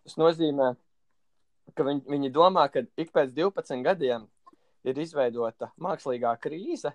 Tas 0.05 0.19
nozīmē, 0.21 0.75
ka 1.77 1.87
viņi, 1.87 2.05
viņi 2.11 2.33
domā, 2.35 2.67
ka 2.73 2.85
ik 3.01 3.13
pēc 3.15 3.33
12 3.37 3.85
gadiem 3.87 4.27
ir 4.85 5.01
izveidota 5.01 5.71
mākslīgā 5.81 6.35
krīze, 6.43 6.93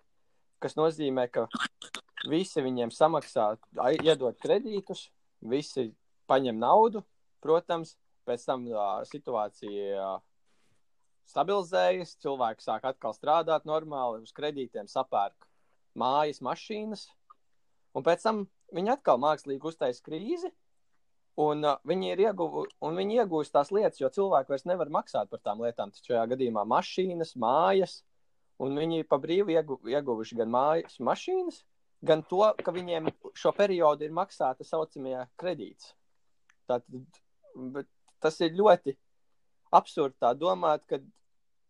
kas 0.62 0.76
nozīmē, 0.78 1.26
ka 1.34 1.48
visi 2.30 2.62
viņiem 2.62 2.92
samaksā, 2.94 3.54
iedod 4.04 4.38
kredītus, 4.44 5.08
visi 5.42 5.90
paņem 6.30 6.60
naudu, 6.60 7.04
protams, 7.42 7.96
pēc 8.28 8.44
tam 8.46 8.66
uh, 8.70 9.00
situācija 9.10 10.04
uh, 10.04 10.18
stabilizējas, 11.30 12.18
cilvēki 12.22 12.66
sāk 12.66 12.86
atkal 12.90 13.16
strādāt 13.16 13.66
normāli, 13.70 14.22
uz 14.26 14.34
kredītiem 14.36 14.90
sapērk 14.92 15.48
mājas, 15.98 16.42
mašīnas, 16.46 17.08
un 17.96 18.06
pēc 18.06 18.26
tam 18.26 18.44
viņi 18.76 18.94
atkal 18.96 19.20
mākslīgi 19.22 19.72
uztaisa 19.72 20.04
krīzi, 20.06 20.52
un 21.40 21.64
uh, 21.66 21.80
viņi 21.88 22.14
ir 22.14 22.24
ieguvu, 22.28 22.66
un 22.86 23.00
viņi 23.00 23.22
iegūst 23.24 23.56
tās 23.56 23.72
lietas, 23.76 24.00
jo 24.02 24.12
cilvēki 24.14 24.54
vairs 24.54 24.68
nevar 24.70 24.92
maksāt 24.94 25.32
par 25.32 25.42
tām 25.44 25.64
lietām, 25.64 25.94
taču 25.94 26.14
šajā 26.14 26.26
gadījumā 26.34 26.66
mašīnas, 26.68 27.36
mājas, 27.40 28.00
un 28.60 28.76
viņi 28.80 29.08
pa 29.10 29.20
brīvu 29.22 29.56
iegu, 29.56 29.80
ieguvuši 29.88 30.40
gan 30.42 30.52
mājas, 30.54 31.00
mašīnas, 31.00 31.62
gan 32.06 32.24
to, 32.28 32.44
ka 32.64 32.74
viņiem 32.76 33.12
šo 33.38 33.54
periodu 33.56 34.08
ir 34.08 34.16
maksāta 34.16 34.68
saucamie 34.68 35.18
kredīts. 35.40 35.94
Tātad, 36.70 37.22
tas 38.22 38.40
ir 38.46 38.58
ļoti 38.60 38.96
absurdi 39.76 40.18
tā 40.22 40.34
domāt, 40.38 40.86
ka 40.90 41.00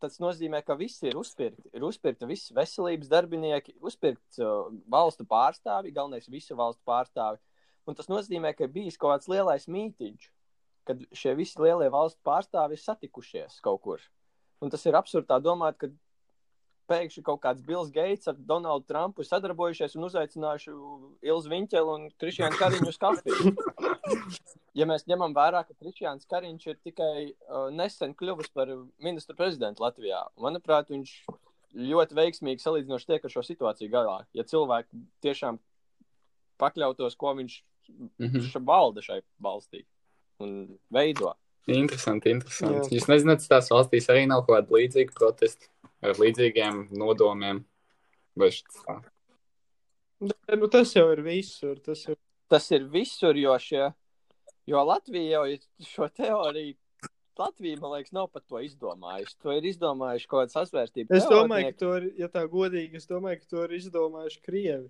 tas 0.01 0.17
nozīmē, 0.21 0.61
ka 0.65 0.77
visi 0.79 1.09
ir 1.09 1.17
uzpirkti. 1.19 1.69
Ir 1.75 1.85
uzpirkti 1.87 2.27
visi 2.29 2.55
veselības 2.55 3.11
darbinieki, 3.11 3.75
uzpirkts 3.85 4.41
uh, 4.41 4.71
valstu 4.91 5.25
pārstāvi, 5.29 5.93
galvenais 5.95 6.29
visu 6.31 6.57
valstu 6.59 6.83
pārstāvi. 6.87 7.39
Un 7.89 7.97
tas 7.97 8.09
nozīmē, 8.11 8.53
ka 8.57 8.67
bijis 8.69 8.99
kaut 8.99 9.15
kāds 9.15 9.31
lielais 9.31 9.67
mītīņš, 9.71 10.27
kad 10.89 11.01
šie 11.15 11.33
visi 11.37 11.61
lielie 11.61 11.89
valstu 11.93 12.21
pārstāvi 12.25 12.77
ir 12.77 12.83
satikušies 12.83 13.59
kaut 13.65 13.81
kur. 13.85 14.03
Un 14.59 14.71
tas 14.73 14.83
ir 14.85 14.97
absurdi 14.99 15.39
domāt, 15.43 15.77
ka 15.79 15.89
pēkšņi 16.89 17.23
kaut 17.25 17.41
kāds 17.43 17.63
Bills 17.65 17.91
Gates 17.93 18.29
ar 18.29 18.37
Donaldu 18.49 18.87
Trumpu 18.89 19.25
sadarbojušies 19.25 19.95
un 19.97 20.07
uzaicinājuši 20.09 20.73
Ilzu 21.29 21.51
Viņķelu 21.53 21.95
un 21.95 22.07
Krišjānu 22.21 22.59
Kariņu 22.59 22.89
uz 22.89 22.99
kafiju. 23.01 23.53
Ja 24.77 24.85
mēs 24.85 25.03
ņemam 25.09 25.33
vērā, 25.35 25.63
ka 25.67 25.73
Krišjāns 25.79 26.27
Kariņš 26.29 26.67
ir 26.69 26.77
tikai 26.85 27.13
uh, 27.33 27.69
nesen 27.73 28.13
kļuvis 28.15 28.51
par 28.53 28.69
ministru 29.01 29.35
prezidentu 29.35 29.83
Latvijā, 29.83 30.21
manuprāt, 30.39 30.91
viņš 30.93 31.13
ļoti 31.89 32.15
veiksmīgi 32.17 32.63
salīdzinoši 32.63 33.09
tiek 33.09 33.25
ar 33.25 33.33
šo 33.33 33.43
situāciju 33.45 33.91
galā. 33.93 34.19
Ja 34.37 34.45
cilvēki 34.47 35.01
tiešām 35.25 35.59
pakļautos, 36.61 37.17
ko 37.17 37.33
viņš 37.39 37.61
Mhm. 38.19 38.43
ša- 38.53 38.61
valda 38.65 39.01
šai 39.01 39.21
valstī 39.41 39.83
un 40.39 40.77
veido. 40.93 41.33
Interesanti, 41.67 42.29
interesanti. 42.29 42.89
Jā. 42.93 42.99
Jūs 42.99 43.07
nezināt, 43.09 43.41
tās 43.49 43.69
valstīs 43.73 44.05
arī 44.13 44.27
nav 44.29 44.45
kaut 44.45 44.59
kāda 44.59 44.77
līdzīga 44.77 45.13
protesta 45.17 45.65
ar 46.05 46.13
līdzīgiem 46.21 46.83
nodomiem. 46.93 47.63
Vai 48.37 48.49
šis 48.53 48.83
tā? 48.85 48.99
Nu, 50.21 50.67
tas 50.67 50.93
jau 50.93 51.07
ir 51.15 51.21
visur. 51.25 51.79
Tas 51.81 52.05
jau... 52.05 52.15
Tas 52.49 52.69
ir 52.73 52.85
visur, 52.89 53.37
jo, 53.37 53.53
šie, 53.61 53.91
jo 54.69 54.83
Latvija 54.89 55.39
jau 55.39 55.43
ir 55.53 55.65
šo 55.85 56.09
teoriju. 56.09 56.77
Latvija, 57.39 57.77
man 57.79 57.93
liekas, 57.93 58.11
nav 58.11 58.27
pat 58.33 58.43
to 58.51 58.59
izdomājusi. 58.65 59.37
To 59.43 59.53
ir 59.55 59.67
izdomājuši 59.69 60.27
kaut 60.27 60.41
kāds 60.41 60.57
sasvērstības. 60.57 61.21
Es 61.21 61.27
domāju, 61.29 61.69
ka 61.69 61.79
to 61.79 61.91
ir, 62.01 62.07
ja 62.19 62.27
tā 62.33 62.43
godīgi, 62.51 62.99
es 62.99 63.07
domāju, 63.07 63.39
ka 63.39 63.51
to 63.53 63.63
ir 63.63 63.75
izdomājuši 63.77 64.41
Krievi. 64.43 64.89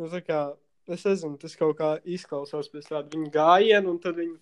Nu, 0.00 0.08
kā, 0.24 0.40
es 0.88 1.04
nezinu, 1.04 1.36
tas 1.42 1.58
kaut 1.60 1.76
kā 1.82 1.90
izklausās 2.08 2.70
pēc 2.72 2.88
tāda 2.88 3.12
viņa 3.12 3.28
gājiena, 3.34 3.84
un 3.92 4.00
tad 4.00 4.16
viņi, 4.22 4.38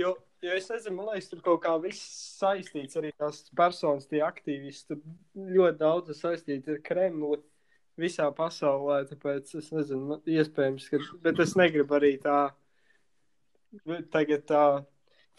jo, 0.00 0.14
jo 0.46 0.56
es 0.56 0.70
nezinu, 0.72 0.96
man 0.96 1.10
liekas, 1.10 1.28
tur 1.28 1.44
kaut 1.44 1.60
kā 1.66 1.74
viss 1.82 2.16
saistīts, 2.38 2.96
arī 2.96 3.12
tās 3.20 3.42
personas, 3.58 4.08
tie 4.08 4.24
aktīvisti, 4.24 4.94
tur 4.94 5.52
ļoti 5.58 5.82
daudz 5.82 6.14
ir 6.14 6.20
saistīti 6.22 6.78
ar 6.78 6.80
Kremli 6.88 7.42
visā 8.00 8.28
pasaulē, 8.34 9.02
tāpēc 9.10 9.54
es 9.58 9.70
nezinu, 9.74 10.08
man- 10.08 10.22
iespējams, 10.26 10.88
ka, 10.90 11.00
bet 11.22 11.38
es 11.44 11.54
negribu 11.58 11.98
arī 11.98 12.14
tā, 12.22 12.52
tagad 14.12 14.46
tā 14.48 14.64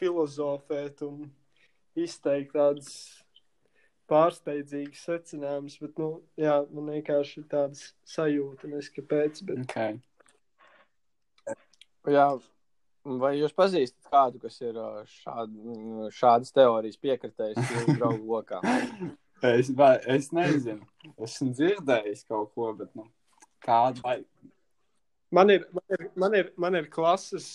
filozofēt 0.01 1.01
un 1.06 1.32
izteikt 1.95 2.54
tādas 2.54 2.93
pārsteidzīgas 4.10 5.04
secinājumus, 5.08 5.78
bet, 5.82 5.97
nu, 6.01 6.10
jā, 6.38 6.58
man 6.74 6.89
vienkārši 6.97 7.38
ir 7.41 7.45
tādas 7.49 7.93
sajūta, 8.06 8.68
nezinu, 8.68 8.95
kāpēc, 8.97 9.43
bet 9.47 9.64
Okay. 9.64 10.01
Jā, 12.12 12.28
vai 13.06 13.38
jūs 13.39 13.54
pazīstat 13.56 14.10
kādu, 14.12 14.41
kas 14.43 14.58
ir 14.62 14.76
šād, 15.22 15.54
šādas 16.12 16.51
teorijas 16.51 16.99
piekritējis 16.99 17.62
jūsu 17.74 17.95
draugu 17.95 18.28
lokā? 18.28 18.60
Es, 19.44 19.70
vai, 19.76 19.98
es 20.08 20.30
nezinu. 20.32 20.86
Esmu 21.20 21.50
dzirdējis 21.52 22.24
kaut 22.30 22.54
ko, 22.56 22.70
bet 22.80 22.94
nu, 22.96 23.10
kādu 23.66 24.00
vai. 24.06 24.22
man 25.36 25.52
ir, 25.52 25.66
man 25.76 25.98
ir, 25.98 26.04
man 26.16 26.38
ir, 26.39 26.52
man 26.56 26.78
ir 26.80 26.88
klases, 26.94 27.48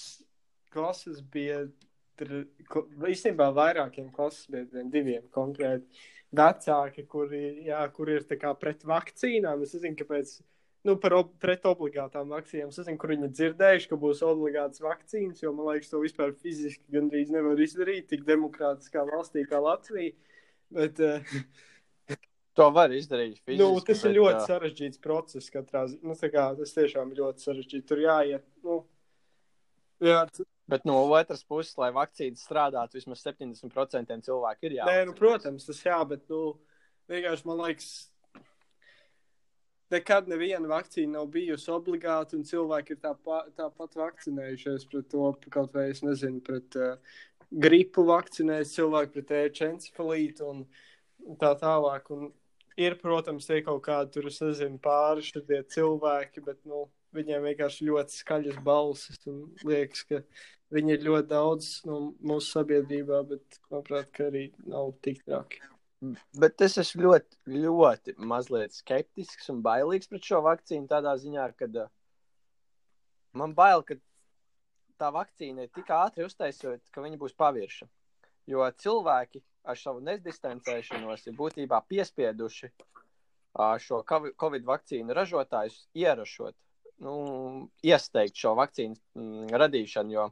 klases 0.75 1.23
biedri, 1.33 2.43
kl- 2.69 3.09
īstenībā 3.09 3.49
vairākiem 3.57 4.11
klases 4.13 4.45
biedriem, 4.53 4.91
diviem 4.93 5.25
konkrēti, 5.33 5.89
vecāki, 6.37 7.07
kuri, 7.09 7.43
jā, 7.71 7.81
kuri 7.97 8.19
ir 8.19 8.27
pret 8.61 8.85
vakcīnām. 8.85 9.63
Es 9.65 9.73
nezinu, 9.79 9.97
kāpēc, 10.03 10.35
nu, 10.85 10.99
par 11.01 11.17
ob, 11.23 11.33
pret 11.41 11.65
obligātām 11.71 12.29
vakcīnām. 12.37 12.69
Es 12.69 12.83
nezinu, 12.83 13.01
kur 13.01 13.15
viņi 13.15 13.31
ir 13.31 13.33
dzirdējuši, 13.39 13.89
ka 13.89 14.01
būs 14.05 14.21
obligātas 14.29 14.85
vakcīnas, 14.85 15.41
jo 15.41 15.55
man 15.57 15.73
liekas, 15.73 15.89
to 15.89 16.03
vispār 16.05 16.37
fiziski 16.37 16.85
gandrīz 16.93 17.33
nevar 17.33 17.65
izdarīt 17.65 18.11
tik 18.13 18.29
demokrātiskā 18.29 19.09
valstī 19.09 19.49
kā 19.49 19.63
Latvija. 19.65 20.13
Bet, 20.77 21.01
uh, 21.01 21.39
To 22.59 22.69
var 22.75 22.93
izdarīt 22.95 23.39
fiziski. 23.39 23.63
Nu, 23.63 23.81
tas 23.87 24.03
ir 24.03 24.11
bet, 24.11 24.19
ļoti 24.19 24.39
ā, 24.41 24.45
sarežģīts 24.51 25.03
process. 25.03 25.51
Katrā, 25.55 25.85
nu, 26.03 26.17
tā 26.19 26.31
kā, 26.33 26.49
tas 26.59 26.75
tiešām 26.75 27.13
ir 27.15 27.23
ļoti 27.23 27.45
sarežģīti. 27.47 27.87
Tur 27.87 28.03
jāiet. 28.03 28.47
Nu, 28.67 28.81
jā, 30.03 30.25
Bet 30.69 30.85
no 30.85 30.99
otras 31.01 31.41
puses, 31.49 31.73
lai 31.81 31.89
vakcīnas 31.97 32.43
strādātu, 32.45 32.99
vismaz 32.99 33.23
70% 33.25 34.19
cilvēku 34.27 34.69
ir 34.69 34.75
nē, 34.75 34.77
jāvakcinē. 34.83 35.07
nu, 35.09 35.15
protams, 35.17 35.65
tas 35.65 35.79
jā, 35.81 35.97
bet 36.11 36.27
nu, 36.29 36.41
vienkārši 37.09 37.49
man 37.49 37.63
liekas, 37.63 37.87
nekad 39.95 40.29
neviena 40.29 40.69
vakcīna 40.69 41.15
nav 41.15 41.31
bijusi 41.33 41.73
obligāta, 41.73 42.37
un 42.37 42.45
cilvēki 42.45 42.95
ir 42.95 43.01
tāpa, 43.01 43.41
tāpat 43.57 43.97
vakcinējušies 43.97 44.85
pret 44.93 45.09
to, 45.15 45.31
kaut 45.49 45.73
vai 45.73 45.87
es 45.95 46.05
nezinu, 46.05 46.43
pret 46.45 46.77
uh, 46.77 47.17
gripu 47.49 48.05
vakcinēs, 48.11 48.75
cilvēki 48.77 49.17
pret 49.17 49.35
ēčencefalītu 49.41 50.53
un 50.53 50.67
tā 51.41 51.55
tālāk. 51.65 52.13
Un 52.13 52.29
ir, 52.79 52.97
protams, 53.01 53.49
tie 53.49 53.61
kaut 53.67 53.83
kādi 53.87 54.15
tur, 54.15 54.29
es 54.31 54.39
nezinu, 54.43 54.79
pāri 54.83 55.25
šie 55.27 55.63
cilvēki, 55.75 56.45
bet, 56.47 56.61
nu, 56.69 56.87
viņiem 57.17 57.49
vienkārši 57.49 57.89
ļoti 57.89 58.21
skaļas 58.21 58.61
balsis 58.65 59.21
liekas, 59.67 60.05
ka 60.09 60.23
viņi 60.75 60.95
ir 60.95 61.07
ļoti 61.09 61.31
daudz 61.31 61.73
no 61.89 62.01
mūsu 62.21 62.59
sabiedrībā, 62.59 63.23
bet, 63.31 63.61
manuprāt, 63.73 64.13
arī 64.29 64.49
nav 64.69 64.93
tik 65.05 65.25
traki. 65.25 65.63
Bet 66.39 66.63
es 66.63 66.77
esmu 66.79 67.09
ļoti, 67.09 67.39
ļoti 67.51 68.15
mazliet 68.31 68.77
skeptisks 68.77 69.49
un 69.51 69.65
bailīgs 69.65 70.11
pret 70.11 70.29
šo 70.29 70.45
vakcīnu. 70.47 70.87
Tādā 70.91 71.17
ziņā, 71.19 71.49
ka 71.59 71.67
uh, 71.73 71.89
man 73.35 73.55
bail, 73.57 73.83
ka 73.83 73.97
tā 75.01 75.11
vakcīna 75.15 75.67
ir 75.67 75.73
tik 75.75 75.91
ātri 75.91 76.27
uztaisīta, 76.27 76.79
ka 76.95 77.03
viņa 77.03 77.19
būs 77.19 77.35
pavirša. 77.39 77.89
Jo 78.49 78.69
cilvēki 78.85 79.43
ar 79.69 79.79
savu 79.79 80.01
nezdistancēšanos 80.07 81.27
ir 81.29 81.37
būtībā 81.39 81.81
piespieduši 81.91 82.71
šo 83.85 84.03
covi- 84.09 84.35
Covid 84.39 84.67
vakcīnu 84.69 85.15
ražotājus 85.17 85.81
ierašot, 85.99 86.55
nu, 87.05 87.15
iesteigt 87.83 88.39
šo 88.39 88.55
vakcīnu 88.59 88.97
mm, 89.19 89.49
radīšanu. 89.63 90.15
Jo, 90.15 90.29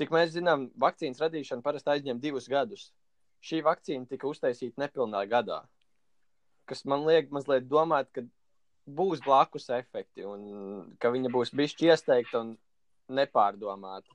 cik 0.00 0.12
mēs 0.14 0.32
zinām, 0.36 0.70
vakcīnas 0.80 1.20
radīšana 1.22 1.66
parasti 1.66 1.94
aizņem 1.96 2.22
divus 2.22 2.48
gadus 2.50 2.88
šī 3.44 3.62
vakcīna 3.64 4.08
tika 4.08 4.28
uztaisīta 4.28 4.80
nepilnā 4.82 5.24
gadā. 5.28 5.62
Kas 6.68 6.84
man 6.84 7.06
liek 7.08 7.30
mazliet 7.34 7.66
domāt, 7.68 8.10
ka 8.14 8.24
būs 8.86 9.22
blakus 9.24 9.68
efekti 9.74 10.26
un 10.26 10.94
ka 11.00 11.10
viņa 11.14 11.32
būs 11.32 11.54
bijusi 11.56 11.90
iesteigta 11.90 12.42
un 12.44 12.54
nepārdomāta. 13.10 14.12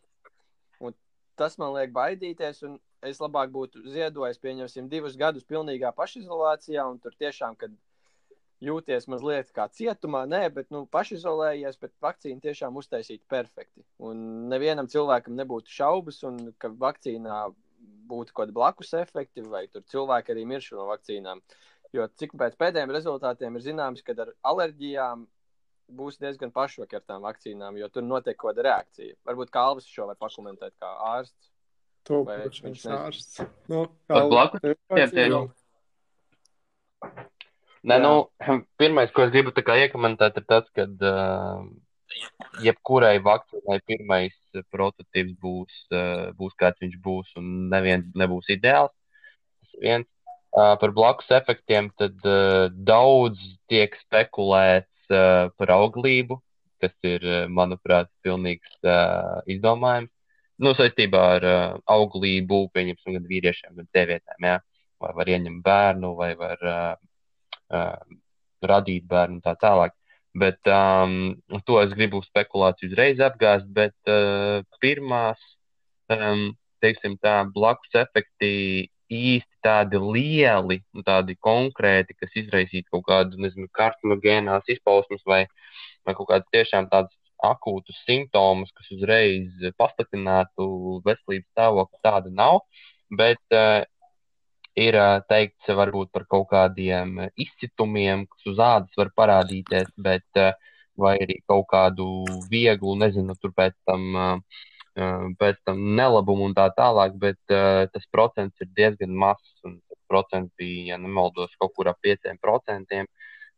Un 0.79 0.95
tas 1.39 1.57
man 1.61 1.73
liek 1.75 1.93
baidīties, 1.95 2.61
un 2.67 2.77
es 3.09 3.19
labāk 3.23 3.51
būtu 3.53 3.83
ziedojis, 3.91 4.39
pieņemsim, 4.41 4.89
divus 4.91 5.17
gadus 5.19 5.45
pilnīgā 5.47 5.91
pašizolācijā, 5.97 6.85
un 6.89 6.99
tur 7.03 7.15
tiešām, 7.19 7.57
kad 7.59 7.73
jūties 8.63 9.07
mazliet 9.11 9.51
kā 9.55 9.67
cietumā, 9.71 10.23
nē, 10.29 10.47
bet 10.55 10.71
nu, 10.73 10.85
pašizolējies, 10.91 11.77
bet 11.81 11.93
vakcīna 12.03 12.41
tiešām 12.43 12.79
uztaisīta 12.79 13.25
perfekti. 13.29 13.83
Un 13.99 14.49
nevienam 14.51 14.89
cilvēkam 14.91 15.35
nebūtu 15.37 15.73
šaubas, 15.75 16.21
un 16.27 16.53
ka 16.61 16.71
vakcīnā 16.71 17.43
būtu 18.09 18.33
kaut 18.33 18.45
kādi 18.45 18.55
blakus 18.55 18.93
efekti, 18.97 19.43
vai 19.49 19.65
tur 19.67 19.85
cilvēki 19.91 20.33
arī 20.33 20.45
miršu 20.49 20.79
no 20.79 20.89
vakcīnām. 20.89 21.41
Jo 21.95 22.07
cik 22.19 22.35
pēc 22.39 22.57
pēdējiem 22.59 22.91
rezultātiem 22.91 23.55
ir 23.55 23.63
zināms, 23.65 24.03
ka 24.05 24.15
ar 24.23 24.33
alerģijām 24.51 25.25
būs 25.99 26.17
diezgan 26.21 26.51
pašvaki 26.51 26.97
ar 26.97 27.03
tām 27.05 27.25
vakcīnām, 27.25 27.77
jo 27.77 27.89
tur 27.93 28.05
notiek 28.05 28.37
kaut 28.37 28.55
kāda 28.55 28.65
reakcija. 28.69 29.17
Varbūt 29.27 29.53
Kalvis 29.53 29.89
šo 29.89 30.07
var 30.09 30.17
pakomentēt 30.19 30.73
kā 30.81 30.89
ārsts. 31.11 31.51
To 32.05 32.21
Vai 32.27 32.37
viņš 32.45 32.83
ārsts. 32.93 33.39
Nu, 33.71 33.87
Par 34.09 34.27
blakus 34.29 34.61
tev 34.61 34.75
efektiem? 34.93 35.31
jau. 35.31 35.45
Nē, 37.85 37.97
nu, 38.01 38.13
pirmais, 38.81 39.11
ko 39.13 39.25
es 39.25 39.33
gribu 39.33 39.53
tā 39.55 39.63
kā 39.65 39.77
iekomentēt, 39.85 40.37
ir 40.37 40.45
tas, 40.49 40.69
ka 40.77 40.85
uh, 40.85 41.65
jebkurai 42.65 43.17
vakcīnai 43.25 43.79
pirmais 43.89 44.35
prototyps 44.73 45.35
būs, 45.41 45.81
uh, 45.93 46.31
būs 46.37 46.53
kāds 46.61 46.81
viņš 46.85 46.97
būs, 47.05 47.33
un 47.41 47.69
neviens 47.73 48.07
nebūs 48.17 48.53
ideāls. 48.53 48.93
Tas 49.61 49.79
viens. 49.81 50.09
Uh, 50.55 50.77
par 50.79 50.93
blakus 50.95 51.27
efektiem 51.35 51.89
tad 51.99 52.15
uh, 52.23 52.69
daudz 52.71 53.41
tiek 53.67 53.97
spekulēts 54.05 55.09
uh, 55.11 55.51
par 55.59 55.73
auglību, 55.75 56.37
kas 56.79 56.93
ir, 57.03 57.25
manuprāt, 57.51 58.07
pilnīgs 58.23 58.77
uh, 58.85 59.41
izdomājums. 59.51 60.14
Nu, 60.63 60.71
saistībā 60.77 61.21
ar 61.37 61.45
uh, 61.49 61.63
auglību, 61.91 62.61
pieņemsim, 62.75 63.17
gan 63.17 63.25
vīriešiem, 63.27 63.73
gan 63.75 63.87
sievietēm. 63.91 64.47
Ja? 64.47 64.59
Vai 65.03 65.11
var 65.17 65.31
ieņemt 65.33 65.63
bērnu, 65.65 66.13
vai 66.15 66.29
var 66.39 66.61
uh, 66.63 66.93
uh, 67.75 68.15
radīt 68.63 69.07
bērnu 69.11 69.39
un 69.39 69.43
tā 69.43 69.55
tālāk. 69.59 69.95
Bet 70.35 70.67
um, 70.67 71.35
to 71.67 71.79
es 71.81 71.91
gribu 71.95 72.21
spekulāciju 72.23 72.91
uzreiz 72.91 73.19
apgāzt, 73.23 73.67
bet 73.75 73.95
uh, 74.11 74.63
pirmās, 74.83 75.43
um, 76.11 76.49
teiksim 76.83 77.15
tā, 77.23 77.37
blakus 77.55 77.95
efekti 77.95 78.51
īsti 79.11 79.61
tādi 79.63 79.99
lieli, 80.01 80.79
tādi 81.05 81.35
konkrēti, 81.47 82.15
kas 82.19 82.35
izraisītu 82.41 82.95
kaut 82.95 83.05
kādu, 83.09 83.39
nezinu, 83.43 83.67
karcinogēnās 83.75 84.67
izpausmes 84.75 85.23
vai, 85.27 85.43
vai 86.07 86.15
kaut 86.17 86.31
kādas 86.31 86.51
tiešām 86.55 86.89
tādas 86.91 87.13
akūtus 87.43 87.97
simptomus, 88.05 88.71
kas 88.75 88.91
uzreiz 88.95 89.49
pasliktinātu 89.79 91.01
veselības 91.05 91.49
stāvokli, 91.51 91.99
tāda 92.05 92.31
nav. 92.31 92.61
Bet 93.11 93.41
uh, 93.55 93.83
ir 94.75 94.97
uh, 94.99 95.19
teikts 95.29 95.73
varbūt 95.79 96.11
par 96.15 96.25
kaut 96.29 96.47
kādiem 96.51 97.27
izcitumiem, 97.35 98.25
kas 98.31 98.53
uz 98.53 98.61
ādas 98.61 99.01
var 99.01 99.11
parādīties, 99.17 99.91
bet 99.97 100.41
uh, 100.41 100.53
vai 100.99 101.17
arī 101.19 101.41
kaut 101.47 101.67
kādu 101.71 102.07
vieglu, 102.51 102.95
nezinu, 102.99 103.35
tur 103.41 103.53
pēc 103.55 103.75
tam. 103.87 104.07
Uh, 104.15 104.63
pēc 104.95 105.57
tam 105.67 105.81
nelabumu 105.97 106.45
un 106.47 106.53
tā 106.55 106.69
tālāk, 106.71 107.17
bet 107.19 107.51
uh, 107.51 107.83
tas 107.91 108.05
procents 108.15 108.55
ir 108.63 108.69
diezgan 108.77 109.11
mazs. 109.11 109.49
Procents 110.07 110.53
bija, 110.55 110.93
ja 110.93 110.97
nemaldos, 111.01 111.51
kaut 111.59 111.73
kur 111.75 111.89
ap 111.91 111.97
5%. 111.99 113.01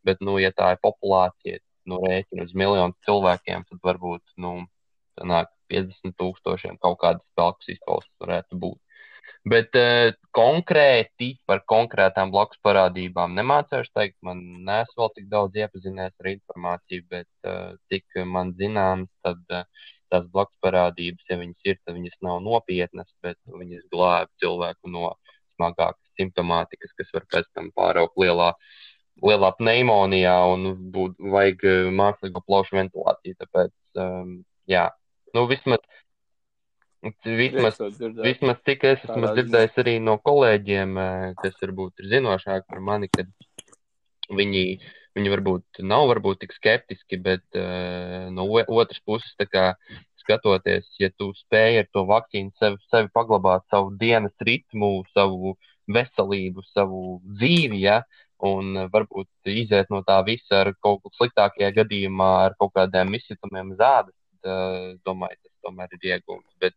Bet, 0.02 0.18
nu, 0.24 0.38
ja 0.42 0.50
tā 0.50 0.72
ir 0.74 0.80
populācija, 0.82 1.60
nu, 1.88 2.00
rēķina 2.04 2.46
uz 2.48 2.54
miljonu 2.56 2.96
cilvēkiem, 3.06 3.64
tad 3.68 3.80
varbūt 3.84 4.24
nu, 4.44 4.52
sanāk 5.18 5.50
50 5.72 6.16
tūkstošiem 6.20 6.78
kaut 6.82 7.00
kādas 7.02 7.24
blakus 7.36 7.72
izpausmes 7.74 8.24
varētu 8.24 8.60
būt. 8.62 8.78
Bet 9.48 9.76
uh, 9.78 10.10
konkrēti 10.34 11.28
par 11.48 11.62
konkrētām 11.72 12.32
blakus 12.34 12.58
parādībām 12.66 13.36
nemācīšu 13.38 13.94
teikt. 13.94 14.16
Man 14.26 14.42
nesu 14.66 14.98
vēl 14.98 15.12
tik 15.14 15.28
daudz 15.30 15.56
iepazinies 15.56 16.12
ar 16.12 16.30
informāciju, 16.32 17.06
bet 17.12 17.48
uh, 17.48 17.76
cik 17.92 18.18
man 18.28 18.52
zināms, 18.58 19.08
tad 19.24 19.40
uh, 19.54 19.64
tās 20.12 20.26
blakus 20.34 20.56
parādības, 20.64 21.24
ja 21.30 21.38
viņas 21.40 21.70
ir, 21.70 21.78
tad 21.84 21.96
viņas 21.96 22.18
nav 22.24 22.42
nopietnas, 22.44 23.08
bet 23.24 23.38
viņas 23.46 23.86
glāb 23.92 24.32
cilvēku 24.42 24.92
no 24.92 25.14
smagākas 25.56 26.04
simptomātikas, 26.18 26.92
kas 26.98 27.14
var 27.14 27.28
pēc 27.32 27.48
tam 27.54 27.70
pāraukt 27.76 28.18
lielā 28.20 28.52
uh, 28.52 28.76
lielā 29.24 29.52
pneimonijā 29.58 30.34
un 30.52 30.68
būt, 30.94 31.16
vajag 31.34 31.64
eh, 31.68 31.86
mākslīgo 31.94 32.42
plaušu 32.46 32.78
ventilāciju. 32.78 33.38
Tāpēc, 33.42 33.72
um, 34.02 34.34
jā, 34.70 34.88
nu, 35.34 35.46
vismaz, 35.50 35.82
vismaz, 37.26 37.80
vismaz 38.22 38.60
cik 38.66 38.86
es 38.92 39.06
esmu 39.06 39.32
dzirdējis 39.34 39.80
arī 39.82 39.96
no 40.04 40.18
kolēģiem, 40.22 41.00
eh, 41.02 41.24
kas 41.42 41.58
varbūt 41.62 42.04
ir 42.04 42.12
zinošāki 42.14 42.68
par 42.70 42.84
mani, 42.90 43.10
kad 43.14 43.30
viņi, 44.28 44.66
viņi 45.18 45.34
varbūt 45.34 45.82
nav 45.88 46.06
varbūt 46.12 46.44
tik 46.44 46.52
skeptiski, 46.54 47.18
bet 47.24 47.42
uh, 47.56 48.28
no 48.30 48.44
otras 48.52 49.00
puses, 49.08 49.30
tā 49.40 49.46
kā 49.48 49.64
skatoties, 50.20 50.84
ja 51.00 51.08
tu 51.16 51.30
spēj 51.32 51.80
ar 51.80 51.88
to 51.96 52.04
vakcīnu 52.06 52.52
sevi, 52.60 52.76
sevi 52.92 53.08
paglabāt 53.16 53.64
savu 53.72 53.94
dienas 53.96 54.36
ritmu, 54.44 55.00
savu 55.16 55.54
veselību, 55.88 56.62
savu 56.68 57.00
dzīvi, 57.24 57.80
ja, 57.86 58.02
uh, 58.04 58.27
un 58.46 58.76
eh, 58.76 58.88
varbūt 58.92 59.50
iziet 59.52 59.90
no 59.90 60.02
tā 60.06 60.18
visa 60.26 60.62
ar 60.62 60.72
kaut 60.82 61.02
ko 61.02 61.12
sliktākajā 61.16 61.70
gadījumā, 61.82 62.30
ar 62.48 62.56
kaut 62.60 62.74
kādiem 62.76 63.14
izsitumiem 63.18 63.74
zādas. 63.78 64.14
Tad, 64.42 64.50
eh, 64.52 64.98
domāju, 65.06 65.38
tas 65.42 65.66
tomēr 65.66 65.96
ir 65.96 66.10
iegūms. 66.12 66.50
Bet 66.62 66.76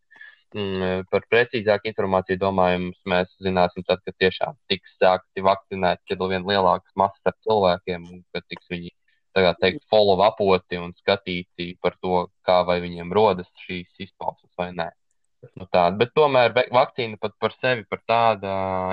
mm, 0.56 1.06
par 1.12 1.28
precīzāku 1.32 1.92
informāciju 1.92 2.42
domājams, 2.42 2.98
mēs 3.06 3.36
zināsim 3.44 3.86
tad, 3.88 4.02
kad 4.06 4.18
tiešām 4.24 4.58
tiks 4.72 4.96
sākti 5.02 5.46
vakcinēt, 5.46 6.02
kad 6.10 6.26
vien 6.34 6.48
lielākas 6.48 6.92
masas 6.96 7.22
ar 7.32 7.38
cilvēkiem, 7.46 8.10
un 8.10 8.26
kad 8.34 8.48
tiks 8.50 8.68
viņi 8.72 8.92
tagad 9.36 9.60
teikt 9.62 9.86
follow 9.90 10.20
apoti 10.26 10.80
un 10.82 10.92
skatīti 10.98 11.76
par 11.82 11.96
to, 12.04 12.26
kā 12.48 12.62
vai 12.68 12.82
viņiem 12.84 13.14
rodas 13.16 13.48
šīs 13.66 14.08
izpausmes 14.08 14.52
vai 14.60 14.72
nē. 14.76 14.90
Nu 15.58 15.66
tāda, 15.74 15.96
bet 15.98 16.12
tomēr 16.18 16.52
vakcīna 16.54 17.18
pat 17.22 17.34
par 17.42 17.54
sevi 17.58 17.86
par 17.90 18.02
tādu 18.10 18.50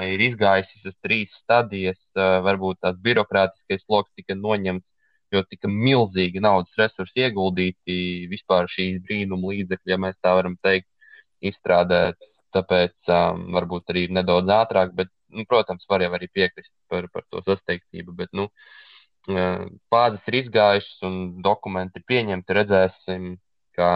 ir 0.09 0.23
izgājusi 0.31 0.89
uz 0.89 0.95
trīs 1.05 1.35
stadijas. 1.43 1.99
Varbūt 2.17 2.81
tās 2.85 2.97
birokrātiskais 3.05 3.85
sloks 3.85 4.15
tika 4.17 4.37
noņemts, 4.39 4.87
jo 5.35 5.43
tika 5.45 5.69
milzīgi 5.69 6.41
naudas 6.41 6.81
resursi 6.81 7.27
ieguldīti 7.27 7.99
vispār 8.33 8.71
šīs 8.73 9.03
brīnuma 9.05 9.53
līdzekļi, 9.53 9.93
ja 9.93 10.01
mēs 10.01 10.17
tā 10.25 10.33
varam 10.41 10.57
teikt, 10.65 10.89
izstrādāt. 11.45 12.17
Tāpēc 12.57 13.11
um, 13.13 13.43
varbūt 13.53 13.93
arī 13.93 14.07
nedaudz 14.17 14.49
ātrāk, 14.49 14.95
bet, 14.97 15.11
nu, 15.29 15.45
protams, 15.45 15.85
var 15.91 16.01
jau 16.01 16.15
arī 16.17 16.31
piekrist 16.33 16.73
par, 16.89 17.11
par 17.13 17.27
to 17.29 17.45
sasteigtību. 17.45 18.15
Bet, 18.17 18.33
nu, 18.33 18.49
Pādas 19.93 20.25
ir 20.31 20.39
izgājušas 20.39 21.03
un 21.05 21.17
dokumenti 21.45 22.01
ir 22.01 22.05
pieņemti. 22.09 22.55
Redzēsim, 22.57 23.27
kā 23.77 23.91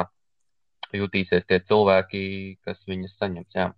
jutīsies 0.96 1.46
tie 1.48 1.60
cilvēki, 1.68 2.22
kas 2.66 2.82
viņas 2.88 3.16
saņems. 3.18 3.56
Jā. 3.56 3.68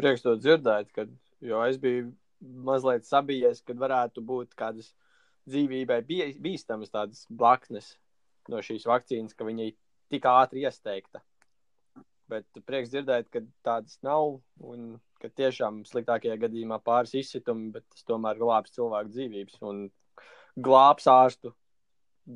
Prieks 0.00 0.24
to 0.24 0.36
dzirdēt, 0.40 0.92
kad, 0.96 1.10
jo 1.44 1.60
es 1.66 1.76
biju 1.80 2.10
mazliet 2.40 3.04
sabijies, 3.08 3.60
kad 3.66 3.80
varētu 3.80 4.22
būt 4.24 4.54
kādas 4.56 4.94
dzīvībai 5.50 6.00
bīstamas 6.06 6.92
tādas 6.92 7.26
blaknes 7.28 7.94
no 8.48 8.62
šīs 8.64 8.86
vakcīnas, 8.88 9.36
ka 9.36 9.44
viņa 9.48 9.68
ir 9.68 9.76
tik 10.10 10.26
ātri 10.28 10.64
iesteigta. 10.64 11.22
Bet 12.30 12.46
prieks 12.66 12.92
dzirdēt, 12.92 13.28
ka 13.34 13.42
tādas 13.66 13.98
nav 14.06 14.38
un 14.62 14.92
ka 15.20 15.28
tiešām 15.28 15.82
sliktākajā 15.88 16.36
gadījumā 16.40 16.78
pāris 16.84 17.16
izsitumi, 17.18 17.72
bet 17.74 17.84
tas 17.90 18.06
tomēr 18.08 18.38
glābs 18.40 18.72
cilvēku 18.76 19.12
dzīvības 19.12 19.58
un 19.68 19.88
glābs 20.56 21.08
ārstu 21.10 21.52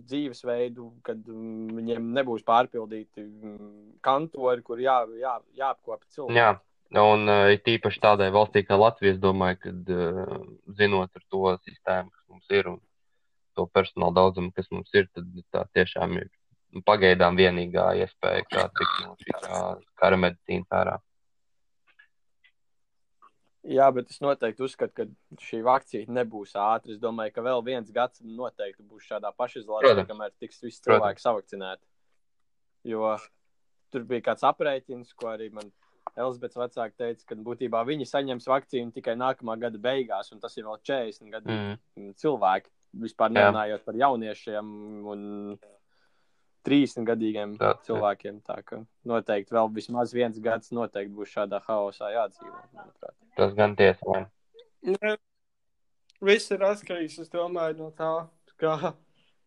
dzīvesveidu, 0.09 0.91
kad 1.07 1.21
mm, 1.31 1.75
viņiem 1.79 2.13
nebūs 2.19 2.45
pārpildīti 2.47 3.25
mm, 3.25 3.73
kantori, 4.05 4.65
kur 4.67 4.83
jā, 4.83 5.01
jā, 5.21 5.39
jāapkopa 5.59 6.05
cilvēki. 6.15 6.39
Jā. 6.41 6.55
Un 7.01 7.27
uh, 7.27 7.51
tīpaši 7.65 8.01
tādai 8.03 8.29
valstī 8.35 8.63
kā 8.63 8.77
Latvija, 8.79 9.17
es 9.17 9.21
domāju, 9.23 9.59
ka 9.63 9.73
uh, 9.73 10.35
zinot 10.79 11.11
ar 11.17 11.25
to 11.33 11.55
sistēmu, 11.65 12.13
kas 12.13 12.27
mums 12.31 12.55
ir 12.55 12.69
un 12.71 12.79
to 13.59 13.67
personāla 13.71 14.15
daudzumu, 14.21 14.53
kas 14.55 14.69
mums 14.71 14.91
ir, 14.95 15.09
tad 15.15 15.27
tā 15.55 15.65
tiešām 15.79 16.19
ir 16.21 16.29
pagaidām 16.87 17.39
vienīgā 17.39 17.89
iespēja, 18.03 18.45
kā 18.51 18.67
tikt 18.79 19.03
no 19.05 19.15
šī 19.23 19.35
kara 20.01 20.19
medicīnas 20.19 20.79
ārā. 20.81 20.97
Jā, 23.65 23.87
bet 23.97 24.11
es 24.13 24.21
noteikti 24.21 24.61
uzskatu, 24.67 24.93
ka 24.93 25.41
šī 25.41 25.63
vakcīna 25.65 26.19
nebūs 26.21 26.53
ātra. 26.61 26.93
Es 26.93 27.01
domāju, 27.01 27.33
ka 27.33 27.45
vēl 27.47 27.63
viens 27.65 27.93
gads 27.95 28.21
noteikti 28.21 28.85
būs 28.85 29.07
šādā 29.09 29.31
pašizolācijā, 29.39 30.05
kamēr 30.09 30.35
tiks 30.43 30.61
visi 30.67 30.83
cilvēki 30.85 31.25
savakcinēti. 31.25 31.83
Jo 32.93 33.15
tur 33.95 34.05
bija 34.09 34.27
kāds 34.29 34.45
aprēķins, 34.45 35.15
ko 35.17 35.31
arī 35.33 35.49
man 35.55 35.71
Elizabetes 36.15 36.59
vecāki 36.61 36.99
teica, 37.01 37.27
ka 37.31 37.39
būtībā 37.47 37.81
viņi 37.89 38.07
saņems 38.11 38.47
vakcīnu 38.51 38.93
tikai 38.95 39.17
nākamā 39.19 39.57
gada 39.63 39.81
beigās, 39.83 40.31
un 40.35 40.43
tas 40.43 40.55
ir 40.59 40.69
vēl 40.69 40.79
40 40.85 41.33
gadu 41.33 41.55
mm. 41.55 42.13
cilvēki. 42.21 42.71
Vispār 43.05 43.33
nerunājot 43.35 43.83
par 43.87 43.97
jauniešiem 43.99 44.69
un 45.11 45.25
30 46.65 47.07
gadīgiem 47.09 47.55
tā, 47.61 47.75
cilvēkiem. 47.87 48.41
Tā 48.47 48.59
ka 48.67 48.81
noteikti 49.09 49.55
vēl 49.55 49.71
vismaz 49.75 50.15
viens 50.17 50.39
gads 50.43 50.73
noteikti 50.75 51.15
būs 51.15 51.33
šādā 51.35 51.61
haosā 51.67 52.11
jādzīvo. 52.15 52.57
Manuprāt. 52.77 53.17
Tas 53.39 53.55
gan 53.57 53.77
tiesa. 53.79 54.25
Ja, 54.85 55.17
viss 56.25 56.53
ir 56.55 56.65
atkarīgs, 56.67 57.19
es 57.23 57.33
domāju, 57.33 57.79
no 57.83 57.91
tā, 57.97 58.13
kā, 58.61 58.75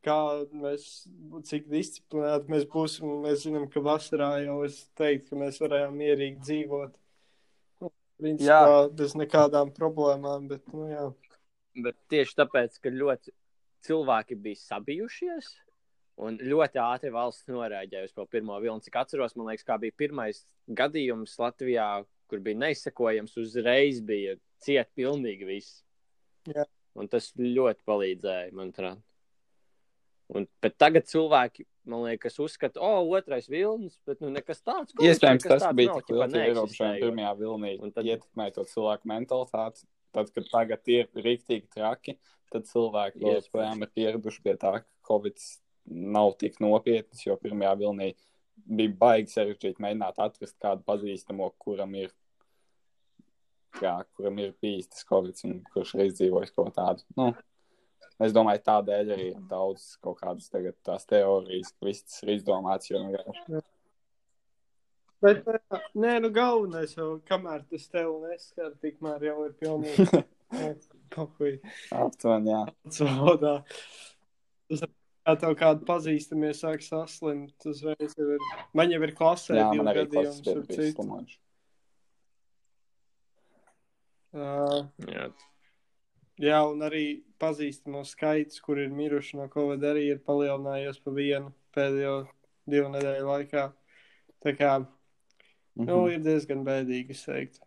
kā 0.05 0.20
mēs, 0.51 0.88
cik 1.49 1.68
disciplinēti 1.72 2.53
mēs 2.53 2.68
būsim. 2.74 3.11
Mēs 3.26 3.45
zinām, 3.45 3.68
ka 3.72 3.84
vasarā 3.86 4.32
jau 4.45 4.61
es 4.68 4.84
teiktu, 4.97 5.34
ka 5.34 5.41
mēs 5.43 5.61
varējām 5.63 5.97
mierīgi 5.97 6.41
dzīvot. 6.43 6.95
Nu, 7.84 7.93
principā, 8.22 8.61
jā. 8.61 8.84
bez 9.01 9.18
nekādām 9.20 9.74
problēmām, 9.78 10.49
bet, 10.53 10.65
nu 10.74 10.89
jā. 10.91 11.07
Bet 11.78 11.97
tieši 12.09 12.39
tāpēc, 12.39 12.80
ka 12.82 12.93
ļoti 12.93 13.34
cilvēki 13.86 14.38
bija 14.41 14.59
sabijušies, 14.63 15.51
Un 16.18 16.39
ļoti 16.41 16.80
ātri 16.82 17.11
valsts 17.13 17.45
norēģēja 17.51 18.07
uz 18.09 18.13
to 18.15 18.26
pirmo 18.26 18.57
vilni. 18.61 18.82
Cik 18.82 18.95
atceros, 19.03 19.36
man 19.38 19.51
liekas, 19.51 19.65
kā 19.68 19.78
bija 19.82 19.93
pirmais 20.01 20.41
gadījums 20.80 21.36
Latvijā, 21.38 21.89
kur 22.28 22.41
bija 22.43 22.57
neizsekojams, 22.63 23.36
uzreiz 23.38 24.01
bija 24.05 24.34
ciet 24.65 24.89
pilnīgi 24.97 25.45
viss. 25.45 25.84
Jā. 26.49 26.65
Un 26.97 27.09
tas 27.11 27.30
ļoti 27.38 27.86
palīdzēja, 27.86 28.55
manuprāt. 28.57 29.03
Un, 30.34 30.47
bet 30.63 30.74
tagad 30.82 31.05
cilvēki, 31.07 31.63
man 31.88 32.07
liekas, 32.07 32.36
uzskata, 32.43 32.82
o, 32.84 32.88
oh, 32.97 33.13
otrais 33.15 33.45
vilnis, 33.47 33.95
bet 34.07 34.20
nu 34.24 34.32
nekas 34.34 34.59
tāds. 34.59 34.91
Ko, 34.91 35.05
Iespējams, 35.05 35.45
nekas 35.45 35.61
tas 35.63 35.78
bija 35.78 35.93
nav, 35.93 36.01
tik 36.01 36.15
liels 36.18 36.34
ierobežojums 36.34 36.74
neeksistējot. 36.74 37.05
pirmajā 37.05 37.36
vilnī, 37.39 37.72
Un 37.86 37.93
tad 37.95 38.09
ietekmē 38.09 38.49
to 38.57 38.65
cilvēku 38.68 39.11
mentalitāti. 39.13 39.86
Tad, 40.18 40.34
kad 40.34 40.49
tagad 40.49 40.91
ir 40.91 41.07
rīktīgi 41.13 41.70
traki, 41.78 42.18
tad 42.51 42.68
cilvēki 42.68 43.22
joprojām 43.22 43.86
ir 43.86 43.93
pieraduši 43.93 44.43
pie 44.43 44.57
tā, 44.59 44.74
ka 44.82 45.07
Covid 45.07 45.38
nav 45.88 46.34
tik 46.42 46.60
nopietns, 46.64 47.24
jo 47.26 47.38
pirmajā 47.42 47.74
vilnī 47.82 48.12
bija 48.68 48.94
baigi 49.00 49.34
sarežģīti 49.34 49.84
mēģināt 49.84 50.18
atrast 50.24 50.58
kādu 50.62 50.84
pazīstamo, 50.88 51.50
kuram 51.62 51.94
ir, 52.00 52.12
jā, 53.82 53.94
kuram 54.18 54.42
ir 54.44 54.56
bijis 54.62 54.90
tas 54.92 55.06
Covid 55.08 55.44
un 55.48 55.62
kurš 55.74 55.96
ir 55.96 56.08
izdzīvojis 56.10 56.54
kaut 56.56 56.72
ko 56.72 56.76
tādu. 56.76 57.06
Nu, 57.18 57.30
es 58.24 58.36
domāju, 58.36 58.64
tādēļ 58.68 59.16
arī 59.16 59.32
ir 59.36 59.42
daudz 59.50 59.94
kaut 60.04 60.20
kādas 60.24 60.52
tagad 60.52 60.78
tās 60.86 61.08
teorijas, 61.10 61.74
ka 61.78 61.90
viss 61.90 62.08
tas 62.08 62.24
ir 62.26 62.36
izdomāts, 62.38 62.92
jo 62.92 63.04
vienkārši 63.06 63.64
Bet, 65.18 65.48
ā, 65.50 65.80
nē, 65.98 66.12
nu 66.22 66.30
galvenais 66.30 66.92
jau, 66.94 67.16
kamēr 67.26 67.64
tas 67.72 67.88
tev 67.90 68.12
neskar, 68.22 68.76
tikmēr 68.84 69.24
jau 69.26 69.38
ir 69.48 69.56
pilnīgi 69.58 70.06
aptuveni, 72.04 72.52
jā. 72.54 72.60
Valodā. 73.00 73.54
Tas, 74.70 74.84
kā 75.28 75.34
tev 75.40 75.56
kādu 75.60 75.84
pazīstamie 75.88 76.54
sāk 76.56 76.84
saslimt, 76.86 77.52
veids 77.84 78.16
jau 78.16 78.30
ir. 78.38 78.46
Man 78.78 78.94
jau 78.94 79.02
ir 79.04 79.12
klasē 79.18 79.58
Jā, 79.60 79.68
man 79.76 79.90
arī 79.92 80.06
ar 80.06 80.10
bija 80.14 80.32
citu. 80.32 80.64
slimoši. 80.96 81.38
Uh, 84.38 84.86
Jā, 85.08 85.28
jā, 86.44 86.58
un 86.70 86.84
arī 86.86 87.04
pazīstamo 87.42 88.04
skaits, 88.06 88.60
kur 88.62 88.80
ir 88.82 88.92
miruši 88.94 89.40
no 89.40 89.48
Covid, 89.52 89.84
arī 89.88 90.04
ir 90.14 90.20
palielinājies 90.28 91.00
pa 91.04 91.14
vienu 91.16 91.54
pēdējo 91.76 92.16
divu 92.70 92.92
nedēļu 92.94 93.30
laikā. 93.32 93.66
Tā 94.46 94.54
kā, 94.60 94.74
Mhm. 95.78 95.88
nu, 95.88 96.08
ir 96.10 96.20
diezgan 96.26 96.64
bēdīgi, 96.66 97.12
es 97.16 97.26
teiktu. 97.26 97.66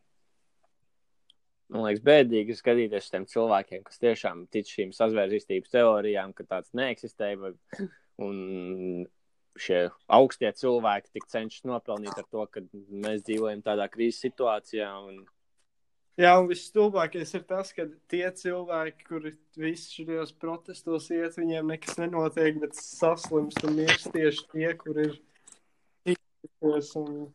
Man 1.71 1.87
liekas, 1.87 2.03
bēdīgi 2.07 2.57
skatīties 2.59 3.07
uz 3.07 3.15
tiem 3.15 3.27
cilvēkiem, 3.31 3.87
kas 3.87 4.03
tiešām 4.03 4.45
tic 4.53 4.69
šīm 4.71 4.93
sazvērstības 4.97 5.73
teorijām, 5.73 6.35
ka 6.37 6.47
tāds 6.49 6.75
neeksistē. 6.77 7.33
Vai, 7.41 7.55
un 8.27 9.09
šie 9.61 9.83
augstie 10.11 10.51
cilvēki 10.57 11.13
tik 11.17 11.29
cenšas 11.31 11.67
nopelnīt 11.69 12.17
ar 12.17 12.27
to, 12.31 12.47
ka 12.53 12.63
mēs 12.73 13.25
dzīvojam 13.27 13.63
tādā 13.67 13.87
krīzes 13.93 14.23
situācijā. 14.27 14.91
Un, 15.09 15.23
Jā, 16.21 16.35
un 16.37 16.51
viss 16.51 16.69
stulbākais 16.69 17.31
ir 17.39 17.45
tas, 17.49 17.71
ka 17.73 17.87
tie 18.11 18.27
cilvēki, 18.37 19.07
kuri 19.09 19.31
visus 19.57 19.95
šajos 19.95 20.35
protestos 20.43 21.07
iet, 21.15 21.39
viņiem 21.39 21.71
nekas 21.73 21.97
nenotiek, 22.01 22.59
bet 22.61 22.77
saslimst 22.77 23.63
un 23.65 23.79
mirst 23.79 24.11
tieši 24.13 24.45
tie, 24.51 24.67
kur 24.77 25.01
ir 25.01 25.15
izdevies. 26.13 26.91
Un... 27.01 27.31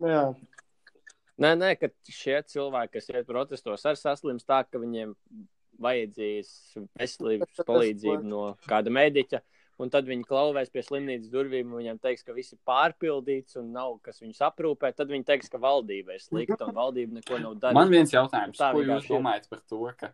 nu 0.00 0.08
Jā, 0.08 0.22
Nē, 1.38 1.52
nē, 1.54 1.74
ka 1.78 1.90
šie 2.10 2.40
cilvēki, 2.50 2.96
kas 2.96 3.12
iet 3.12 3.28
protestos, 3.28 3.84
arī 3.86 4.00
saslims 4.00 4.46
tā, 4.46 4.64
ka 4.66 4.80
viņiem 4.82 5.14
vajadzīs 5.78 6.50
veselības 6.98 7.62
palīdzību 7.68 8.26
no 8.26 8.42
kāda 8.66 8.92
mediķa. 8.92 9.40
Un 9.78 9.92
tad 9.94 10.08
viņi 10.10 10.24
klauvēs 10.26 10.72
pie 10.74 10.82
slimnīcas 10.82 11.30
durvīm, 11.30 11.68
un 11.70 11.78
viņiem 11.78 12.00
teiks, 12.02 12.24
ka 12.26 12.34
viss 12.34 12.56
ir 12.56 12.58
pārpildīts 12.66 13.60
un 13.60 13.68
nav 13.76 14.00
kas 14.02 14.18
viņus 14.24 14.40
aprūpē. 14.48 14.90
Tad 14.98 15.12
viņi 15.12 15.26
teiks, 15.28 15.50
ka 15.52 15.60
valdība 15.62 16.16
ir 16.16 16.24
slikta 16.24 16.66
un 16.66 16.74
valdība 16.74 17.20
neko 17.20 17.38
nav 17.44 17.54
darījusi. 17.62 17.78
Man 17.78 17.92
viens 17.94 18.14
jautājums, 18.16 18.58
Tā 18.58 18.72
ko 18.74 18.82
jūs 18.82 19.06
domājat 19.06 19.46
par 19.52 19.62
to, 19.70 19.84
ka 20.00 20.10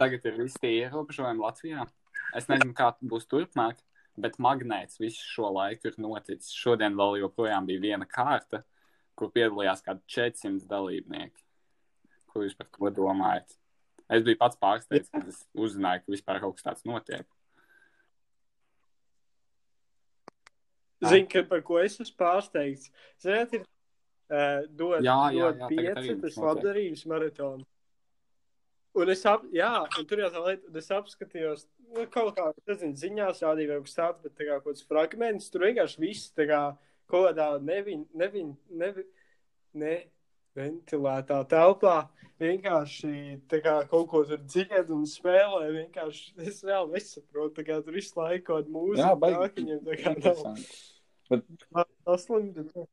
tagad 0.00 0.24
ir 0.24 0.38
visi 0.40 0.62
tie 0.62 0.72
ierobežojumi 0.78 1.44
Latvijā? 1.44 1.84
Es 2.32 2.48
nezinu, 2.48 2.72
kā 2.78 2.94
būs 3.04 3.28
turpmāk, 3.28 3.84
bet 4.16 4.40
magnēts 4.40 4.96
visu 5.02 5.20
šo 5.20 5.52
laiku 5.52 5.90
ir 5.90 6.00
noticis. 6.00 6.54
Šodien 6.56 6.96
vēl 6.96 7.20
joprojām 7.26 7.68
bija 7.68 7.84
viena 7.84 8.08
kārta, 8.08 8.62
kur 9.18 9.30
piedalījās 9.34 9.84
kādi 9.84 10.02
400 10.16 10.68
dalībnieki. 10.70 11.44
Ko 12.32 12.42
jūs 12.42 12.56
par 12.58 12.68
to 12.74 12.90
domājat? 12.96 13.54
Es 14.12 14.24
biju 14.26 14.38
pats 14.40 14.58
pārsteigts, 14.60 15.10
kad 15.12 15.28
es 15.30 15.40
uzzināju, 15.56 16.04
ka 16.04 16.12
vispār 16.12 16.40
kaut 16.42 16.58
kas 16.58 16.66
tāds 16.66 16.84
notiek. 16.88 17.28
Zinu, 21.04 21.28
ka 21.30 21.44
par 21.48 21.62
ko 21.64 21.78
es 21.82 21.98
esmu 22.00 22.16
pārsteigts. 22.20 22.90
Ziniet, 23.22 23.54
ir 23.58 23.64
uh, 23.64 24.64
dot, 24.68 25.00
Jā, 25.04 25.16
jā, 25.34 25.52
dot 25.52 25.62
jā, 25.62 25.70
pieci 25.70 26.40
labdarības 26.40 27.06
maratonu. 27.10 27.66
Un 28.94 29.10
es, 29.10 29.24
ap, 29.26 29.42
jā, 29.50 29.72
un 29.98 30.06
tur 30.06 30.20
jau 30.22 30.30
tā 30.30 30.40
lieta, 30.44 30.68
un 30.70 30.78
es 30.78 30.88
apskatījos, 30.94 31.64
nu, 31.96 32.04
kaut 32.14 32.36
kā, 32.36 32.46
nezinu, 32.70 32.94
ziņās 33.00 33.42
rādīja 33.42 33.72
vai 33.72 33.78
kas 33.82 33.96
tāds, 33.96 34.20
bet 34.22 34.36
tā 34.38 34.46
kā 34.46 34.58
kaut 34.60 34.68
kāds 34.68 34.86
fragments, 34.86 35.48
tur 35.50 35.64
vienkārši 35.66 36.02
viss, 36.04 36.28
tā 36.36 36.46
kā 36.46 36.60
kaut 37.10 37.28
kādā 37.30 37.48
nevin, 37.62 38.06
nevin, 38.14 38.54
nevin, 38.70 39.06
ne 39.74 39.94
ventilētā 40.54 41.40
telpā 41.50 41.96
vienkārši 42.42 43.12
tā 43.50 43.60
kā 43.62 43.74
kaut 43.90 44.08
ko 44.10 44.22
tur 44.28 44.40
dzied 44.42 44.90
un 44.94 45.04
spēlē, 45.08 45.68
vienkārši, 45.80 46.34
es 46.48 46.60
vēl 46.66 46.90
nesaprotu, 46.92 47.54
tā 47.60 47.66
kā 47.68 47.78
tur 47.84 47.96
visu 47.96 48.18
laiku 48.18 48.48
kaut 48.50 48.64
kāda 48.64 48.74
mūzika, 48.74 49.08
Jā, 49.08 49.14
baigi. 49.24 49.64
viņiem. 49.64 49.80
Interesanti. 50.14 51.84
Saslimti. 52.04 52.86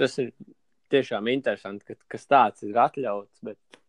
Tas 0.00 0.18
ir 0.22 0.32
tiešām 0.92 1.28
interesanti, 1.32 1.86
ka 1.88 1.96
kas 2.14 2.26
tāds 2.28 2.64
ir 2.66 2.78
atļauts. 2.80 3.42
Bet 3.44 3.80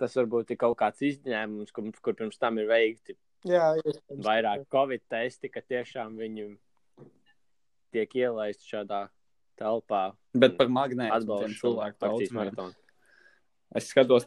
tas 0.00 0.16
varbūt 0.18 0.54
ir 0.54 0.60
kaut 0.60 0.78
kāds 0.80 1.02
izņēmums, 1.06 1.72
kur, 1.74 1.90
kur 2.02 2.16
pirms 2.18 2.40
tam 2.40 2.58
ir 2.62 2.70
veikti 2.70 3.16
Jā, 3.46 3.72
iespējams. 3.82 4.24
vairāk 4.26 4.66
covid 4.72 5.04
testi, 5.12 5.50
ka 5.52 5.62
tiešām 5.62 6.16
viņi 6.18 6.48
tiek 7.92 8.14
ielaisti 8.18 8.68
šādā 8.72 9.04
telpā. 9.60 10.04
Bet 10.34 10.56
par 10.58 10.70
magnētu 10.72 11.14
Atbalstu 11.18 11.58
cilvēku 11.60 12.00
daudzumiem. 12.02 12.38
maratonu. 12.40 12.74
Es 13.76 13.88
skatos, 13.92 14.26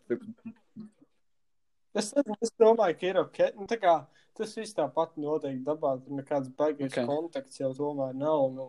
Es, 1.96 2.10
es 2.44 2.52
domāju, 2.60 2.98
ka 3.00 3.08
ir 3.08 3.18
ok. 3.22 3.38
Nu, 3.56 3.66
kā, 3.80 3.94
tas 4.36 4.56
viss 4.58 4.76
tāpat 4.76 5.14
noteikti 5.22 5.64
dabā. 5.64 5.94
Tur 6.04 6.18
nekāds 6.18 6.50
baigais 6.58 6.90
Ok. 6.90 6.98
okay. 6.98 7.06
kontakts 7.08 7.62
jau 7.62 7.70
tomēr 7.78 8.18
nav. 8.20 8.50
Nu, 8.52 8.66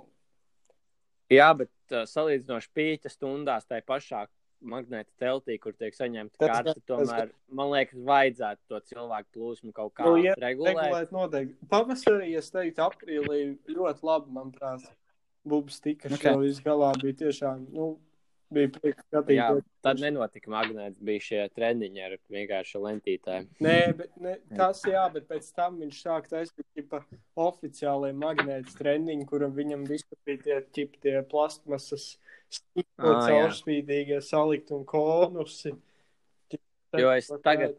Jā, 1.35 1.49
bet 1.59 1.73
uh, 1.91 2.05
salīdzinoši 2.07 2.71
pīķa 2.71 3.11
stundās 3.11 3.67
tajā 3.67 3.83
pašā 3.83 4.21
magnēta 4.61 5.11
teltī, 5.21 5.59
kur 5.61 5.75
tiek 5.77 5.95
saņemta 5.95 6.39
Tas 6.41 6.53
karte, 6.53 6.81
tomēr, 6.89 7.31
man 7.53 7.71
liekas, 7.75 7.99
vajadzētu 8.09 8.61
to 8.73 8.81
cilvēku 8.93 9.29
plūsmu 9.37 9.73
kaut 9.77 9.93
kā 9.99 10.07
Nu, 10.09 10.17
jā, 10.23 10.35
regulēt. 10.41 10.79
regulēt 10.81 11.13
noteikti. 11.15 11.69
Pavasarī, 11.71 12.33
es 12.39 12.51
teiktu, 12.55 12.83
aprīlī 12.87 13.43
ļoti 13.69 14.03
labi, 14.09 14.33
manuprāt. 14.39 14.89
Bubs 15.47 15.79
tika 15.81 16.09
Ok. 16.09 16.17
okay. 16.19 16.33
šovs 16.33 16.63
galā. 16.65 16.89
Bija 16.99 17.15
tiešām, 17.21 17.69
nu, 17.71 17.93
bija 18.51 18.71
prieks 18.75 19.05
Jā, 19.13 19.21
skatīties. 19.21 19.63
tad 19.83 20.01
nenotika 20.03 20.51
magnēts, 20.51 20.99
bija 21.03 21.23
šie 21.23 21.45
treniņi 21.55 22.03
ar 22.03 22.17
vienkārši 22.35 22.81
lentītēm. 22.83 23.47
Nē, 23.63 23.77
bet 23.99 24.17
ne, 24.23 24.37
tas 24.57 24.83
jā, 24.87 25.05
bet 25.15 25.29
pēc 25.31 25.47
tam 25.55 25.79
viņš 25.83 26.01
sāk 26.03 26.27
taisīt 26.31 26.67
tipa 26.75 27.05
oficiālai 27.39 28.11
magnētas 28.15 28.75
treniņi, 28.79 29.27
kuram 29.31 29.55
viņam 29.55 29.87
vispār 29.87 30.19
bija 30.27 30.43
tie, 30.43 30.59
ķip, 30.79 30.99
tie 31.03 31.23
plastmasas 31.31 32.17
stikla 32.53 33.13
jā. 33.13 33.25
caurspīdīgie 33.31 34.21
salikt 34.25 34.73
un 34.77 34.85
konusi. 34.89 35.75
Jo 36.97 37.11
es 37.13 37.29
tagad 37.45 37.75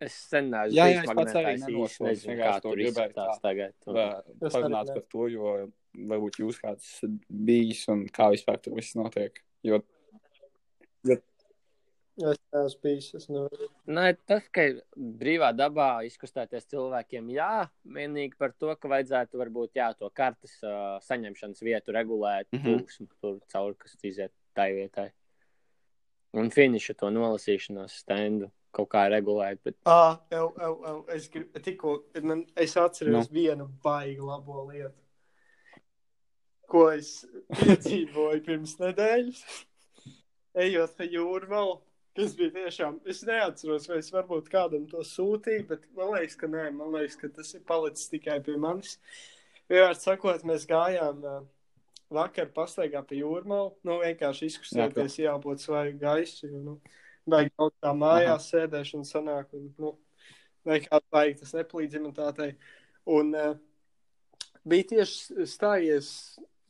Es 0.00 0.14
sen 0.30 0.46
neesmu 0.48 0.76
Jā, 0.78 0.84
jā, 0.88 1.00
es 1.04 1.10
pats 1.12 1.34
arī 1.36 1.50
vienkārši 1.60 2.36
kā 2.38 2.52
to 2.64 2.70
gribēju 2.72 3.12
tā. 3.18 3.24
tagad. 3.42 3.74
Un, 3.84 3.98
parunāt 4.46 4.92
par 4.94 5.02
to, 5.12 5.26
jo 5.28 5.50
varbūt 5.92 6.38
jūs 6.40 6.60
kāds 6.62 6.86
bijis 7.28 7.82
un 7.92 8.06
kā 8.08 8.30
vispār 8.32 8.56
tur 8.64 8.78
viss 8.78 8.96
notiek. 8.96 9.36
Jo 9.66 9.82
Es 12.20 12.38
neesmu 12.52 12.80
bijis. 12.82 13.06
Es 13.16 13.28
nevaru. 13.32 13.68
Nē, 13.88 14.04
tas, 14.28 14.44
ka 14.52 14.66
brīvā 14.96 15.52
dabā 15.56 16.02
izkustēties 16.04 16.66
cilvēkiem, 16.68 17.30
jā, 17.32 17.68
vienīgi 17.86 18.36
par 18.36 18.52
to, 18.60 18.74
ka 18.76 18.88
vajadzētu 18.92 19.40
varbūt 19.40 19.78
jā, 19.80 19.86
to 19.96 20.10
kartes 20.14 20.58
uh, 20.62 20.98
saņemšanas 21.06 21.62
vietu 21.64 21.92
regulēt, 21.96 22.46
Mhm. 22.52 22.66
plūsmu 22.84 23.08
tur 23.20 23.40
caur, 23.48 23.74
kas 23.74 23.96
iziet 24.04 24.32
tai 24.54 24.72
vietai. 24.76 25.10
Un 26.34 26.50
finiša 26.50 26.94
to 27.00 27.08
nolasīšanos 27.10 27.96
stendu 28.04 28.50
kaut 28.72 28.88
kā 28.92 29.08
regulēt. 29.10 29.58
Bet, 29.64 29.76
Ah, 29.86 30.20
eu, 30.30 30.52
eu, 30.60 30.74
eu, 30.86 31.04
es, 31.16 31.28
grib, 31.28 31.52
tikko, 31.62 32.04
man, 32.22 32.44
es 32.56 32.76
atceros 32.76 33.10
Nu. 33.12 33.18
no. 33.18 33.26
vienu 33.32 33.66
baigi 33.82 34.20
labo 34.20 34.68
lietu, 34.70 34.94
ko 36.70 36.90
es 36.94 37.24
piedzīvoju 37.56 38.44
pirms 38.46 38.76
nedēļas, 38.78 39.40
ejot 40.66 40.96
pa 40.96 41.04
jūrmalu. 41.04 41.80
Tas 42.18 42.34
bija 42.34 42.50
tiešām. 42.56 42.98
Es 43.08 43.22
neatceros, 43.26 43.86
vai 43.88 44.00
es 44.00 44.10
varbūt 44.10 44.50
kādam 44.50 44.86
to 44.90 45.04
sūtīju, 45.06 45.66
bet 45.68 45.84
man 45.96 46.10
liekas, 46.16 46.34
ka 46.40 46.48
nē, 46.50 46.66
man 46.74 46.90
liekas, 46.96 47.16
ka 47.20 47.30
tas 47.36 47.54
ir 47.54 47.62
palicis 47.68 48.10
tikai 48.10 48.40
pie 48.44 48.56
manis. 48.60 48.96
Vienkārši 49.70 50.02
sakot, 50.08 50.42
mēs 50.48 50.66
gājām 50.70 51.22
vakar 52.10 52.50
pastaigā 52.54 53.04
pie 53.06 53.20
jūrmalu. 53.20 53.76
Nu, 53.86 54.00
vienkārši 54.02 54.50
izkustēties, 54.50 55.20
jābūt 55.22 55.62
svaigu 55.62 56.02
gaisu. 56.02 56.50
Jo, 56.50 56.64
nu, 56.66 56.76
Baigi 57.30 57.52
kaut 57.54 57.76
kā 57.78 57.94
mājās 57.94 58.50
sēdēšana 58.50 59.06
sanāk. 59.06 59.54
Un, 59.54 59.70
nu, 59.78 59.94
kā 60.66 61.00
vajag, 61.14 61.38
tas 61.44 61.54
nepalīdz 61.60 61.98
imunitātei. 62.00 62.52
Un 63.10 63.34
uh, 63.38 63.54
bija 64.66 64.90
tieši 64.96 65.46
stājies, 65.48 66.10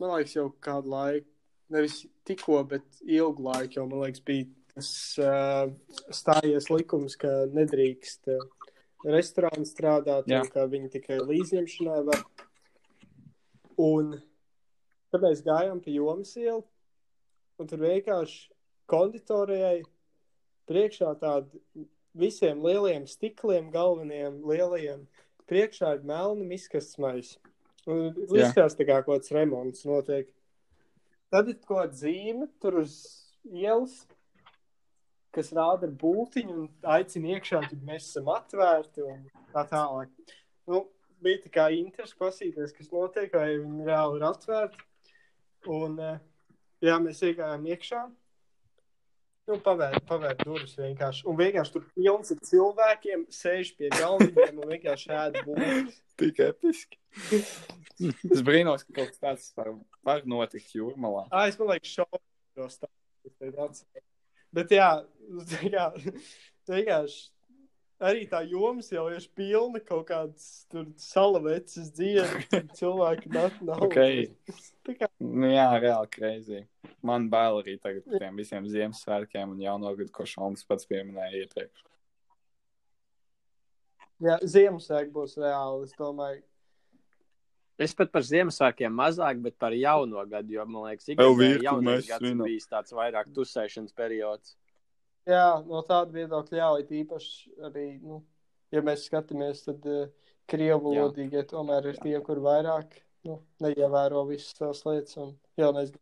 man 0.03 0.19
liekas, 0.19 0.37
jau 0.37 0.51
kādu 0.63 0.93
laiku, 0.93 1.29
nevis 1.73 2.03
tikko, 2.29 2.61
bet 2.69 3.03
ilgu 3.07 3.49
laiku, 3.49 3.79
jau 3.79 3.89
man 3.89 4.05
liekas, 4.05 4.23
bija 4.27 4.49
stājies 4.87 6.71
likums, 6.73 7.17
ka 7.21 7.31
nedrīkst 7.53 8.31
uh, 8.33 8.43
restorāni 9.05 9.69
strādāt, 9.69 10.29
Jā. 10.29 10.43
un 10.43 10.51
ka 10.53 10.67
viņi 10.71 10.93
tikai 10.97 11.21
līdzņemšanai 11.23 12.01
var. 12.09 12.25
Un 13.81 14.19
tad 15.11 15.25
mēs 15.25 15.45
gājām 15.47 15.81
pie 15.85 15.97
jomas 15.97 16.35
ielu, 16.39 16.63
un 17.61 17.71
tur 17.71 17.85
vienkārši 17.85 18.51
konditorijai 18.91 19.81
priekšā 20.71 21.15
tādi 21.23 21.87
visiem 22.17 22.61
lieliem 22.65 23.07
stikliem, 23.09 23.71
galvenajiem 23.73 24.41
lielajiem, 24.47 25.07
priekšā 25.51 25.97
ir 25.97 26.05
melni 26.07 26.47
miskastes 26.51 26.99
maisi. 27.01 27.39
Un 27.89 28.13
Izskatās 28.29 28.77
tā 28.77 28.85
kā 28.85 29.01
kaut 29.01 29.23
kāds 29.23 29.33
remonts 29.35 29.87
notiek. 29.89 30.29
Tad 31.33 31.49
ir 31.49 31.57
kaut 31.65 31.87
kāda 31.87 31.97
zīme 31.97 32.51
tur 32.61 32.83
uz 32.83 32.99
ielas, 33.47 34.03
kas 35.35 35.53
rāda 35.57 35.89
ar 35.89 35.93
būtiņu 36.01 36.57
un 36.57 36.69
aicina 36.97 37.37
iekšā, 37.37 37.63
ka 37.69 37.79
mēs 37.87 38.09
esam 38.11 38.31
atvērti 38.35 39.05
un 39.07 39.27
tā 39.55 39.65
tālāk. 39.71 40.11
Nu, 40.71 40.85
bija 41.23 41.43
tā 41.45 41.53
kā 41.55 41.67
interesi 41.77 42.17
pasīties, 42.19 42.75
kas 42.77 42.91
notiek, 42.93 43.33
vai 43.35 43.59
viņi 43.59 43.87
reāli 43.89 44.21
ir 44.21 44.27
atvērti. 44.31 44.87
Un, 45.71 45.99
eh, 46.01 46.19
jā, 46.87 46.97
mēs 47.03 47.23
iegājām 47.27 47.69
iekšā. 47.75 48.07
Nu, 49.51 49.57
pavērt, 49.67 50.05
pavērt 50.07 50.45
durvis 50.47 50.77
vienkārši. 50.79 51.25
Un 51.27 51.39
vienkārši 51.39 51.75
tur 51.75 51.87
pilns 51.97 52.31
ar 52.31 52.43
cilvēkiem, 52.47 53.25
sēž 53.35 53.73
pie 53.79 53.89
galdiņiem 53.97 54.61
un 54.63 54.75
vienkārši 54.77 55.11
ēd 55.17 55.41
būtis. 55.47 55.97
Tik 56.21 56.43
episki. 56.45 57.01
es 58.35 58.45
brīnos, 58.47 58.85
ka 58.87 59.01
kaut 59.01 59.11
kas 59.11 59.25
tāds 59.25 59.49
var, 59.59 59.73
var 60.07 60.23
notikt 60.29 60.77
jūrmalā. 60.77 61.27
Ā, 61.35 61.49
es 61.51 61.59
man 61.59 61.73
liekas, 61.73 61.97
šaubos 61.99 62.79
tāds. 62.79 63.83
Bet 64.55 64.73
jā, 64.75 64.89
kā, 65.75 65.91
vienkārši 66.71 67.29
arī 68.01 68.25
tā 68.29 68.41
jomas 68.49 68.89
jau 68.93 69.05
ir 69.13 69.25
pilna 69.37 69.81
kaut 69.85 70.07
kādas 70.09 70.65
tur 70.73 70.89
salaveces 71.01 71.91
dziedas, 71.97 72.49
cilvēki 72.79 73.33
nāk 73.35 73.61
nav. 73.65 73.85
Okay. 73.89 74.31
Kā, 74.91 75.07
Nu, 75.21 75.47
jā, 75.53 75.69
reāli 75.79 76.09
kreizī. 76.11 76.65
Man 77.07 77.29
bail 77.31 77.61
arī 77.61 77.77
tagad 77.79 78.07
par 78.09 78.23
tiem 78.25 78.41
visiem 78.41 78.67
Ziemassvētkiem 78.67 79.53
un 79.53 79.61
jauno 79.63 79.93
gadu, 79.95 80.11
ko 80.13 80.27
Šalms 80.27 80.65
pats 80.67 80.89
pieminēja 80.91 81.45
iepriekš. 81.45 81.85
jā, 84.25 84.39
Ziemassvētku 84.43 85.15
būs 85.15 85.37
reāli, 85.41 85.87
es 85.87 85.95
domāju. 86.01 86.43
Es 87.81 87.95
pat 87.97 88.11
par 88.13 88.25
Ziemassvētkiem 88.29 88.93
mazāk, 88.93 89.39
bet 89.41 89.57
par 89.61 89.73
jauno 89.73 90.25
gadu, 90.29 90.53
jo 90.59 90.67
man 90.69 90.91
liekas, 90.91 91.09
virkni 91.17 91.65
jaunais 91.65 92.09
gads 92.09 92.29
ir 92.29 92.37
bijis 92.43 92.69
tāds 92.69 92.93
vairāk 92.93 93.31
tusēšanas 93.37 93.97
periods. 93.97 94.57
Jā, 95.29 95.61
no 95.69 95.81
tāda 95.89 96.13
viedokļa 96.17 96.59
jā, 96.59 96.69
it 96.83 96.93
īpaši 97.01 97.55
arī, 97.69 97.87
nu, 98.05 98.21
ja 98.75 98.83
mēs 98.85 99.07
skatāmies, 99.09 99.63
tad 99.65 99.85
uh, 99.89 100.11
krievu 100.51 100.95
Jā. 100.95 101.07
lodīgie 101.07 101.43
tomēr 101.49 101.91
ir 101.93 102.01
tie, 102.03 102.17
kur 102.25 102.41
vairāk, 102.45 102.99
nu, 103.29 103.41
neievēro 103.65 104.27
visas 104.29 104.57
tās 104.59 104.85
lietas 104.89 105.17
un 105.21 105.35
jaunais. 105.61 105.93
Nu, 105.95 106.01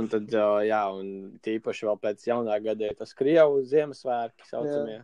Un 0.00 0.06
tad, 0.08 0.30
ā, 0.32 0.62
jā, 0.64 0.80
un 0.96 1.36
tīpaši 1.44 1.84
vēl 1.84 1.98
pēc 2.00 2.22
jaunā 2.30 2.54
gada 2.64 2.86
ir 2.88 2.94
tas 2.96 3.10
Krievu 3.12 3.60
Ziemassvētki 3.68 4.46
saucamie. 4.48 5.02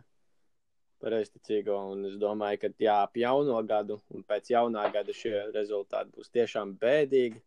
Pareizticīgo, 1.03 1.75
un 1.91 2.05
es 2.07 2.13
domāju, 2.15 2.61
ka 2.61 2.69
jā, 2.79 2.93
ap 3.03 3.17
jauno 3.19 3.57
gadu 3.67 3.97
un 4.15 4.23
pēc 4.23 4.53
jaunā 4.53 4.85
gada 4.93 5.11
šie 5.11 5.49
rezultāti 5.51 6.13
būs 6.15 6.31
tiešām 6.31 6.77
bēdīgi. 6.79 7.41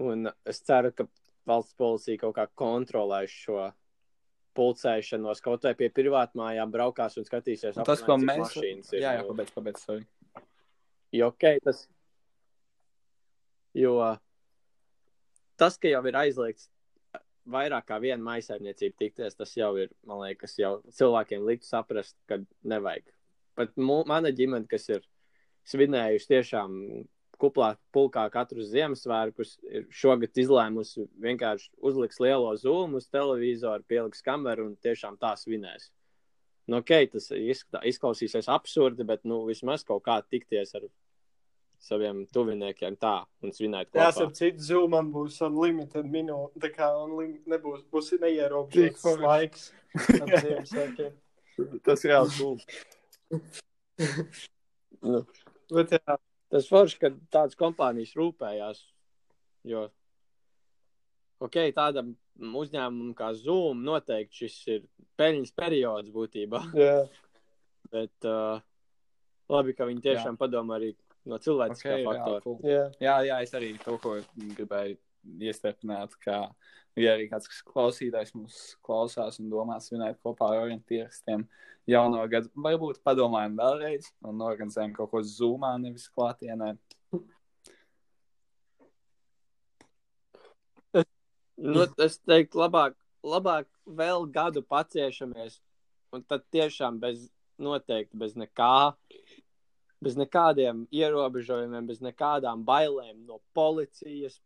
Un 0.00 0.30
es 0.48 0.62
ceru, 0.64 0.92
ka 0.96 1.04
valsts 1.48 1.76
policija 1.76 2.22
kaut 2.24 2.34
kā 2.38 2.46
kontrolēs 2.56 3.32
šo 3.44 3.66
pulcēšanos, 4.56 5.42
kaut 5.44 5.66
vai 5.68 5.74
pie 5.76 5.90
privātmājām 5.92 6.72
braukās 6.72 7.18
un 7.20 7.26
skatīsies, 7.28 7.76
Un 7.76 7.84
tas, 7.84 8.00
ko 8.00 8.16
mēs. 8.16 8.40
mašīnas 8.40 8.92
ir. 8.96 9.02
Jā, 9.04 9.12
jā, 9.18 9.26
pabeidz, 9.28 9.52
pabeidz. 9.52 9.82
sorry. 9.84 10.06
Jo, 11.12 11.28
ok, 11.28 11.44
tas. 11.64 11.82
Jo 13.76 13.98
tas, 15.60 15.76
ka 15.76 15.88
jau 15.92 16.00
ir 16.08 16.16
aizliegts 16.16 16.70
vairāk 17.50 17.86
kā 17.88 17.98
viena 18.02 18.22
maisaimniecība 18.26 18.98
tikties, 19.00 19.36
tas 19.38 19.52
jau 19.56 19.72
ir, 19.80 19.92
man 20.06 20.22
liekas, 20.24 20.56
jau 20.60 20.78
cilvēkiem 20.98 21.44
likt 21.46 21.66
saprast, 21.66 22.16
ka 22.30 22.40
nevajag. 22.66 23.12
Pat 23.56 23.76
mana 23.78 24.32
ģimene, 24.34 24.68
kas 24.68 24.88
ir 24.92 25.04
svinējuši 25.70 26.30
tiešām 26.32 26.74
kuplā 27.40 27.74
pulkā 27.92 28.24
katru 28.32 28.64
Ziemassvētkus, 28.64 29.56
ir 29.68 29.86
šogad 29.92 30.38
izlēmusi 30.40 31.06
vienkārši 31.20 31.70
uzliks 31.84 32.20
lielo 32.22 32.52
zūmu 32.56 33.00
uz 33.00 33.08
televizoru, 33.12 33.84
pieliks 33.88 34.24
kameru 34.24 34.70
un 34.70 34.76
tiešām 34.80 35.18
tā 35.20 35.34
svinēs. 35.40 35.90
Nu, 36.66 36.80
ok, 36.80 36.92
tas 37.12 37.28
izklausīsies 37.30 38.48
absurdi, 38.50 39.06
bet 39.06 39.22
nu, 39.28 39.44
vismaz 39.46 39.84
kaut 39.86 40.02
kā 40.06 40.18
tikties 40.24 40.74
ar 40.78 40.88
saviem 41.86 42.24
tuviniekiem 42.34 42.96
tā 43.00 43.14
un 43.44 43.54
svinēt 43.54 43.92
Jā, 43.94 44.10
kopā. 44.10 44.26
ar 44.26 44.34
citu 44.36 44.66
zūmam 44.66 45.12
būs 45.14 45.38
unlimited 45.46 46.08
minūte, 46.10 46.60
tā 46.64 46.72
kā 46.74 46.90
unlim, 47.04 47.36
nebūs, 47.46 47.84
būs 47.92 48.12
neierobežots 48.22 49.06
laiks. 49.22 49.70
ap. 50.20 50.28
Tas 51.86 52.02
ir 52.04 52.10
reāli 52.12 52.32
cool. 52.36 52.58
Nu, 55.00 55.22
Bet 55.72 55.96
jā, 55.96 56.16
tas 56.52 56.68
forši, 56.70 56.98
ka 57.00 57.10
tādas 57.32 57.58
kompānijas 57.58 58.12
rūpējās, 58.18 58.84
jo, 59.66 59.86
ok, 61.42 61.58
tādam 61.74 62.12
uzņēmumam 62.36 63.14
kā 63.18 63.32
Zoom 63.34 63.82
noteikti 63.86 64.44
šis 64.44 64.58
ir 64.76 64.84
peļņas 65.18 65.54
periods 65.58 66.12
būtībā, 66.14 66.62
jā. 66.78 67.00
bet 67.90 68.28
uh, 68.30 68.62
labi, 69.50 69.74
ka 69.74 69.88
viņi 69.90 70.04
tiešām 70.06 70.38
padomā 70.38 70.78
arī 70.78 70.92
no 71.26 71.38
cilvēciskā 71.42 71.92
Okay, 71.96 72.06
faktora. 72.06 72.40
cool. 72.44 72.58
jā. 72.64 72.86
Jā, 73.02 73.16
jā, 73.26 73.40
es 73.44 73.54
arī 73.58 73.72
to, 73.82 73.98
ko 74.02 74.16
gribēju 74.56 74.96
iestiprināt, 75.42 76.14
ka, 76.22 76.40
ja 76.96 77.14
arī 77.16 77.26
kāds 77.30 77.50
klausītājs 77.66 78.34
mums 78.36 78.58
klausās 78.86 79.40
un 79.42 79.50
domā 79.50 79.80
svinēt 79.82 80.20
kopā 80.22 80.52
ar 80.54 80.66
orientieristiem 80.68 81.46
jauno 81.90 82.22
gadu, 82.30 82.50
varbūt 82.54 83.02
padomājam 83.06 83.58
vēlreiz 83.58 84.10
un 84.26 84.42
organizējam 84.42 84.94
kaut 84.96 85.10
ko 85.12 85.22
zūmā, 85.22 85.74
nevis 85.82 86.08
klātienē. 86.14 86.74
Nu, 91.56 91.86
es 92.04 92.18
teiktu, 92.20 92.60
labāk, 92.60 92.92
labāk 93.24 93.68
vēl 93.88 94.26
gadu 94.32 94.60
paciešamies, 94.60 95.56
un 96.12 96.24
tad 96.28 96.44
tiešām 96.52 96.98
bez, 97.00 97.30
noteikti 97.56 98.18
bez 98.20 98.34
nekā, 98.36 98.92
bez 100.02 100.16
nekādiem 100.18 100.84
ierobežojumiem, 100.94 101.86
bez 101.88 102.02
nekādām 102.04 102.64
bailēm 102.66 103.24
no 103.28 103.40
policijas, 103.56 104.40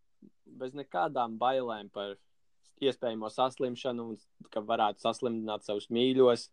bez 0.47 0.75
nekādām 0.77 1.39
bailēm 1.41 1.91
par 1.93 2.17
iespējamo 2.81 3.29
saslimšanu, 3.33 4.07
un 4.13 4.51
ka 4.53 4.63
varētu 4.65 5.05
saslimtināt 5.05 5.67
savus 5.67 5.91
mīļos, 5.93 6.49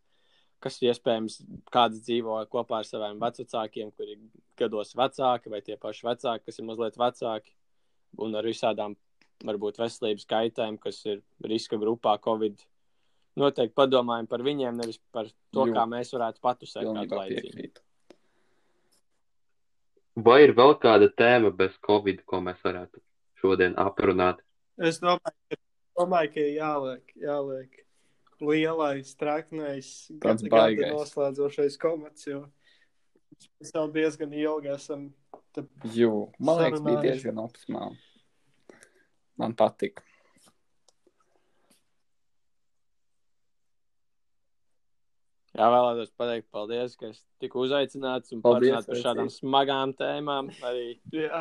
kas 0.64 0.80
iespējams 0.82 1.40
kāds 1.74 2.02
dzīvo 2.04 2.40
kopā 2.52 2.82
ar 2.82 2.88
saviem 2.88 3.20
vecākiem, 3.22 3.92
kuri 3.96 4.18
ir 4.18 4.24
gados 4.60 4.96
vecāki, 4.98 5.52
vai 5.54 5.62
tie 5.62 5.78
paši 5.80 6.08
vecāki, 6.08 6.48
kas 6.50 6.60
ir 6.60 6.68
mazliet 6.68 6.98
vecāki, 7.00 7.54
un 8.24 8.36
ar 8.36 8.48
visādām 8.48 8.98
varbūt 9.46 9.78
veselības 9.80 10.26
kaitēm, 10.30 10.80
kas 10.82 11.04
ir 11.06 11.22
riska 11.46 11.78
grupā 11.78 12.18
Covid. 12.24 12.64
Noteikti 13.38 13.78
padomājam 13.78 14.26
par 14.30 14.42
viņiem, 14.42 14.80
nevis 14.82 14.98
par 15.14 15.28
to, 15.30 15.68
Jū. 15.68 15.74
kā 15.76 15.84
mēs 15.90 16.10
varētu 16.16 16.42
patusēt 16.42 16.88
kādu 16.90 17.20
piekrītu. 17.30 17.84
Vai 20.28 20.42
ir 20.44 20.52
vēl 20.58 20.76
kāda 20.84 21.08
tēma 21.16 21.54
bez 21.56 21.76
Covid, 21.86 22.24
ko 22.28 22.42
mēs 22.44 22.60
varētu 22.66 23.00
šodien 23.40 23.78
aprunāt? 23.80 24.42
Es 24.78 25.00
domāju, 25.00 25.36
ka, 25.48 25.60
domāju, 26.02 26.32
ka 26.34 26.48
jāliek, 26.52 27.14
jāliek 27.22 27.84
lielais, 28.44 29.14
traknais, 29.18 29.92
gada 30.22 30.52
baigais. 30.52 30.92
noslēdzošais 30.94 31.78
komats, 31.82 32.28
jo 32.28 32.44
mēs 33.58 33.72
jau 33.74 33.86
diezgan 33.94 34.36
ilgi 34.36 34.74
esam. 34.76 35.08
Jū, 35.96 36.12
man 36.38 36.60
liekas, 36.62 36.84
bija 36.86 37.00
diezgan 37.08 37.40
optimāli. 37.42 37.98
Man 39.42 39.56
patika. 39.58 40.04
Jā, 45.58 45.68
vēlētos 45.74 46.12
pateikt 46.14 46.52
paldies, 46.54 46.92
ka 47.00 47.08
es 47.10 47.22
tiku 47.42 47.64
uzaicināts 47.66 48.34
un 48.36 48.44
Paldies, 48.46 48.70
parunāt 48.70 48.90
par 48.92 49.00
šādām 49.02 49.30
smagām 49.34 49.94
tēmām. 49.98 50.52
Arī 50.70 51.00
Jā, 51.16 51.40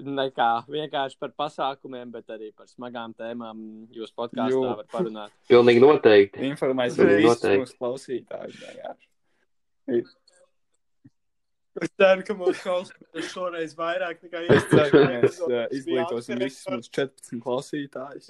nekā 0.00 0.64
vienkārši 0.72 1.18
par 1.20 1.34
pasākumiem, 1.36 2.08
bet 2.14 2.32
arī 2.32 2.48
par 2.56 2.66
smagām 2.70 3.12
tēmām 3.18 3.58
jūs 3.92 4.14
podkāstā 4.16 4.54
Jū. 4.54 4.62
var 4.78 4.88
parunāt. 4.92 5.34
Pilnīgi 5.52 5.82
noteikti. 5.84 6.46
Informēsim 6.48 7.12
visus 7.12 7.44
mūsu 7.44 7.76
klausītājus. 7.76 8.56
Es 11.82 11.92
ceru, 12.00 12.24
ka 12.24 12.32
mūsu 12.40 12.56
klausītājs 12.64 13.30
šoreiz 13.34 13.76
vairāk 13.76 14.24
nekā 14.24 14.38
ka 14.46 14.48
mēs 14.48 14.64
iepriekšējā 14.64 15.20
uh, 15.44 15.68
izglītosim 15.76 16.40
visus 16.40 16.64
mūsu 16.72 16.88
14 17.02 17.44
klausītājus. 17.44 18.26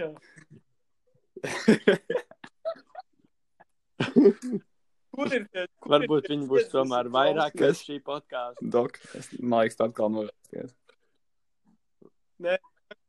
Kur 5.13 5.29
ir 5.29 5.45
tie? 5.53 5.67
Kur 5.83 5.93
Varbūt 5.93 6.27
ir 6.29 6.33
viņi 6.35 6.47
būs 6.49 6.67
50 6.67 6.73
tomēr 6.73 7.09
vairāk 7.13 7.57
pēc 7.61 7.81
šī 7.87 7.99
podkāsta. 8.07 8.69
Dok, 8.77 8.97
es, 9.19 9.29
man 9.41 9.65
liekas, 9.67 9.77
tā 9.77 9.89
atkal 9.91 10.13
novērsties. 10.15 10.77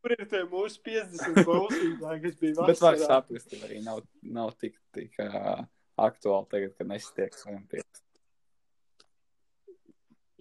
Kur 0.03 0.15
ir 0.15 0.25
tie 0.31 0.41
mūsu 0.51 0.81
50 0.83 1.37
klausītāji, 1.47 2.23
kas 2.25 2.35
bija 2.41 2.65
Bet 2.67 2.81
var 2.83 2.97
vasarā? 2.97 3.07
saprast, 3.07 3.53
ka 3.53 3.69
arī 3.69 3.79
nav, 3.85 4.01
nav 4.35 4.51
tik, 4.59 4.75
tik 4.95 5.15
uh, 5.23 5.63
aktuāli 5.99 6.49
tagad, 6.51 6.75
kad 6.79 6.91
nesatiek 6.91 7.39
saviem 7.39 7.63
pie. 7.71 7.83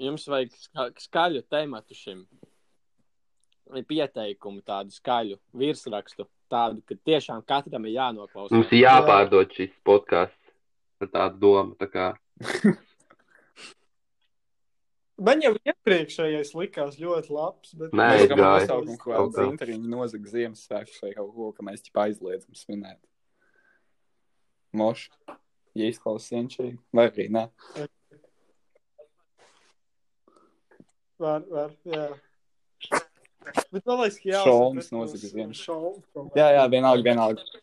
Jums 0.02 0.26
vajag 0.26 0.54
ska 0.58 0.88
skaļu 1.04 1.44
tematu 1.52 1.94
šim. 1.94 2.24
Vai 3.72 3.84
Pieteikumu 3.86 4.64
tādu 4.66 4.90
skaļu 4.92 5.38
virsrakstu, 5.56 6.26
tādu, 6.50 6.82
ka 6.84 6.98
tiešām 7.06 7.44
katram 7.46 7.86
ir 7.86 7.94
jānoklausās. 8.00 8.50
Mums 8.52 8.74
ir 8.74 8.82
jāpārdod 8.82 9.54
šis 9.54 9.70
podkāsts 9.86 10.41
ar 11.06 11.12
tādu 11.18 11.42
domu. 11.42 11.76
Tā 11.80 11.88
kā, 11.92 12.06
Man 15.22 15.38
jau 15.44 15.52
iepriekšējais 15.60 16.48
likās 16.56 16.96
ļoti 16.98 17.30
labs, 17.30 17.74
bet 17.78 17.92
Nē, 17.94 18.06
Mēs 18.24 18.32
nosaukumu, 18.32 18.96
ko 18.98 19.12
Kaut 19.12 19.34
kā. 19.36 19.44
dzintariņu 19.44 19.90
nozaga 19.92 20.30
Ziemassvētkus 20.32 21.02
vai 21.04 21.10
kaut 21.14 21.30
ko, 21.36 21.50
ka 21.54 21.66
mēs 21.68 21.84
ķipā 21.86 22.06
aizliedzam 22.08 22.56
svinēt. 22.58 22.98
Moš, 24.74 25.04
ja 25.78 25.90
izklausās 25.92 26.32
ienčīgi, 26.34 26.78
vai 26.96 27.04
arī 27.10 27.28
nē. 27.36 27.44
var, 31.22 31.44
var, 31.52 31.76
jā. 31.86 32.08
Bet 33.70 33.86
man 33.86 34.00
liekas, 34.02 34.18
ka 34.18 34.28
jā. 34.32 34.42
Šalms 34.48 34.90
nozaga 34.96 35.28
ziemas. 35.36 35.60
Šalms. 35.62 36.08
Jā, 36.34 36.48
jā, 36.56 36.64
vienalga, 36.72 37.04
vienalga. 37.06 37.62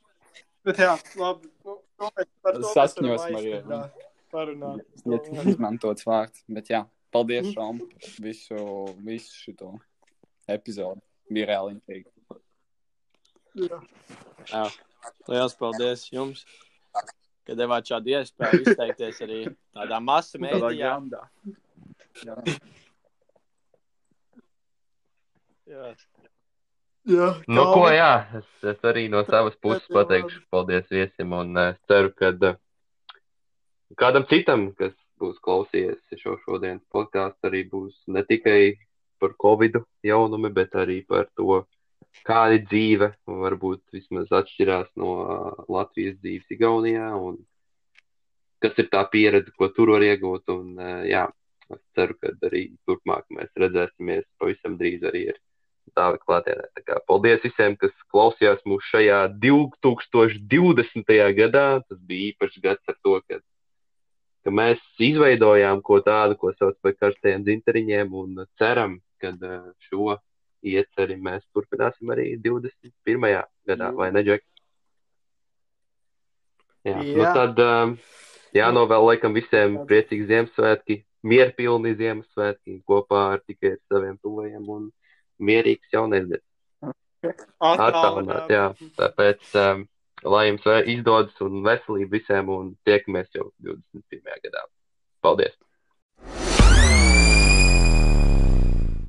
Bet 0.70 0.80
jā, 0.80 0.94
labi. 1.20 1.50
Nu, 1.66 1.79
to 2.00 2.10
par 2.46 2.60
to 2.60 2.72
arī. 3.36 3.54
aizskatīt, 3.58 4.06
Parunāt. 4.30 4.84
Ja 5.10 5.44
izmantots 5.50 6.06
vārds, 6.06 6.44
bet 6.54 6.70
jā, 6.70 6.84
paldies, 7.14 7.50
Šalm, 7.56 7.80
par 7.82 8.10
visu, 8.22 8.60
visu 9.06 9.34
šito 9.34 9.72
epizodu. 10.50 11.02
Bija 11.30 11.48
reāli 11.50 11.76
intīgi. 11.78 12.06
Jā. 13.58 13.80
Jā. 14.52 14.64
Lielas 15.30 15.56
paldies 15.58 16.06
jums, 16.14 16.44
ka 17.48 17.58
devāt 17.58 17.90
šādu 17.90 18.14
iespēju 18.14 18.62
izteikties 18.66 19.22
arī 19.26 19.40
tādā 19.74 20.00
masu 20.04 20.42
mēdījā. 20.42 20.94
Jā. 22.26 22.38
Jā. 25.70 25.90
Jā, 27.10 27.30
nu, 27.50 27.64
ko, 27.74 27.88
jā, 27.90 28.12
es, 28.38 28.50
es 28.70 28.84
arī 28.86 29.08
no 29.10 29.24
savas 29.26 29.56
puses 29.64 29.86
pateikšu 29.90 30.44
paldies 30.54 30.86
viesim 30.94 31.32
un 31.34 31.58
es 31.58 31.80
ceru, 31.90 32.12
ka 32.14 32.30
uh, 32.36 32.60
kādam 33.98 34.28
citam, 34.30 34.68
kas 34.78 34.94
būs 35.18 35.40
klausījies 35.42 36.20
šo 36.22 36.36
šodienas 36.44 36.86
podkāstu, 36.94 37.50
arī 37.50 37.64
būs 37.72 37.96
ne 38.14 38.22
tikai 38.30 38.76
par 39.20 39.34
Covid 39.42 39.82
jaunumi, 40.06 40.54
bet 40.54 40.78
arī 40.78 41.00
par 41.10 41.26
to, 41.34 41.64
kāda 42.30 42.60
ir 42.60 42.70
dzīve, 42.70 43.10
varbūt 43.26 43.82
vismaz 43.98 44.30
atšķirās 44.44 44.94
no 45.02 45.18
uh, 45.24 45.66
Latvijas 45.66 46.22
dzīves 46.22 46.56
Igaunijā, 46.60 47.10
un 47.18 47.42
kas 48.62 48.78
ir 48.78 48.94
tā 48.94 49.02
pieredze, 49.10 49.50
ko 49.58 49.74
tur 49.74 49.96
var 49.96 50.06
iegūt. 50.06 50.46
Un, 50.54 50.78
jā, 51.10 51.26
es 51.74 51.82
ceru, 51.98 52.22
ka 52.22 52.38
arī 52.52 52.68
turpmāk 52.86 53.26
mēs 53.34 53.50
redzēsimies 53.66 54.30
pavisam 54.38 54.78
drīz 54.78 55.10
arī 55.10 55.30
ar 55.34 55.46
Dāvidu 55.98 56.24
klātienē. 56.28 56.70
Tā 56.78 56.84
kā 56.86 56.98
Paldies 57.08 57.44
visiem, 57.46 57.76
kas 57.80 57.94
klausījās 58.14 58.62
mūs 58.70 58.86
šajā 58.92 59.22
2020. 59.42 61.14
gadā. 61.40 61.68
Tas 61.88 62.00
bija 62.10 62.34
īpašs 62.34 62.62
gads 62.64 62.92
ar 62.92 62.98
to, 63.04 63.20
ka, 63.28 63.40
ka 64.46 64.56
mēs 64.62 64.82
izveidojām 65.10 65.84
ko 65.86 66.02
tādu, 66.06 66.40
ko 66.40 66.54
sauc 66.58 66.78
par 66.84 66.98
karstajiem 67.00 67.46
dzinteriņiem, 67.48 68.16
un 68.24 68.46
ceram, 68.62 69.00
ka 69.22 69.34
uh, 69.36 69.70
šo 69.90 70.18
ieceri 70.66 71.16
mēs 71.20 71.44
turpināsim 71.56 72.12
arī 72.12 72.34
21. 72.44 73.28
gadā, 73.68 73.92
vai 73.96 74.12
ne, 74.16 74.24
Džek? 74.28 74.46
Jā, 76.88 76.96
nu 77.04 77.24
Jā. 77.24 77.32
tad 77.36 77.60
um, 77.60 77.96
jānovēl 78.56 79.06
laikam 79.12 79.36
visiem 79.36 79.82
priecīgi 79.88 80.30
Ziemassvētki, 80.30 81.02
mierpilni 81.28 81.96
Ziemassvētki 82.00 82.80
kopā 82.88 83.26
ar 83.36 83.44
tikai 83.44 83.76
saviem 83.92 84.16
tuvajiem 84.24 84.70
un 84.76 84.88
mierīgs 85.40 85.96
gads. 86.34 86.46
Attālināt, 87.60 88.52
jā. 88.52 88.66
Tāpēc, 89.00 89.48
um, 89.60 89.86
lai 90.36 90.46
jums 90.50 90.68
izdodas 90.94 91.42
un 91.44 91.64
veselība 91.66 92.18
visiem 92.18 92.52
un 92.56 92.76
tiekamies 92.88 93.32
jau 93.36 93.50
21. 93.66 94.24
gadā. 94.46 94.64
Paldies! 95.26 95.58